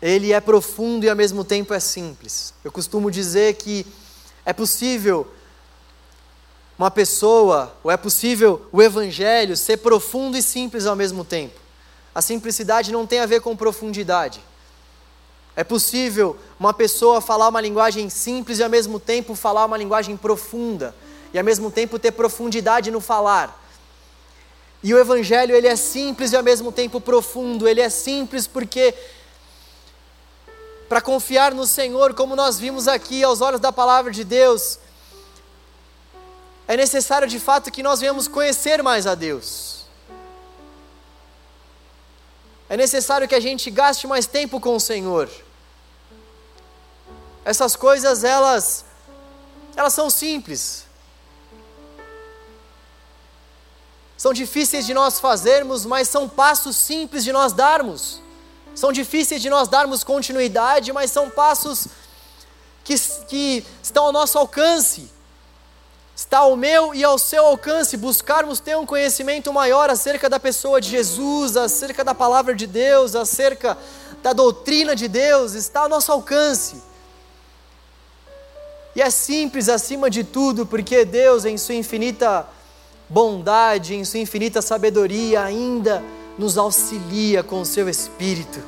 ele 0.00 0.32
é 0.32 0.40
profundo 0.40 1.04
e 1.04 1.10
ao 1.10 1.16
mesmo 1.16 1.44
tempo 1.44 1.74
é 1.74 1.80
simples. 1.80 2.54
Eu 2.64 2.72
costumo 2.72 3.10
dizer 3.10 3.54
que 3.54 3.86
é 4.44 4.52
possível 4.52 5.30
uma 6.78 6.90
pessoa, 6.90 7.76
ou 7.82 7.90
é 7.90 7.96
possível 7.96 8.66
o 8.70 8.80
Evangelho 8.80 9.56
ser 9.56 9.78
profundo 9.78 10.36
e 10.36 10.42
simples 10.42 10.86
ao 10.86 10.94
mesmo 10.94 11.24
tempo. 11.24 11.58
A 12.14 12.22
simplicidade 12.22 12.92
não 12.92 13.06
tem 13.06 13.20
a 13.20 13.26
ver 13.26 13.40
com 13.40 13.56
profundidade. 13.56 14.40
É 15.58 15.64
possível 15.64 16.36
uma 16.56 16.72
pessoa 16.72 17.20
falar 17.20 17.48
uma 17.48 17.60
linguagem 17.60 18.08
simples 18.08 18.60
e 18.60 18.62
ao 18.62 18.70
mesmo 18.70 19.00
tempo 19.00 19.34
falar 19.34 19.64
uma 19.64 19.76
linguagem 19.76 20.16
profunda 20.16 20.94
e 21.34 21.38
ao 21.38 21.44
mesmo 21.44 21.68
tempo 21.68 21.98
ter 21.98 22.12
profundidade 22.12 22.92
no 22.92 23.00
falar. 23.00 23.60
E 24.84 24.94
o 24.94 24.98
evangelho 25.00 25.56
ele 25.56 25.66
é 25.66 25.74
simples 25.74 26.30
e 26.30 26.36
ao 26.36 26.44
mesmo 26.44 26.70
tempo 26.70 27.00
profundo. 27.00 27.66
Ele 27.66 27.80
é 27.80 27.88
simples 27.88 28.46
porque 28.46 28.94
para 30.88 31.00
confiar 31.00 31.52
no 31.52 31.66
Senhor, 31.66 32.14
como 32.14 32.36
nós 32.36 32.56
vimos 32.60 32.86
aqui 32.86 33.24
aos 33.24 33.40
olhos 33.40 33.58
da 33.58 33.72
palavra 33.72 34.12
de 34.12 34.22
Deus, 34.22 34.78
é 36.68 36.76
necessário 36.76 37.26
de 37.26 37.40
fato 37.40 37.72
que 37.72 37.82
nós 37.82 37.98
venhamos 37.98 38.28
conhecer 38.28 38.80
mais 38.80 39.08
a 39.08 39.16
Deus. 39.16 39.86
É 42.68 42.76
necessário 42.76 43.26
que 43.26 43.34
a 43.34 43.40
gente 43.40 43.72
gaste 43.72 44.06
mais 44.06 44.24
tempo 44.24 44.60
com 44.60 44.76
o 44.76 44.80
Senhor. 44.80 45.28
Essas 47.48 47.74
coisas 47.74 48.24
elas 48.24 48.84
elas 49.74 49.94
são 49.94 50.10
simples. 50.10 50.84
São 54.18 54.34
difíceis 54.34 54.84
de 54.84 54.92
nós 54.92 55.18
fazermos, 55.18 55.86
mas 55.86 56.08
são 56.08 56.28
passos 56.28 56.76
simples 56.76 57.24
de 57.24 57.32
nós 57.32 57.54
darmos. 57.54 58.20
São 58.74 58.92
difíceis 58.92 59.40
de 59.40 59.48
nós 59.48 59.66
darmos 59.66 60.04
continuidade, 60.04 60.92
mas 60.92 61.10
são 61.10 61.30
passos 61.30 61.86
que, 62.84 62.94
que 63.28 63.64
estão 63.82 64.04
ao 64.04 64.12
nosso 64.12 64.36
alcance. 64.36 65.10
Está 66.14 66.38
ao 66.38 66.54
meu 66.54 66.94
e 66.94 67.02
ao 67.02 67.16
seu 67.16 67.46
alcance 67.46 67.96
buscarmos 67.96 68.60
ter 68.60 68.76
um 68.76 68.84
conhecimento 68.84 69.50
maior 69.54 69.88
acerca 69.88 70.28
da 70.28 70.38
pessoa 70.38 70.82
de 70.82 70.90
Jesus, 70.90 71.56
acerca 71.56 72.04
da 72.04 72.14
palavra 72.14 72.54
de 72.54 72.66
Deus, 72.66 73.14
acerca 73.14 73.78
da 74.22 74.34
doutrina 74.34 74.94
de 74.94 75.08
Deus, 75.08 75.54
está 75.54 75.80
ao 75.80 75.88
nosso 75.88 76.12
alcance. 76.12 76.88
E 78.98 79.00
é 79.00 79.10
simples 79.10 79.68
acima 79.68 80.10
de 80.10 80.24
tudo, 80.24 80.66
porque 80.66 81.04
Deus, 81.04 81.44
em 81.44 81.56
Sua 81.56 81.76
infinita 81.76 82.44
bondade, 83.08 83.94
em 83.94 84.04
Sua 84.04 84.18
infinita 84.18 84.60
sabedoria, 84.60 85.44
ainda 85.44 86.02
nos 86.36 86.58
auxilia 86.58 87.44
com 87.44 87.60
o 87.60 87.64
Seu 87.64 87.88
Espírito. 87.88 88.60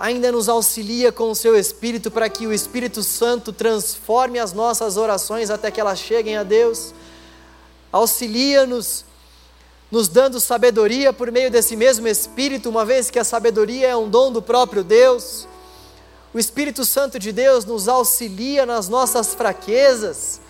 Ainda 0.00 0.32
nos 0.32 0.48
auxilia 0.48 1.12
com 1.12 1.30
o 1.30 1.34
Seu 1.36 1.56
Espírito 1.56 2.10
para 2.10 2.28
que 2.28 2.44
o 2.44 2.52
Espírito 2.52 3.04
Santo 3.04 3.52
transforme 3.52 4.40
as 4.40 4.52
nossas 4.52 4.96
orações 4.96 5.48
até 5.48 5.70
que 5.70 5.80
elas 5.80 6.00
cheguem 6.00 6.36
a 6.36 6.42
Deus. 6.42 6.92
Auxilia-nos, 7.92 9.04
nos 9.92 10.08
dando 10.08 10.40
sabedoria 10.40 11.12
por 11.12 11.30
meio 11.30 11.52
desse 11.52 11.76
mesmo 11.76 12.08
Espírito, 12.08 12.68
uma 12.68 12.84
vez 12.84 13.12
que 13.12 13.18
a 13.20 13.24
sabedoria 13.24 13.86
é 13.86 13.96
um 13.96 14.10
dom 14.10 14.32
do 14.32 14.42
próprio 14.42 14.82
Deus 14.82 15.46
o 16.34 16.38
Espírito 16.38 16.84
Santo 16.84 17.18
de 17.18 17.30
Deus 17.30 17.64
nos 17.64 17.88
auxilia 17.88 18.64
nas 18.64 18.88
nossas 18.88 19.34
fraquezas. 19.34 20.40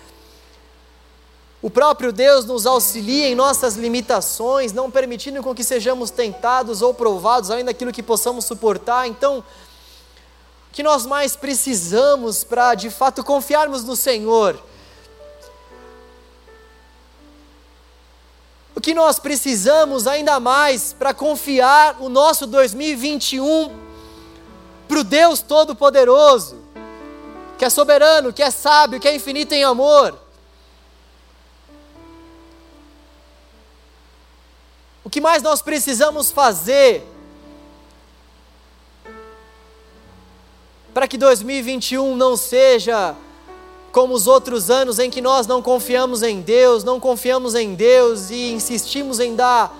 O 1.61 1.69
próprio 1.69 2.13
Deus 2.13 2.45
nos 2.45 2.65
auxilia 2.65 3.27
em 3.27 3.35
nossas 3.35 3.75
limitações, 3.75 4.71
não 4.71 4.89
permitindo 4.89 5.43
com 5.43 5.53
que 5.53 5.63
sejamos 5.63 6.09
tentados 6.09 6.81
ou 6.81 6.93
provados 6.93 7.51
além 7.51 7.65
daquilo 7.65 7.91
que 7.91 8.03
possamos 8.03 8.45
suportar. 8.45 9.07
Então, 9.07 9.39
o 9.39 10.73
que 10.73 10.83
nós 10.83 11.05
mais 11.05 11.35
precisamos 11.35 12.43
para 12.43 12.75
de 12.75 12.89
fato 12.89 13.23
confiarmos 13.23 13.83
no 13.83 13.95
Senhor? 13.95 14.61
O 18.75 18.81
que 18.81 18.93
nós 18.93 19.19
precisamos 19.19 20.07
ainda 20.07 20.39
mais 20.39 20.93
para 20.93 21.13
confiar 21.13 21.97
o 21.99 22.07
nosso 22.07 22.47
2021 22.47 23.92
para 24.93 24.99
o 24.99 25.03
Deus 25.03 25.41
Todo-Poderoso, 25.41 26.55
que 27.57 27.65
é 27.65 27.69
soberano, 27.69 28.31
que 28.31 28.43
é 28.43 28.51
sábio, 28.51 28.99
que 28.99 29.07
é 29.07 29.15
infinito 29.15 29.51
em 29.53 29.63
amor. 29.63 30.15
O 35.03 35.09
que 35.09 35.19
mais 35.19 35.41
nós 35.41 35.63
precisamos 35.63 36.31
fazer 36.31 37.03
para 40.93 41.07
que 41.07 41.17
2021 41.17 42.15
não 42.15 42.37
seja 42.37 43.15
como 43.91 44.13
os 44.13 44.27
outros 44.27 44.69
anos 44.69 44.99
em 44.99 45.09
que 45.09 45.21
nós 45.21 45.47
não 45.47 45.59
confiamos 45.59 46.21
em 46.21 46.39
Deus, 46.39 46.83
não 46.83 46.99
confiamos 46.99 47.55
em 47.55 47.73
Deus 47.73 48.29
e 48.29 48.51
insistimos 48.51 49.19
em 49.19 49.35
dar 49.35 49.75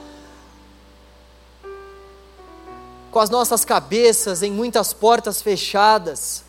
com 3.14 3.20
as 3.20 3.30
nossas 3.30 3.64
cabeças 3.64 4.41
em 4.41 4.51
muitas 4.51 4.91
portas 4.91 5.39
fechadas. 5.39 6.43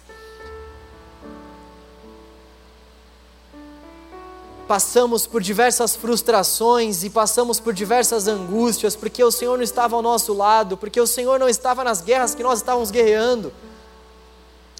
Passamos 4.66 5.26
por 5.26 5.42
diversas 5.42 5.94
frustrações 5.94 7.04
e 7.04 7.10
passamos 7.10 7.60
por 7.60 7.74
diversas 7.74 8.26
angústias, 8.26 8.96
porque 8.96 9.22
o 9.22 9.30
Senhor 9.30 9.58
não 9.58 9.62
estava 9.62 9.94
ao 9.94 10.00
nosso 10.00 10.32
lado, 10.32 10.74
porque 10.74 10.98
o 10.98 11.06
Senhor 11.06 11.38
não 11.38 11.50
estava 11.50 11.84
nas 11.84 12.00
guerras 12.00 12.34
que 12.34 12.42
nós 12.42 12.60
estávamos 12.60 12.90
guerreando. 12.90 13.48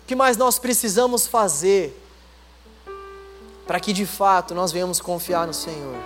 O 0.01 0.07
que 0.07 0.16
mais 0.16 0.39
nós 0.39 0.59
precisamos 0.59 1.26
fazer 1.26 2.03
para 3.66 3.78
que 3.78 3.93
de 3.93 4.07
fato 4.07 4.55
nós 4.55 4.72
venhamos 4.72 5.03
confiar 5.03 5.47
no 5.47 5.53
Senhor? 5.53 6.03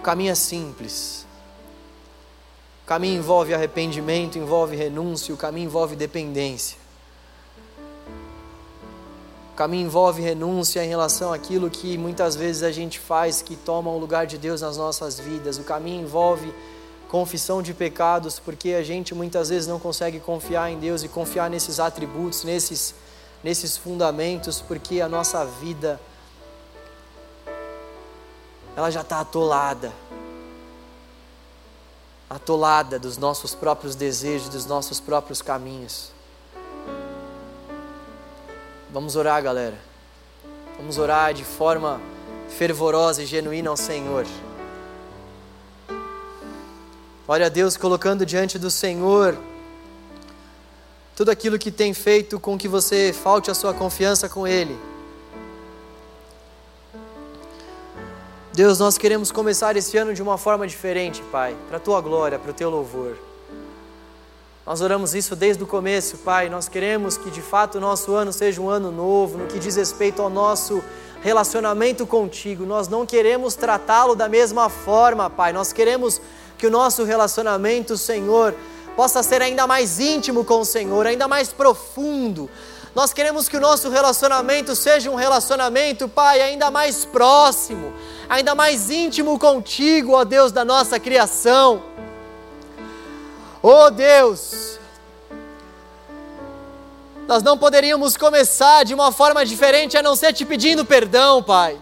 O 0.00 0.02
caminho 0.02 0.32
é 0.32 0.34
simples. 0.34 1.27
Caminho 2.88 3.18
envolve 3.18 3.52
arrependimento, 3.52 4.38
envolve 4.38 4.74
renúncia, 4.74 5.34
o 5.34 5.36
caminho 5.36 5.66
envolve 5.66 5.94
dependência. 5.94 6.78
O 9.52 9.54
caminho 9.54 9.84
envolve 9.84 10.22
renúncia 10.22 10.82
em 10.82 10.88
relação 10.88 11.30
àquilo 11.30 11.68
que 11.68 11.98
muitas 11.98 12.34
vezes 12.34 12.62
a 12.62 12.72
gente 12.72 12.98
faz 12.98 13.42
que 13.42 13.56
toma 13.56 13.90
o 13.90 13.98
lugar 13.98 14.26
de 14.26 14.38
Deus 14.38 14.62
nas 14.62 14.78
nossas 14.78 15.20
vidas. 15.20 15.58
O 15.58 15.64
caminho 15.64 16.00
envolve 16.00 16.50
confissão 17.10 17.60
de 17.60 17.74
pecados, 17.74 18.38
porque 18.38 18.72
a 18.72 18.82
gente 18.82 19.14
muitas 19.14 19.50
vezes 19.50 19.68
não 19.68 19.78
consegue 19.78 20.18
confiar 20.18 20.70
em 20.70 20.78
Deus 20.78 21.02
e 21.02 21.08
confiar 21.08 21.50
nesses 21.50 21.78
atributos, 21.78 22.42
nesses, 22.42 22.94
nesses 23.44 23.76
fundamentos, 23.76 24.62
porque 24.66 25.02
a 25.02 25.08
nossa 25.10 25.44
vida 25.44 26.00
ela 28.74 28.90
já 28.90 29.02
está 29.02 29.20
atolada 29.20 29.92
atolada 32.28 32.98
dos 32.98 33.16
nossos 33.16 33.54
próprios 33.54 33.94
desejos, 33.94 34.48
dos 34.48 34.66
nossos 34.66 35.00
próprios 35.00 35.40
caminhos. 35.40 36.12
Vamos 38.90 39.16
orar, 39.16 39.42
galera. 39.42 39.78
Vamos 40.76 40.98
orar 40.98 41.32
de 41.34 41.44
forma 41.44 42.00
fervorosa 42.48 43.22
e 43.22 43.26
genuína 43.26 43.70
ao 43.70 43.76
Senhor. 43.76 44.26
Olha 47.26 47.46
a 47.46 47.48
Deus 47.48 47.76
colocando 47.76 48.24
diante 48.24 48.58
do 48.58 48.70
Senhor 48.70 49.36
tudo 51.14 51.30
aquilo 51.30 51.58
que 51.58 51.72
tem 51.72 51.92
feito 51.92 52.38
com 52.38 52.56
que 52.56 52.68
você 52.68 53.12
falte 53.12 53.50
a 53.50 53.54
sua 53.54 53.74
confiança 53.74 54.28
com 54.28 54.46
Ele. 54.46 54.78
Deus, 58.58 58.80
nós 58.80 58.98
queremos 58.98 59.30
começar 59.30 59.76
esse 59.76 59.96
ano 59.96 60.12
de 60.12 60.20
uma 60.20 60.36
forma 60.36 60.66
diferente, 60.66 61.22
Pai, 61.30 61.54
para 61.68 61.76
a 61.76 61.80
tua 61.80 62.00
glória, 62.00 62.40
para 62.40 62.50
o 62.50 62.52
teu 62.52 62.68
louvor. 62.68 63.16
Nós 64.66 64.80
oramos 64.80 65.14
isso 65.14 65.36
desde 65.36 65.62
o 65.62 65.66
começo, 65.66 66.18
Pai. 66.18 66.48
Nós 66.48 66.68
queremos 66.68 67.16
que 67.16 67.30
de 67.30 67.40
fato 67.40 67.78
o 67.78 67.80
nosso 67.80 68.12
ano 68.16 68.32
seja 68.32 68.60
um 68.60 68.68
ano 68.68 68.90
novo, 68.90 69.38
no 69.38 69.46
que 69.46 69.60
diz 69.60 69.76
respeito 69.76 70.20
ao 70.20 70.28
nosso 70.28 70.82
relacionamento 71.22 72.04
contigo. 72.04 72.66
Nós 72.66 72.88
não 72.88 73.06
queremos 73.06 73.54
tratá-lo 73.54 74.16
da 74.16 74.28
mesma 74.28 74.68
forma, 74.68 75.30
Pai. 75.30 75.52
Nós 75.52 75.72
queremos 75.72 76.20
que 76.58 76.66
o 76.66 76.70
nosso 76.70 77.04
relacionamento, 77.04 77.96
Senhor, 77.96 78.56
possa 78.96 79.22
ser 79.22 79.40
ainda 79.40 79.68
mais 79.68 80.00
íntimo 80.00 80.44
com 80.44 80.62
o 80.62 80.64
Senhor, 80.64 81.06
ainda 81.06 81.28
mais 81.28 81.52
profundo. 81.52 82.50
Nós 82.94 83.12
queremos 83.12 83.48
que 83.48 83.56
o 83.56 83.60
nosso 83.60 83.88
relacionamento 83.88 84.74
seja 84.74 85.10
um 85.10 85.14
relacionamento, 85.14 86.08
Pai, 86.08 86.40
ainda 86.40 86.70
mais 86.70 87.04
próximo 87.04 87.92
ainda 88.28 88.54
mais 88.54 88.90
íntimo 88.90 89.38
contigo, 89.38 90.12
ó 90.12 90.24
Deus 90.24 90.52
da 90.52 90.64
nossa 90.64 91.00
criação. 91.00 91.82
Ó 93.62 93.90
Deus, 93.90 94.78
Nós 97.26 97.42
não 97.42 97.58
poderíamos 97.58 98.16
começar 98.16 98.86
de 98.86 98.94
uma 98.94 99.12
forma 99.12 99.44
diferente 99.44 99.98
a 99.98 100.02
não 100.02 100.16
ser 100.16 100.32
te 100.32 100.46
pedindo 100.46 100.82
perdão, 100.82 101.42
Pai. 101.42 101.78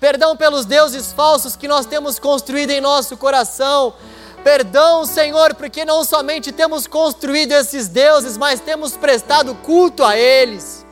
Perdão 0.00 0.34
pelos 0.34 0.64
deuses 0.64 1.12
falsos 1.12 1.54
que 1.54 1.68
nós 1.68 1.84
temos 1.84 2.18
construído 2.18 2.70
em 2.70 2.80
nosso 2.80 3.14
coração. 3.18 3.92
Perdão, 4.44 5.06
Senhor, 5.06 5.54
porque 5.54 5.86
não 5.86 6.04
somente 6.04 6.52
temos 6.52 6.86
construído 6.86 7.52
esses 7.52 7.88
deuses, 7.88 8.36
mas 8.36 8.60
temos 8.60 8.92
prestado 8.92 9.54
culto 9.54 10.04
a 10.04 10.18
eles. 10.18 10.84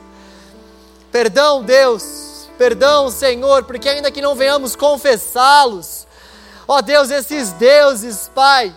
Perdão, 1.11 1.63
Deus. 1.63 2.49
Perdão, 2.57 3.11
Senhor, 3.11 3.63
porque 3.65 3.87
ainda 3.87 4.09
que 4.09 4.21
não 4.21 4.33
venhamos 4.33 4.75
confessá-los, 4.75 6.07
ó 6.67 6.81
Deus, 6.81 7.11
esses 7.11 7.51
deuses, 7.51 8.29
Pai, 8.33 8.75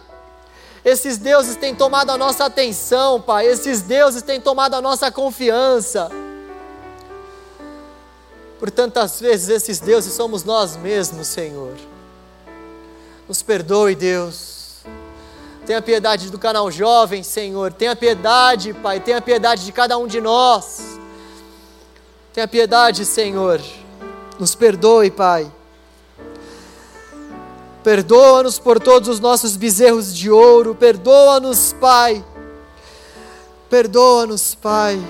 esses 0.85 1.17
deuses 1.17 1.57
têm 1.57 1.75
tomado 1.75 2.11
a 2.11 2.19
nossa 2.19 2.45
atenção, 2.45 3.21
Pai. 3.21 3.47
Esses 3.47 3.81
deuses 3.81 4.23
têm 4.23 4.41
tomado 4.41 4.75
a 4.75 4.83
nossa 4.83 5.11
confiança. 5.11 6.11
Por 8.59 8.71
tantas 8.71 9.21
vezes 9.21 9.49
esses 9.49 9.81
deuses 9.81 10.13
somos 10.13 10.45
nós 10.45 10.77
mesmos, 10.77 11.27
Senhor. 11.27 11.75
Nos 13.27 13.43
perdoe, 13.43 13.95
Deus. 13.95 14.56
Tenha 15.67 15.83
piedade 15.83 16.31
do 16.31 16.39
canal 16.39 16.71
jovem, 16.71 17.25
Senhor. 17.25 17.73
Tenha 17.73 17.97
piedade, 17.97 18.73
Pai. 18.73 19.01
Tenha 19.01 19.21
piedade 19.21 19.65
de 19.65 19.73
cada 19.73 19.99
um 19.99 20.07
de 20.07 20.21
nós. 20.21 20.99
Tenha 22.33 22.47
piedade, 22.47 23.05
Senhor. 23.05 23.61
Nos 24.39 24.55
perdoe, 24.55 25.11
Pai. 25.11 25.51
Perdoa-nos 27.83 28.61
por 28.61 28.79
todos 28.79 29.09
os 29.09 29.19
nossos 29.19 29.57
bezerros 29.57 30.17
de 30.17 30.31
ouro. 30.31 30.73
Perdoa-nos, 30.75 31.73
Pai. 31.81 32.25
Perdoa-nos, 33.69 34.55
Pai, 34.55 35.05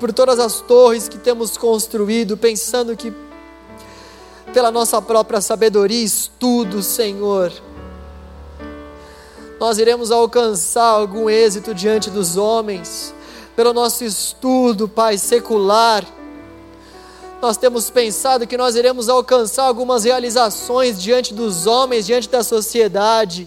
por 0.00 0.12
todas 0.12 0.40
as 0.40 0.60
torres 0.60 1.08
que 1.08 1.16
temos 1.16 1.56
construído, 1.56 2.36
pensando 2.36 2.96
que 2.96 3.12
pela 4.52 4.72
nossa 4.72 5.00
própria 5.00 5.40
sabedoria 5.40 6.00
e 6.00 6.04
estudo, 6.04 6.82
Senhor, 6.82 7.52
nós 9.58 9.78
iremos 9.78 10.10
alcançar 10.10 10.86
algum 10.86 11.28
êxito 11.30 11.74
diante 11.74 12.10
dos 12.10 12.36
homens, 12.36 13.14
pelo 13.54 13.72
nosso 13.72 14.04
estudo, 14.04 14.88
Pai, 14.88 15.18
secular 15.18 16.04
nós 17.40 17.56
temos 17.56 17.90
pensado 17.90 18.46
que 18.46 18.56
nós 18.56 18.76
iremos 18.76 19.08
alcançar 19.08 19.64
algumas 19.64 20.04
realizações 20.04 21.00
diante 21.00 21.34
dos 21.34 21.66
homens, 21.66 22.06
diante 22.06 22.28
da 22.28 22.42
sociedade, 22.42 23.46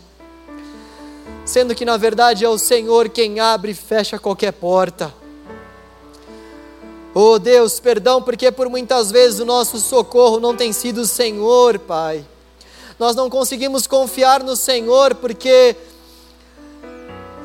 sendo 1.43 1.73
que 1.73 1.83
na 1.83 1.97
verdade 1.97 2.45
é 2.45 2.49
o 2.49 2.57
Senhor 2.57 3.09
quem 3.09 3.39
abre 3.39 3.71
e 3.71 3.75
fecha 3.75 4.19
qualquer 4.19 4.53
porta. 4.53 5.13
Oh 7.13 7.39
Deus, 7.39 7.79
perdão, 7.79 8.21
porque 8.21 8.51
por 8.51 8.69
muitas 8.69 9.09
vezes 9.09 9.39
o 9.39 9.45
nosso 9.45 9.79
socorro 9.79 10.39
não 10.39 10.55
tem 10.55 10.71
sido 10.71 11.01
o 11.01 11.07
Senhor, 11.07 11.79
Pai. 11.79 12.23
Nós 12.99 13.15
não 13.15 13.29
conseguimos 13.29 13.87
confiar 13.87 14.43
no 14.43 14.55
Senhor 14.55 15.15
porque 15.15 15.75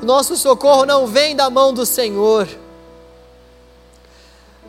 o 0.02 0.04
nosso 0.04 0.36
socorro 0.36 0.84
não 0.84 1.06
vem 1.06 1.34
da 1.34 1.48
mão 1.48 1.72
do 1.72 1.86
Senhor. 1.86 2.48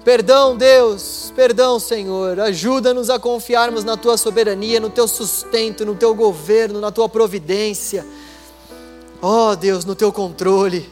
Perdão, 0.04 0.56
Deus, 0.56 1.34
perdão, 1.36 1.80
Senhor. 1.80 2.40
Ajuda-nos 2.40 3.10
a 3.10 3.18
confiarmos 3.18 3.84
na 3.84 3.98
tua 3.98 4.18
soberania, 4.18 4.80
no 4.80 4.90
teu 4.90 5.08
sustento, 5.08 5.84
no 5.84 5.96
teu 5.96 6.14
governo, 6.14 6.80
na 6.80 6.92
tua 6.92 7.10
providência. 7.10 8.06
Ó 9.20 9.50
oh, 9.50 9.56
Deus, 9.56 9.84
no 9.84 9.96
teu 9.96 10.14
controle. 10.14 10.88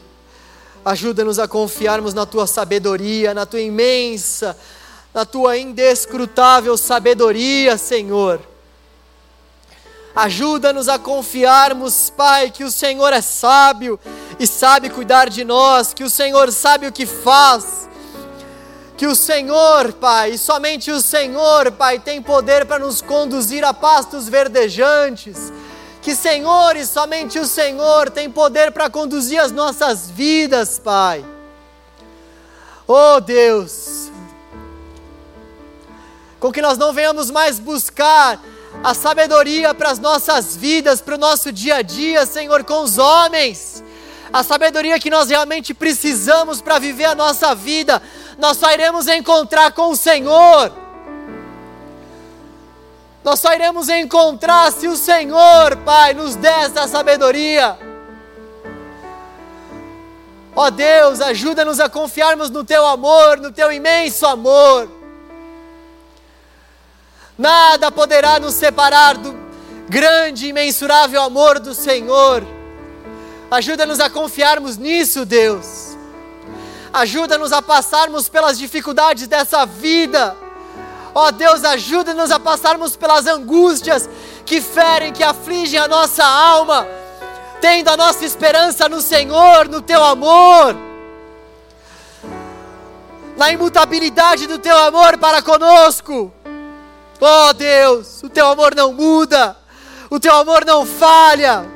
Ajuda-nos 0.84 1.38
a 1.38 1.46
confiarmos 1.46 2.12
na 2.12 2.26
tua 2.26 2.46
sabedoria, 2.46 3.32
na 3.32 3.46
tua 3.46 3.60
imensa, 3.60 4.56
na 5.14 5.24
tua 5.24 5.56
indescrutável 5.56 6.76
sabedoria, 6.76 7.78
Senhor. 7.78 8.40
Ajuda-nos 10.14 10.88
a 10.88 10.98
confiarmos, 10.98 12.10
Pai, 12.10 12.50
que 12.50 12.64
o 12.64 12.70
Senhor 12.70 13.12
é 13.12 13.20
sábio 13.20 13.98
e 14.38 14.46
sabe 14.46 14.90
cuidar 14.90 15.28
de 15.28 15.44
nós, 15.44 15.92
que 15.92 16.04
o 16.04 16.10
Senhor 16.10 16.52
sabe 16.52 16.86
o 16.86 16.92
que 16.92 17.06
faz 17.06 17.84
que 18.96 19.06
o 19.06 19.14
Senhor, 19.14 19.92
Pai, 19.94 20.30
e 20.30 20.38
somente 20.38 20.90
o 20.90 21.00
Senhor, 21.00 21.72
Pai, 21.72 21.98
tem 21.98 22.22
poder 22.22 22.64
para 22.64 22.78
nos 22.78 23.02
conduzir 23.02 23.64
a 23.64 23.74
pastos 23.74 24.28
verdejantes. 24.28 25.52
Que 26.00 26.14
Senhor 26.14 26.76
e 26.76 26.86
somente 26.86 27.38
o 27.38 27.46
Senhor 27.46 28.10
tem 28.10 28.30
poder 28.30 28.70
para 28.72 28.88
conduzir 28.88 29.40
as 29.40 29.50
nossas 29.50 30.10
vidas, 30.10 30.78
Pai. 30.78 31.24
Oh 32.86 33.20
Deus, 33.20 34.10
com 36.38 36.52
que 36.52 36.60
nós 36.60 36.76
não 36.76 36.92
venhamos 36.92 37.30
mais 37.30 37.58
buscar 37.58 38.38
a 38.82 38.94
sabedoria 38.94 39.72
para 39.74 39.90
as 39.90 39.98
nossas 39.98 40.56
vidas, 40.56 41.00
para 41.00 41.14
o 41.14 41.18
nosso 41.18 41.50
dia 41.52 41.76
a 41.76 41.82
dia, 41.82 42.26
Senhor, 42.26 42.64
com 42.64 42.82
os 42.82 42.98
homens, 42.98 43.82
a 44.32 44.42
sabedoria 44.42 44.98
que 44.98 45.10
nós 45.10 45.28
realmente 45.28 45.72
precisamos 45.72 46.60
para 46.60 46.78
viver 46.78 47.04
a 47.04 47.14
nossa 47.14 47.54
vida, 47.54 48.02
nós 48.38 48.56
só 48.56 48.72
iremos 48.72 49.06
encontrar 49.06 49.72
com 49.72 49.90
o 49.90 49.96
Senhor. 49.96 50.72
Nós 53.22 53.40
só 53.40 53.54
iremos 53.54 53.88
encontrar 53.88 54.70
se 54.70 54.86
o 54.86 54.96
Senhor, 54.96 55.76
Pai, 55.84 56.12
nos 56.12 56.34
der 56.36 56.64
essa 56.64 56.86
sabedoria. 56.86 57.78
Ó 60.54 60.68
Deus, 60.68 61.20
ajuda-nos 61.20 61.80
a 61.80 61.88
confiarmos 61.88 62.50
no 62.50 62.62
Teu 62.62 62.84
amor, 62.84 63.38
no 63.38 63.50
Teu 63.50 63.72
imenso 63.72 64.26
amor. 64.26 64.88
Nada 67.38 67.90
poderá 67.90 68.38
nos 68.38 68.54
separar 68.54 69.16
do 69.16 69.34
grande 69.88 70.46
e 70.46 70.48
imensurável 70.50 71.22
amor 71.22 71.58
do 71.58 71.74
Senhor. 71.74 72.44
Ajuda-nos 73.50 74.00
a 74.00 74.08
confiarmos 74.08 74.76
nisso, 74.76 75.24
Deus 75.24 75.94
ajuda-nos 76.94 77.52
a 77.52 77.60
passarmos 77.60 78.28
pelas 78.28 78.56
dificuldades 78.56 79.26
dessa 79.26 79.66
vida. 79.66 80.36
Ó 81.12 81.26
oh, 81.26 81.32
Deus, 81.32 81.64
ajuda-nos 81.64 82.30
a 82.30 82.38
passarmos 82.38 82.94
pelas 82.94 83.26
angústias 83.26 84.08
que 84.46 84.60
ferem, 84.60 85.12
que 85.12 85.24
afligem 85.24 85.78
a 85.78 85.88
nossa 85.88 86.24
alma, 86.24 86.86
tendo 87.60 87.88
a 87.88 87.96
nossa 87.96 88.24
esperança 88.24 88.88
no 88.88 89.00
Senhor, 89.00 89.68
no 89.68 89.82
Teu 89.82 90.02
amor, 90.04 90.76
na 93.36 93.50
imutabilidade 93.50 94.46
do 94.46 94.58
Teu 94.58 94.76
amor 94.78 95.18
para 95.18 95.42
conosco. 95.42 96.32
Oh, 97.20 97.52
Deus, 97.52 98.22
o 98.22 98.28
Teu 98.28 98.46
amor 98.46 98.74
não 98.74 98.92
muda, 98.92 99.56
o 100.10 100.18
Teu 100.20 100.34
amor 100.34 100.64
não 100.64 100.84
falha. 100.84 101.74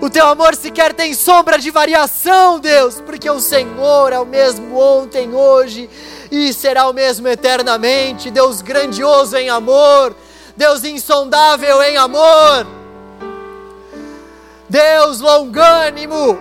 O 0.00 0.08
teu 0.08 0.26
amor 0.28 0.54
sequer 0.54 0.94
tem 0.94 1.12
sombra 1.12 1.58
de 1.58 1.72
variação, 1.72 2.60
Deus, 2.60 3.00
porque 3.00 3.28
o 3.28 3.40
Senhor 3.40 4.12
é 4.12 4.18
o 4.20 4.24
mesmo 4.24 4.78
ontem, 4.78 5.34
hoje 5.34 5.90
e 6.30 6.52
será 6.52 6.88
o 6.88 6.92
mesmo 6.92 7.26
eternamente. 7.26 8.30
Deus 8.30 8.62
grandioso 8.62 9.36
em 9.36 9.48
amor, 9.48 10.14
Deus 10.56 10.84
insondável 10.84 11.82
em 11.82 11.96
amor, 11.96 12.64
Deus 14.68 15.20
longânimo, 15.20 16.38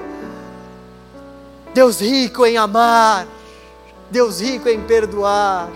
Deus 1.74 2.00
rico 2.00 2.46
em 2.46 2.58
amar, 2.58 3.26
Deus 4.12 4.40
rico 4.40 4.70
em 4.70 4.82
perdoar. 4.82 5.70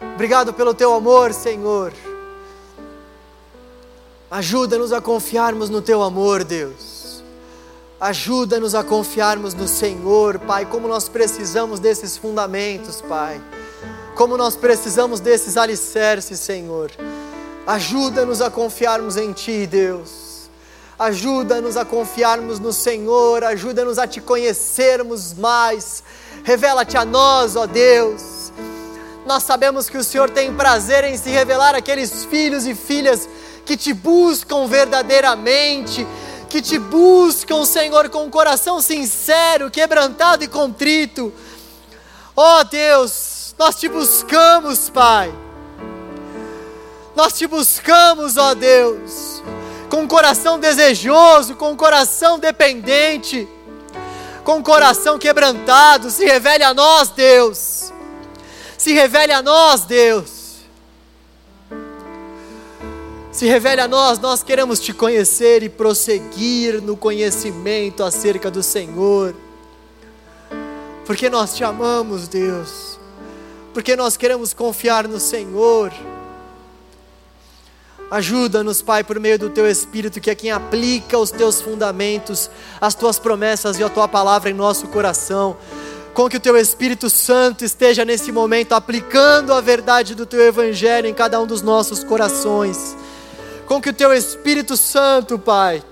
Obrigado 0.00 0.52
pelo 0.52 0.74
teu 0.74 0.94
amor, 0.94 1.32
Senhor. 1.32 1.92
Ajuda-nos 4.30 4.92
a 4.92 5.00
confiarmos 5.00 5.70
no 5.70 5.80
Teu 5.80 6.02
amor, 6.02 6.42
Deus. 6.42 7.22
Ajuda-nos 8.00 8.74
a 8.74 8.82
confiarmos 8.82 9.54
no 9.54 9.68
Senhor, 9.68 10.38
Pai. 10.40 10.66
Como 10.66 10.88
nós 10.88 11.08
precisamos 11.08 11.78
desses 11.78 12.16
fundamentos, 12.16 13.00
Pai. 13.00 13.40
Como 14.16 14.36
nós 14.36 14.56
precisamos 14.56 15.20
desses 15.20 15.56
alicerces, 15.56 16.40
Senhor. 16.40 16.90
Ajuda-nos 17.66 18.42
a 18.42 18.50
confiarmos 18.50 19.16
em 19.16 19.32
Ti, 19.32 19.66
Deus. 19.66 20.50
Ajuda-nos 20.98 21.76
a 21.76 21.84
confiarmos 21.84 22.58
no 22.58 22.72
Senhor. 22.72 23.44
Ajuda-nos 23.44 23.98
a 23.98 24.08
Te 24.08 24.20
conhecermos 24.20 25.34
mais. 25.34 26.02
Revela-te 26.42 26.96
a 26.96 27.04
nós, 27.04 27.54
ó 27.54 27.64
Deus. 27.66 28.35
Nós 29.26 29.42
sabemos 29.42 29.90
que 29.90 29.98
o 29.98 30.04
Senhor 30.04 30.30
tem 30.30 30.54
prazer 30.54 31.02
em 31.02 31.18
se 31.18 31.28
revelar 31.30 31.74
àqueles 31.74 32.24
filhos 32.24 32.64
e 32.64 32.76
filhas 32.76 33.28
que 33.64 33.76
te 33.76 33.92
buscam 33.92 34.68
verdadeiramente, 34.68 36.06
que 36.48 36.62
te 36.62 36.78
buscam, 36.78 37.64
Senhor, 37.64 38.08
com 38.08 38.24
um 38.24 38.30
coração 38.30 38.80
sincero, 38.80 39.68
quebrantado 39.68 40.44
e 40.44 40.48
contrito. 40.48 41.32
Ó 42.36 42.60
oh, 42.60 42.64
Deus, 42.64 43.52
nós 43.58 43.74
te 43.74 43.88
buscamos, 43.88 44.88
Pai. 44.88 45.34
Nós 47.16 47.32
te 47.32 47.48
buscamos, 47.48 48.36
ó 48.36 48.52
oh 48.52 48.54
Deus. 48.54 49.42
com 49.90 50.02
um 50.02 50.06
coração 50.06 50.60
desejoso, 50.60 51.56
com 51.56 51.72
um 51.72 51.76
coração 51.76 52.38
dependente, 52.38 53.48
com 54.44 54.58
um 54.58 54.62
coração 54.62 55.18
quebrantado. 55.18 56.10
Se 56.12 56.24
revele 56.24 56.62
a 56.62 56.72
nós, 56.72 57.08
Deus. 57.08 57.92
Se 58.86 58.92
revele 58.92 59.32
a 59.32 59.42
nós, 59.42 59.80
Deus. 59.84 60.58
Se 63.32 63.44
revele 63.44 63.80
a 63.80 63.88
nós, 63.88 64.20
nós 64.20 64.44
queremos 64.44 64.78
te 64.78 64.92
conhecer 64.92 65.64
e 65.64 65.68
prosseguir 65.68 66.80
no 66.80 66.96
conhecimento 66.96 68.04
acerca 68.04 68.48
do 68.48 68.62
Senhor. 68.62 69.34
Porque 71.04 71.28
nós 71.28 71.56
te 71.56 71.64
amamos, 71.64 72.28
Deus. 72.28 72.96
Porque 73.74 73.96
nós 73.96 74.16
queremos 74.16 74.54
confiar 74.54 75.08
no 75.08 75.18
Senhor. 75.18 75.92
Ajuda-nos, 78.08 78.82
Pai, 78.82 79.02
por 79.02 79.18
meio 79.18 79.36
do 79.36 79.50
Teu 79.50 79.68
Espírito, 79.68 80.20
que 80.20 80.30
é 80.30 80.34
quem 80.36 80.52
aplica 80.52 81.18
os 81.18 81.32
Teus 81.32 81.60
fundamentos, 81.60 82.48
as 82.80 82.94
Tuas 82.94 83.18
promessas 83.18 83.80
e 83.80 83.82
a 83.82 83.88
Tua 83.88 84.06
palavra 84.06 84.48
em 84.48 84.54
nosso 84.54 84.86
coração. 84.86 85.56
Com 86.16 86.30
que 86.30 86.38
o 86.38 86.40
Teu 86.40 86.56
Espírito 86.56 87.10
Santo 87.10 87.62
esteja 87.62 88.02
nesse 88.02 88.32
momento 88.32 88.72
aplicando 88.72 89.52
a 89.52 89.60
verdade 89.60 90.14
do 90.14 90.24
Teu 90.24 90.40
Evangelho 90.40 91.06
em 91.06 91.12
cada 91.12 91.38
um 91.38 91.46
dos 91.46 91.60
nossos 91.60 92.02
corações. 92.02 92.96
Com 93.66 93.82
que 93.82 93.90
o 93.90 93.92
Teu 93.92 94.14
Espírito 94.14 94.78
Santo, 94.78 95.38
Pai, 95.38 95.84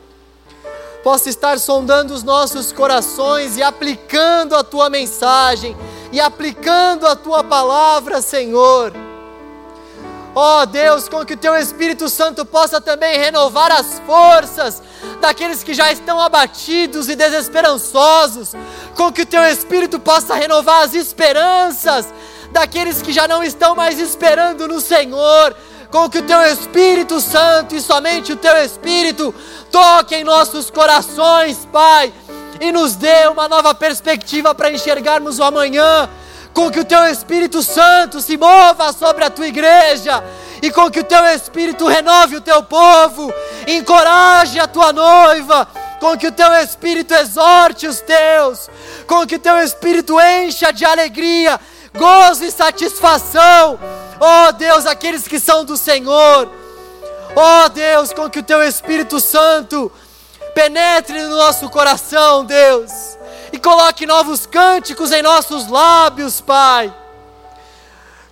possa 1.03 1.29
estar 1.29 1.59
sondando 1.59 2.15
os 2.15 2.23
nossos 2.23 2.73
corações 2.73 3.59
e 3.59 3.63
aplicando 3.63 4.57
a 4.57 4.65
Tua 4.65 4.89
mensagem, 4.89 5.77
e 6.11 6.19
aplicando 6.19 7.07
a 7.07 7.15
Tua 7.15 7.45
palavra, 7.45 8.23
Senhor 8.23 8.95
Ó 10.37 10.63
oh, 10.63 10.67
Deus, 10.67 11.09
com 11.09 11.25
que 11.25 11.35
o 11.35 11.37
Teu 11.37 11.55
Espírito 11.55 12.09
Santo 12.09 12.45
possa 12.45 12.81
também 12.81 13.17
renovar 13.17 13.71
as 13.71 14.03
forças 14.05 14.83
daqueles 15.21 15.63
que 15.63 15.73
já 15.73 15.93
estão 15.93 16.21
abatidos 16.21 17.09
e 17.09 17.15
desesperançosos, 17.15 18.53
com 18.95 19.13
que 19.13 19.23
o 19.23 19.27
Teu 19.27 19.43
Espírito 19.43 19.99
possa 19.99 20.35
renovar 20.35 20.83
as 20.83 20.95
esperanças 20.95 22.07
daqueles 22.53 23.03
que 23.03 23.13
já 23.13 23.27
não 23.27 23.43
estão 23.43 23.75
mais 23.75 23.99
esperando 23.99 24.69
no 24.69 24.81
Senhor, 24.81 25.57
com 25.91 26.09
que 26.09 26.19
o 26.19 26.23
Teu 26.23 26.41
Espírito 26.43 27.21
Santo 27.21 27.75
e 27.75 27.81
somente 27.81 28.33
o 28.33 28.37
Teu 28.37 28.57
Espírito 28.59 29.35
toque 29.71 30.15
em 30.15 30.25
nossos 30.25 30.71
corações, 30.71 31.67
Pai, 31.73 32.13
e 32.61 32.71
nos 32.71 32.95
dê 32.95 33.27
uma 33.27 33.49
nova 33.49 33.75
perspectiva 33.75 34.55
para 34.55 34.71
enxergarmos 34.71 35.39
o 35.39 35.43
amanhã. 35.43 36.09
Com 36.53 36.71
que 36.71 36.79
o 36.79 36.85
teu 36.85 37.05
Espírito 37.09 37.65
Santo 37.65 38.21
se 38.21 38.37
mova 38.37 38.93
sobre 38.93 39.25
a 39.25 39.31
tua 39.31 39.49
igreja 39.49 40.23
e 40.65 40.71
com 40.71 40.91
que 40.91 41.01
o 41.01 41.05
teu 41.05 41.23
Espírito 41.27 41.87
renove 41.87 42.37
o 42.37 42.41
teu 42.41 42.63
povo, 42.63 43.31
encoraje 43.69 44.59
a 44.59 44.67
tua 44.67 44.95
noiva, 44.95 45.69
com 46.01 46.17
que 46.17 46.27
o 46.27 46.33
teu 46.33 46.51
Espírito 46.55 47.13
exorte 47.13 47.87
os 47.87 48.01
teus, 48.01 48.71
com 49.07 49.27
que 49.27 49.35
o 49.35 49.39
teu 49.39 49.59
Espírito 49.59 50.19
encha 50.19 50.73
de 50.73 50.87
alegria, 50.87 51.61
gozo 51.95 52.45
e 52.45 52.51
satisfação, 52.51 53.79
ó 54.19 54.49
oh, 54.49 54.53
Deus, 54.53 54.87
aqueles 54.87 55.29
que 55.29 55.39
são 55.39 55.67
do 55.67 55.77
Senhor, 55.77 56.51
ó 57.37 57.65
oh, 57.67 57.69
Deus, 57.69 58.15
com 58.15 58.31
que 58.31 58.39
o 58.39 58.43
teu 58.43 58.63
Espírito 58.63 59.21
Santo 59.21 59.93
penetre 60.55 61.21
no 61.25 61.37
nosso 61.37 61.69
coração, 61.69 62.43
Deus 62.43 63.19
e 63.53 63.59
coloque 63.59 64.07
novos 64.07 64.47
cânticos 64.47 65.13
em 65.13 65.21
nossos 65.21 65.69
lábios, 65.69 66.41
Pai. 66.41 66.91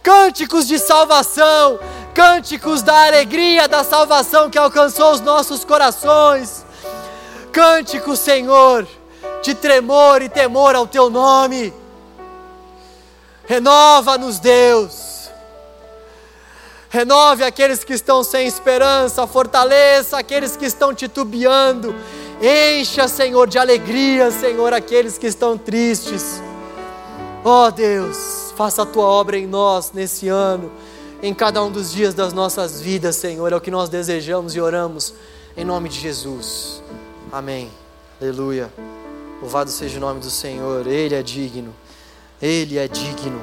Cânticos 0.02 0.66
de 0.66 0.78
salvação, 0.78 1.78
cânticos 2.14 2.82
da 2.82 3.06
alegria 3.06 3.66
da 3.68 3.82
salvação 3.82 4.50
que 4.50 4.58
alcançou 4.58 5.12
os 5.12 5.20
nossos 5.20 5.64
corações. 5.64 6.64
Cânticos, 7.52 8.18
Senhor, 8.18 8.86
de 9.42 9.54
tremor 9.54 10.22
e 10.22 10.28
temor 10.28 10.74
ao 10.74 10.86
Teu 10.86 11.10
nome. 11.10 11.72
Renova-nos, 13.46 14.38
Deus. 14.38 15.30
Renove 16.88 17.42
aqueles 17.42 17.82
que 17.84 17.94
estão 17.94 18.22
sem 18.22 18.46
esperança, 18.46 19.26
fortaleça 19.26 20.18
aqueles 20.18 20.56
que 20.56 20.66
estão 20.66 20.94
titubeando 20.94 21.94
Encha, 22.42 23.06
Senhor, 23.06 23.48
de 23.48 23.56
alegria, 23.56 24.32
Senhor, 24.32 24.72
aqueles 24.72 25.16
que 25.16 25.28
estão 25.28 25.56
tristes. 25.56 26.42
Ó 27.44 27.68
oh, 27.68 27.70
Deus, 27.70 28.52
faça 28.56 28.82
a 28.82 28.86
tua 28.86 29.04
obra 29.04 29.38
em 29.38 29.46
nós 29.46 29.92
nesse 29.92 30.26
ano, 30.26 30.68
em 31.22 31.32
cada 31.32 31.62
um 31.62 31.70
dos 31.70 31.92
dias 31.92 32.12
das 32.12 32.32
nossas 32.32 32.80
vidas, 32.80 33.16
Senhor. 33.16 33.52
É 33.52 33.56
o 33.56 33.60
que 33.60 33.70
nós 33.70 33.88
desejamos 33.88 34.56
e 34.56 34.60
oramos 34.60 35.14
em 35.56 35.64
nome 35.64 35.88
de 35.88 36.00
Jesus. 36.00 36.82
Amém. 37.30 37.70
Aleluia. 38.20 38.72
Louvado 39.40 39.70
seja 39.70 39.98
o 39.98 40.00
nome 40.00 40.20
do 40.20 40.30
Senhor. 40.30 40.86
Ele 40.86 41.14
é 41.14 41.22
digno. 41.22 41.72
Ele 42.40 42.76
é 42.76 42.88
digno. 42.88 43.40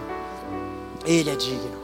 Ele 1.06 1.30
é 1.30 1.36
digno. 1.36 1.79